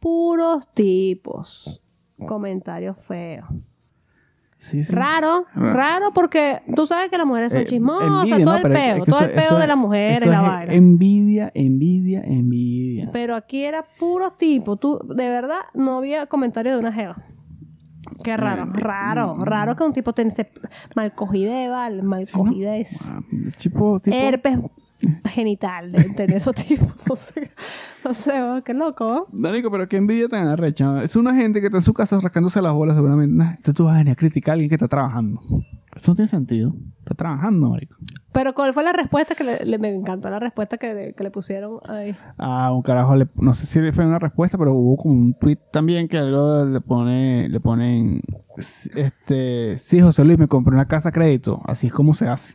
Puros 0.00 0.72
tipos. 0.74 1.82
Comentarios 2.26 2.96
feos. 3.06 3.46
Sí, 4.60 4.82
sí. 4.84 4.92
Raro, 4.92 5.46
Raro. 5.54 5.72
raro 5.74 6.10
porque 6.12 6.62
tú 6.74 6.84
sabes 6.86 7.10
que 7.10 7.16
las 7.16 7.26
mujeres 7.26 7.52
son 7.52 7.62
Eh, 7.62 7.66
chismosas, 7.66 8.08
envidia, 8.28 8.44
todo 8.44 8.58
¿no? 8.58 8.66
el 8.66 8.72
es 8.72 8.78
peo, 8.80 9.04
que 9.04 9.10
todo 9.10 9.20
el 9.20 9.30
peo 9.30 9.40
eso 9.40 9.54
de 9.56 9.62
es- 9.62 9.68
la 9.68 9.76
mujer 9.76 10.12
y 10.12 10.16
eso 10.16 10.30
la 10.30 10.40
vaina. 10.40 10.72
Envidia, 10.74 11.50
envidia, 11.54 12.20
envidia. 12.24 13.10
Pero 13.12 13.36
aquí 13.36 13.62
era 13.64 13.84
puro 13.98 14.32
tipo. 14.32 14.76
Tú, 14.76 14.98
de 15.04 15.28
verdad, 15.28 15.60
no 15.74 15.98
había 15.98 16.26
comentario 16.26 16.72
de 16.72 16.78
una 16.78 16.92
jeva. 16.92 17.16
Qué 18.24 18.36
raro, 18.36 18.64
Eh, 18.64 18.70
raro, 18.74 19.36
mm. 19.36 19.42
raro 19.44 19.76
que 19.76 19.84
un 19.84 19.92
tipo 19.92 20.12
tenga 20.12 20.34
malcogidez, 20.96 21.70
¿vale? 21.70 22.02
Malcogidez. 22.02 22.88
Ah, 23.04 23.20
Tipo, 23.58 24.00
tipo, 24.00 24.16
Herpes 24.16 24.58
genital 25.26 25.92
de 25.92 26.26
esos 26.36 26.54
tipos. 26.54 26.94
No 27.08 27.14
sé, 27.16 27.50
no 28.04 28.14
sé, 28.14 28.32
qué 28.64 28.74
loco. 28.74 29.28
Danico, 29.32 29.70
pero 29.70 29.88
qué 29.88 29.96
envidia 29.96 30.28
tan 30.28 30.48
arrecha. 30.48 31.02
Es 31.02 31.16
una 31.16 31.34
gente 31.34 31.60
que 31.60 31.66
está 31.66 31.78
en 31.78 31.82
su 31.84 31.94
casa 31.94 32.20
rascándose 32.20 32.60
las 32.62 32.72
bolas 32.72 32.96
seguramente. 32.96 33.34
Nah, 33.34 33.50
Entonces 33.50 33.74
tú 33.74 33.84
vas 33.84 33.94
a 33.94 33.98
venir 33.98 34.12
a 34.12 34.16
criticar 34.16 34.52
a 34.52 34.54
alguien 34.54 34.68
que 34.68 34.74
está 34.76 34.88
trabajando. 34.88 35.40
Eso 35.94 36.12
no 36.12 36.14
tiene 36.16 36.28
sentido. 36.30 36.74
Está 37.00 37.14
trabajando, 37.14 37.70
marico. 37.70 37.96
Pero 38.32 38.54
¿cuál 38.54 38.72
fue 38.74 38.84
la 38.84 38.92
respuesta 38.92 39.34
que 39.34 39.42
le, 39.42 39.64
le- 39.64 39.78
me 39.78 39.88
encantó 39.92 40.30
la 40.30 40.38
respuesta 40.38 40.76
que, 40.78 41.14
que 41.16 41.24
le 41.24 41.30
pusieron 41.30 41.76
ahí? 41.88 42.14
Ah, 42.36 42.70
un 42.72 42.82
carajo, 42.82 43.16
le- 43.16 43.26
no 43.36 43.54
sé 43.54 43.66
si 43.66 43.80
fue 43.92 44.06
una 44.06 44.18
respuesta, 44.18 44.58
pero 44.58 44.74
hubo 44.74 44.96
como 44.96 45.14
un 45.14 45.34
tweet 45.34 45.58
también 45.72 46.06
que 46.08 46.18
algo 46.18 46.64
le 46.66 46.80
pone, 46.80 47.48
le 47.48 47.58
ponen, 47.60 48.20
este, 48.94 49.78
sí, 49.78 50.00
José 50.00 50.24
Luis, 50.24 50.38
me 50.38 50.46
compré 50.48 50.74
una 50.74 50.86
casa 50.86 51.08
a 51.08 51.12
crédito. 51.12 51.60
Así 51.64 51.88
es 51.88 51.92
como 51.92 52.14
se 52.14 52.26
hace. 52.28 52.54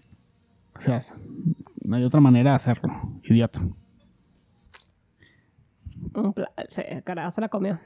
O 0.77 0.81
sea, 0.81 1.01
no 1.83 1.95
hay 1.95 2.03
otra 2.03 2.19
manera 2.21 2.51
de 2.51 2.55
hacerlo. 2.57 2.91
Idiota. 3.23 3.61
Se- 6.69 7.01
carajo 7.03 7.31
se 7.31 7.41
la 7.41 7.49
comió. 7.49 7.79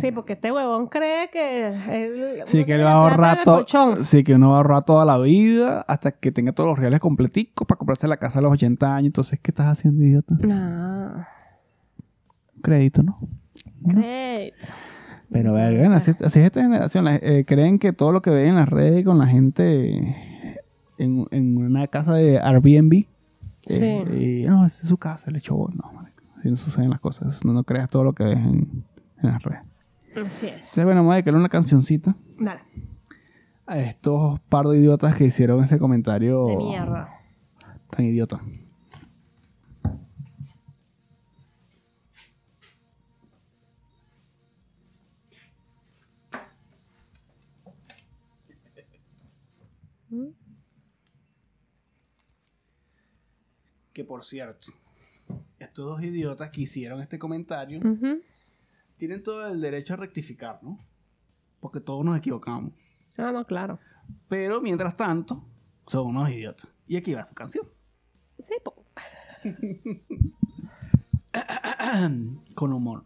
Sí, 0.00 0.12
porque 0.12 0.34
este 0.34 0.52
huevón 0.52 0.86
cree 0.88 1.30
que 1.30 1.68
él, 1.68 2.42
Sí, 2.46 2.64
que 2.64 2.74
él 2.74 2.84
va 2.84 2.90
a 2.92 2.94
ahorrar 2.94 3.38
todo. 3.44 3.64
Sí, 4.04 4.22
que 4.22 4.34
uno 4.34 4.50
va 4.50 4.56
a 4.56 4.58
ahorrar 4.58 4.84
toda 4.84 5.04
la 5.04 5.18
vida 5.18 5.80
hasta 5.88 6.12
que 6.12 6.30
tenga 6.30 6.52
todos 6.52 6.68
los 6.70 6.78
reales 6.78 7.00
completicos 7.00 7.66
para 7.66 7.78
comprarse 7.78 8.06
la 8.06 8.18
casa 8.18 8.38
a 8.38 8.42
los 8.42 8.52
80 8.52 8.94
años. 8.94 9.06
Entonces, 9.06 9.40
¿qué 9.40 9.50
estás 9.50 9.66
haciendo, 9.66 10.04
idiota? 10.04 10.36
Ah, 10.50 11.26
Crédito, 12.62 13.02
¿no? 13.02 13.18
great. 13.80 14.54
Pero, 15.30 15.52
ver, 15.54 15.76
bueno, 15.78 15.96
así, 15.96 16.12
así 16.12 16.38
es 16.38 16.44
esta 16.46 16.62
generación. 16.62 17.06
eh, 17.08 17.44
creen 17.46 17.78
que 17.78 17.92
todo 17.92 18.12
lo 18.12 18.22
que 18.22 18.30
ven 18.30 18.50
en 18.50 18.54
las 18.56 18.68
redes 18.68 19.04
con 19.04 19.18
la 19.18 19.26
gente 19.26 19.88
en, 20.98 21.26
en 21.30 21.56
una 21.56 21.86
casa 21.88 22.14
de 22.14 22.38
Airbnb. 22.38 23.06
Eh, 23.68 24.42
y, 24.44 24.48
no, 24.48 24.66
es 24.66 24.74
su 24.74 24.96
casa, 24.96 25.30
el 25.30 25.36
echó. 25.36 25.54
No, 25.74 26.02
así 26.38 26.50
no 26.50 26.56
suceden 26.56 26.90
las 26.90 27.00
cosas. 27.00 27.44
No, 27.44 27.52
no 27.52 27.64
creas 27.64 27.88
todo 27.90 28.04
lo 28.04 28.12
que 28.12 28.24
ves 28.24 28.38
en, 28.38 28.84
en 29.22 29.30
las 29.30 29.42
redes. 29.42 29.62
Así 30.14 30.46
es. 30.46 30.52
Entonces, 30.52 30.84
bueno, 30.84 31.04
vamos 31.04 31.26
a 31.26 31.30
una 31.30 31.48
cancioncita 31.48 32.14
Dale. 32.38 32.60
a 33.66 33.78
estos 33.80 34.40
par 34.40 34.66
de 34.66 34.78
idiotas 34.78 35.16
que 35.16 35.24
hicieron 35.24 35.64
ese 35.64 35.78
comentario 35.78 36.46
De 36.46 36.56
mierda. 36.56 37.08
tan 37.90 38.04
idiota. 38.04 38.40
Que 53.94 54.04
por 54.04 54.24
cierto, 54.24 54.72
estos 55.58 55.86
dos 55.86 56.02
idiotas 56.02 56.50
que 56.50 56.62
hicieron 56.62 57.00
este 57.00 57.18
comentario 57.18 57.80
tienen 58.98 59.22
todo 59.22 59.48
el 59.48 59.60
derecho 59.60 59.94
a 59.94 59.96
rectificar, 59.96 60.58
¿no? 60.62 60.78
Porque 61.60 61.80
todos 61.80 62.04
nos 62.04 62.18
equivocamos. 62.18 62.72
Ah, 63.16 63.32
no, 63.32 63.46
claro. 63.46 63.78
Pero 64.28 64.60
mientras 64.60 64.96
tanto, 64.96 65.44
son 65.86 66.08
unos 66.08 66.30
idiotas. 66.30 66.68
Y 66.86 66.96
aquí 66.96 67.14
va 67.14 67.24
su 67.24 67.34
canción. 67.34 67.66
Sí. 68.40 68.54
Con 72.54 72.72
humor. 72.72 73.04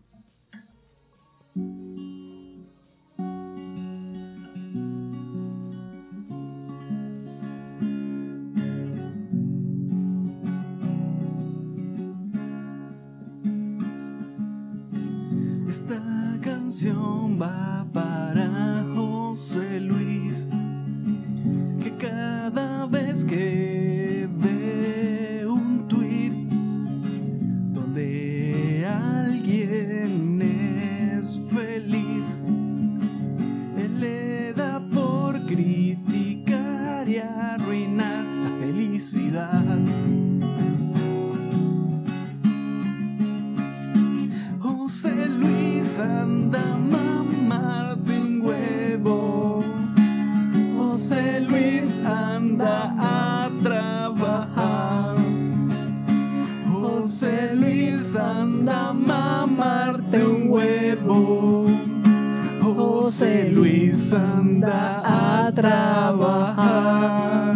Trabajar. 65.60 67.54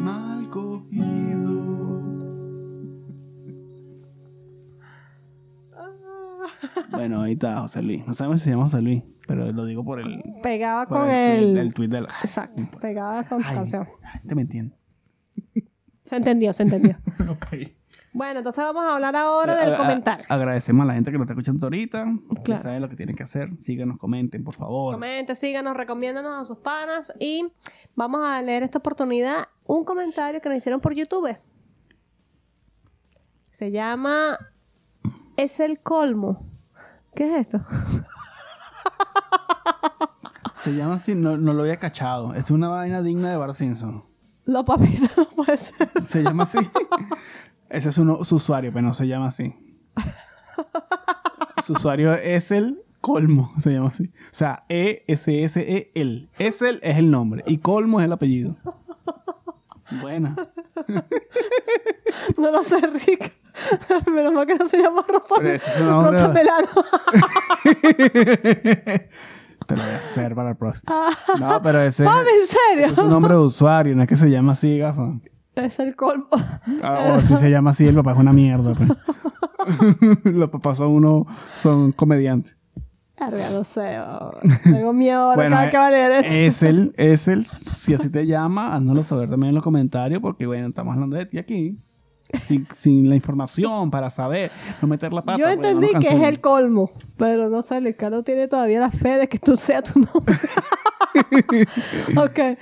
Mal 0.00 0.48
cogido. 0.50 1.60
Bueno, 6.90 7.22
ahí 7.22 7.32
está 7.32 7.60
José 7.60 7.82
Luis. 7.82 8.06
No 8.06 8.14
sabemos 8.14 8.40
si 8.40 8.44
se 8.44 8.50
llama 8.50 8.64
José 8.64 8.82
Luis, 8.82 9.02
pero 9.26 9.52
lo 9.52 9.64
digo 9.64 9.84
por 9.84 10.00
el, 10.00 10.22
Pegaba 10.42 10.86
por 10.86 10.98
con 10.98 11.10
el, 11.10 11.38
el... 11.38 11.52
tweet, 11.52 11.60
el 11.62 11.74
tweet 11.74 11.88
del... 11.88 12.04
Exacto, 12.04 12.62
pegaba 12.80 13.24
con 13.24 13.40
canción. 13.42 13.88
la 14.02 14.10
gente 14.10 14.34
me 14.34 14.42
entiende. 14.42 14.74
Se 16.04 16.16
entendió, 16.16 16.52
se 16.52 16.64
entendió. 16.64 16.96
Ok. 17.30 17.70
Bueno, 18.12 18.40
entonces 18.40 18.62
vamos 18.64 18.82
a 18.84 18.94
hablar 18.94 19.14
ahora 19.16 19.54
del 19.56 19.72
A- 19.72 19.74
a- 19.74 19.78
comentario. 19.78 20.26
agradecemos 20.28 20.84
a 20.84 20.86
la 20.88 20.94
gente 20.94 21.10
que 21.12 21.18
nos 21.18 21.24
está 21.26 21.34
escuchando 21.34 21.66
ahorita. 21.66 22.06
Claro. 22.44 22.62
saben 22.62 22.82
lo 22.82 22.88
que 22.88 22.96
tienen 22.96 23.14
que 23.16 23.22
hacer. 23.22 23.50
Síganos, 23.58 23.98
comenten, 23.98 24.42
por 24.44 24.54
favor. 24.54 24.94
Comenten, 24.94 25.36
síganos, 25.36 25.76
recomiéndanos 25.76 26.32
a 26.32 26.44
sus 26.44 26.58
panas 26.58 27.12
y 27.20 27.50
vamos 27.94 28.22
a 28.24 28.40
leer 28.42 28.62
esta 28.62 28.78
oportunidad 28.78 29.48
un 29.64 29.84
comentario 29.84 30.40
que 30.40 30.48
nos 30.48 30.58
hicieron 30.58 30.80
por 30.80 30.94
YouTube. 30.94 31.36
Se 33.50 33.70
llama 33.70 34.38
Es 35.36 35.60
el 35.60 35.80
colmo. 35.80 36.46
¿Qué 37.14 37.28
es 37.30 37.36
esto? 37.46 37.60
Se 40.62 40.74
llama 40.74 40.96
así, 40.96 41.14
no, 41.14 41.36
no 41.38 41.52
lo 41.54 41.62
había 41.62 41.78
cachado. 41.78 42.30
Esto 42.34 42.40
es 42.46 42.50
una 42.50 42.68
vaina 42.68 43.00
digna 43.02 43.30
de 43.30 43.36
Bar 43.36 43.54
Simpson. 43.54 44.04
Los 44.44 44.64
papitos 44.64 45.10
no 45.16 45.24
puede 45.26 45.56
ser. 45.56 45.90
Se 46.06 46.22
llama 46.22 46.42
así. 46.44 46.58
Ese 47.70 47.88
es 47.90 47.98
uno- 47.98 48.24
su 48.24 48.36
usuario, 48.36 48.72
pero 48.72 48.86
no 48.86 48.92
se 48.94 49.06
llama 49.06 49.28
así. 49.28 49.54
Su 51.64 51.74
usuario 51.74 52.14
es 52.14 52.50
el 52.50 52.82
colmo, 53.02 53.52
se 53.60 53.70
llama 53.72 53.88
así. 53.88 54.04
O 54.04 54.34
sea, 54.34 54.64
E-S-S-E-L. 54.68 56.28
Esel 56.38 56.80
es 56.82 56.96
el 56.98 57.10
nombre 57.10 57.42
y 57.46 57.58
colmo 57.58 58.00
es 58.00 58.06
el 58.06 58.12
apellido. 58.12 58.56
Buena. 60.00 60.36
No 62.38 62.50
lo 62.50 62.62
sé, 62.64 62.76
Rick. 62.80 63.34
Menos 64.12 64.32
mal 64.32 64.46
que 64.46 64.54
no 64.54 64.68
se 64.68 64.78
llama 64.78 65.04
Rosa, 65.06 65.34
es 65.42 65.78
Rosa 65.80 66.28
Melano. 66.28 66.68
Te 69.66 69.76
lo 69.76 69.82
voy 69.82 69.90
a 69.92 69.98
hacer 69.98 70.34
para 70.34 70.50
el 70.50 70.56
próximo. 70.56 70.94
No, 71.38 71.60
pero 71.62 71.80
ese, 71.82 72.04
Mami, 72.04 72.28
¿en 72.40 72.46
serio? 72.46 72.84
ese 72.86 72.92
es 72.94 72.98
un 73.00 73.10
nombre 73.10 73.34
de 73.34 73.40
usuario, 73.40 73.94
no 73.94 74.02
es 74.02 74.08
que 74.08 74.16
se 74.16 74.30
llama 74.30 74.52
así, 74.52 74.78
gafa. 74.78 75.12
Es 75.54 75.78
el 75.78 75.96
colmo. 75.96 76.28
Ah, 76.82 77.20
si 77.22 77.36
se 77.36 77.50
llama 77.50 77.70
así, 77.72 77.86
el 77.86 77.94
papá 77.96 78.12
es 78.12 78.18
una 78.18 78.32
mierda. 78.32 78.74
pues. 78.74 78.88
Los 80.24 80.48
papás 80.50 80.78
son 80.78 80.92
uno, 80.92 81.26
son 81.56 81.92
comediantes. 81.92 82.56
Verga, 83.18 83.50
no 83.50 83.64
sé. 83.64 83.98
oh, 84.00 84.32
Tengo 84.64 84.92
miedo 84.94 85.20
ahora 85.20 85.36
Bueno, 85.36 85.56
cada 85.56 85.70
que 85.70 85.76
va 85.76 85.86
a 85.88 85.90
leer 85.90 86.12
esto. 86.24 86.32
es 86.32 86.62
el, 86.62 86.94
es 86.96 87.28
el, 87.28 87.44
si 87.44 87.92
así 87.92 88.10
te 88.10 88.26
llama, 88.26 88.74
háznoslo 88.74 89.02
saber 89.02 89.28
también 89.28 89.50
en 89.50 89.56
los 89.56 89.64
comentarios, 89.64 90.22
porque 90.22 90.46
bueno, 90.46 90.68
estamos 90.68 90.94
hablando 90.94 91.16
de 91.16 91.26
ti 91.26 91.38
aquí. 91.38 91.78
Sin, 92.46 92.66
sin 92.76 93.08
la 93.08 93.16
información 93.16 93.90
para 93.90 94.08
saber, 94.08 94.52
no 94.80 94.86
meter 94.86 95.12
la 95.12 95.22
pata. 95.22 95.36
Yo 95.36 95.46
pues, 95.46 95.58
no 95.58 95.66
entendí 95.66 95.92
que 95.98 96.14
es 96.14 96.22
el 96.22 96.40
colmo, 96.40 96.92
pero 97.16 97.50
no 97.50 97.60
sé, 97.60 97.80
Ricardo 97.80 98.22
tiene 98.22 98.46
todavía 98.46 98.78
la 98.78 98.92
fe 98.92 99.18
de 99.18 99.28
que 99.28 99.40
tú 99.40 99.56
seas 99.56 99.82
tu 99.82 99.98
nombre. 99.98 100.36
ok. 102.16 102.58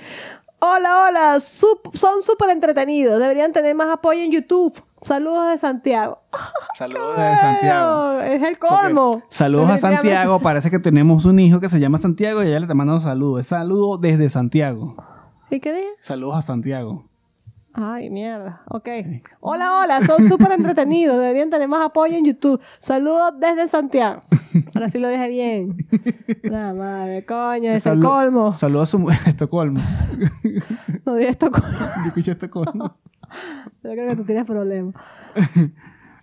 Hola, 0.61 1.05
hola, 1.07 1.39
sup- 1.39 1.93
son 1.93 2.21
súper 2.23 2.49
entretenidos, 2.49 3.19
deberían 3.19 3.53
tener 3.53 3.75
más 3.75 3.89
apoyo 3.89 4.21
en 4.21 4.31
YouTube. 4.31 4.73
Saludos 5.01 5.49
de 5.51 5.57
Santiago. 5.57 6.19
Saludos 6.77 7.17
de 7.17 7.37
Santiago. 7.37 8.19
Es 8.19 8.43
el 8.43 8.59
colmo. 8.59 9.21
Saludos 9.29 9.69
a. 9.69 9.77
Santiago. 9.77 10.39
Parece 10.41 10.69
que 10.69 10.79
tenemos 10.79 11.23
un 11.25 11.39
hijo 11.39 11.61
que 11.61 11.69
se 11.69 11.79
llama 11.79 11.97
Santiago 11.99 12.43
y 12.43 12.47
ella 12.47 12.59
le 12.59 12.65
está 12.65 12.73
mandando 12.73 13.01
saludos. 13.01 13.41
Es 13.41 13.47
saludo 13.47 13.97
desde 13.97 14.29
Santiago. 14.29 14.95
¿Y 15.49 15.61
qué 15.61 15.73
dije? 15.73 15.87
Saludos 16.01 16.35
a 16.37 16.41
Santiago. 16.41 17.05
Ay, 17.73 18.09
mierda. 18.09 18.61
Ok. 18.67 18.89
Hola, 19.41 19.79
hola, 19.79 20.01
son 20.01 20.27
súper 20.27 20.51
entretenidos. 20.51 21.17
Deberían 21.17 21.49
tener 21.49 21.67
más 21.67 21.85
apoyo 21.85 22.15
en 22.15 22.25
YouTube. 22.25 22.59
Saludos 22.79 23.33
desde 23.39 23.67
Santiago. 23.67 24.23
Ahora 24.73 24.89
sí 24.89 24.97
lo 24.97 25.09
dije 25.09 25.27
bien. 25.27 25.87
Nada 26.43 26.73
madre, 26.73 27.25
coño, 27.25 27.71
es 27.71 27.85
el 27.85 27.99
colmo. 27.99 28.53
Saludos 28.53 28.89
a 28.89 28.91
su 28.91 28.99
mujer. 28.99 29.19
Estocolmo. 29.27 29.81
No 31.05 31.15
dije 31.15 31.29
esto 31.29 31.51
colmo. 31.51 31.67
Yo 32.15 32.31
Estocolmo. 32.31 32.97
Yo 33.83 33.91
creo 33.91 34.09
que 34.09 34.15
tú 34.15 34.23
tienes 34.23 34.45
problemas. 34.45 34.95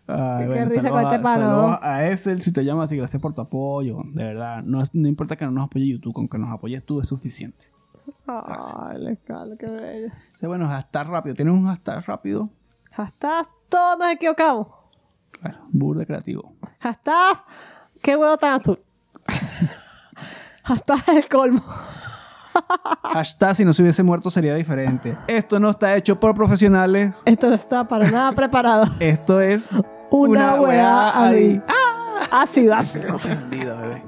Ay, 0.09 0.43
Qué 0.43 0.47
bueno, 0.47 0.69
risa 0.69 0.91
con 0.91 1.15
este 1.15 1.29
a, 1.83 2.09
Essel, 2.11 2.43
si 2.43 2.53
te 2.53 2.65
llamas 2.65 2.87
así, 2.87 2.97
gracias 2.97 3.21
por 3.21 3.35
tu 3.35 3.41
apoyo, 3.41 4.03
de 4.13 4.25
verdad. 4.25 4.63
No, 4.63 4.83
no 4.93 5.09
importa 5.09 5.37
que 5.37 5.45
no 5.45 5.51
nos 5.51 5.67
apoye 5.67 5.89
YouTube, 5.89 6.13
con 6.13 6.29
que 6.29 6.39
nos 6.39 6.53
apoyes 6.53 6.85
tú 6.85 7.01
es 7.01 7.09
suficiente. 7.09 7.76
Ay, 8.27 8.99
le 8.99 9.17
calo, 9.19 9.57
qué 9.59 9.67
bello. 9.67 10.13
Dice, 10.33 10.47
bueno, 10.47 10.69
hashtag 10.69 11.09
rápido. 11.09 11.35
¿Tienes 11.35 11.55
un 11.55 11.67
hashtag 11.67 12.05
rápido? 12.07 12.49
Hashtag, 12.93 13.47
todos 13.69 13.99
nos 13.99 14.11
equivocamos. 14.13 14.69
Bueno, 15.43 15.59
burde 15.71 16.07
creativo. 16.07 16.53
Hashtag, 16.81 17.45
qué 18.03 18.17
huevo 18.17 18.37
tan 18.37 18.55
azul. 18.55 18.81
Hashtag 20.65 21.03
el 21.09 21.29
colmo. 21.29 21.63
Hashtag 23.03 23.55
si 23.57 23.65
no 23.65 23.73
se 23.75 23.83
hubiese 23.83 24.03
muerto 24.03 24.31
sería 24.31 24.55
diferente. 24.55 25.17
Esto 25.29 25.61
no 25.61 25.71
está 25.71 25.95
hecho 25.97 26.19
por 26.19 26.35
profesionales. 26.35 27.23
Esto 27.27 27.49
no 27.49 27.55
está 27.55 27.87
para 27.87 28.11
nada 28.11 28.33
preparado. 28.33 28.87
Esto 28.99 29.41
es 29.41 29.63
Una, 30.11 30.55
Una 30.55 30.61
weá 30.61 31.23
ahí. 31.27 31.63
ahí. 31.69 31.75
Ácido, 32.31 32.75
ácido. 32.75 33.17
Bandida, 33.23 33.81
bebé. 33.83 34.03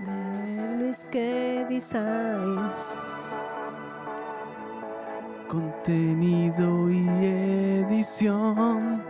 De 0.04 0.76
Luis 0.78 1.06
que 1.10 1.66
Designs. 1.68 3.00
contenido 5.50 6.88
y 6.88 7.08
edición. 7.08 9.02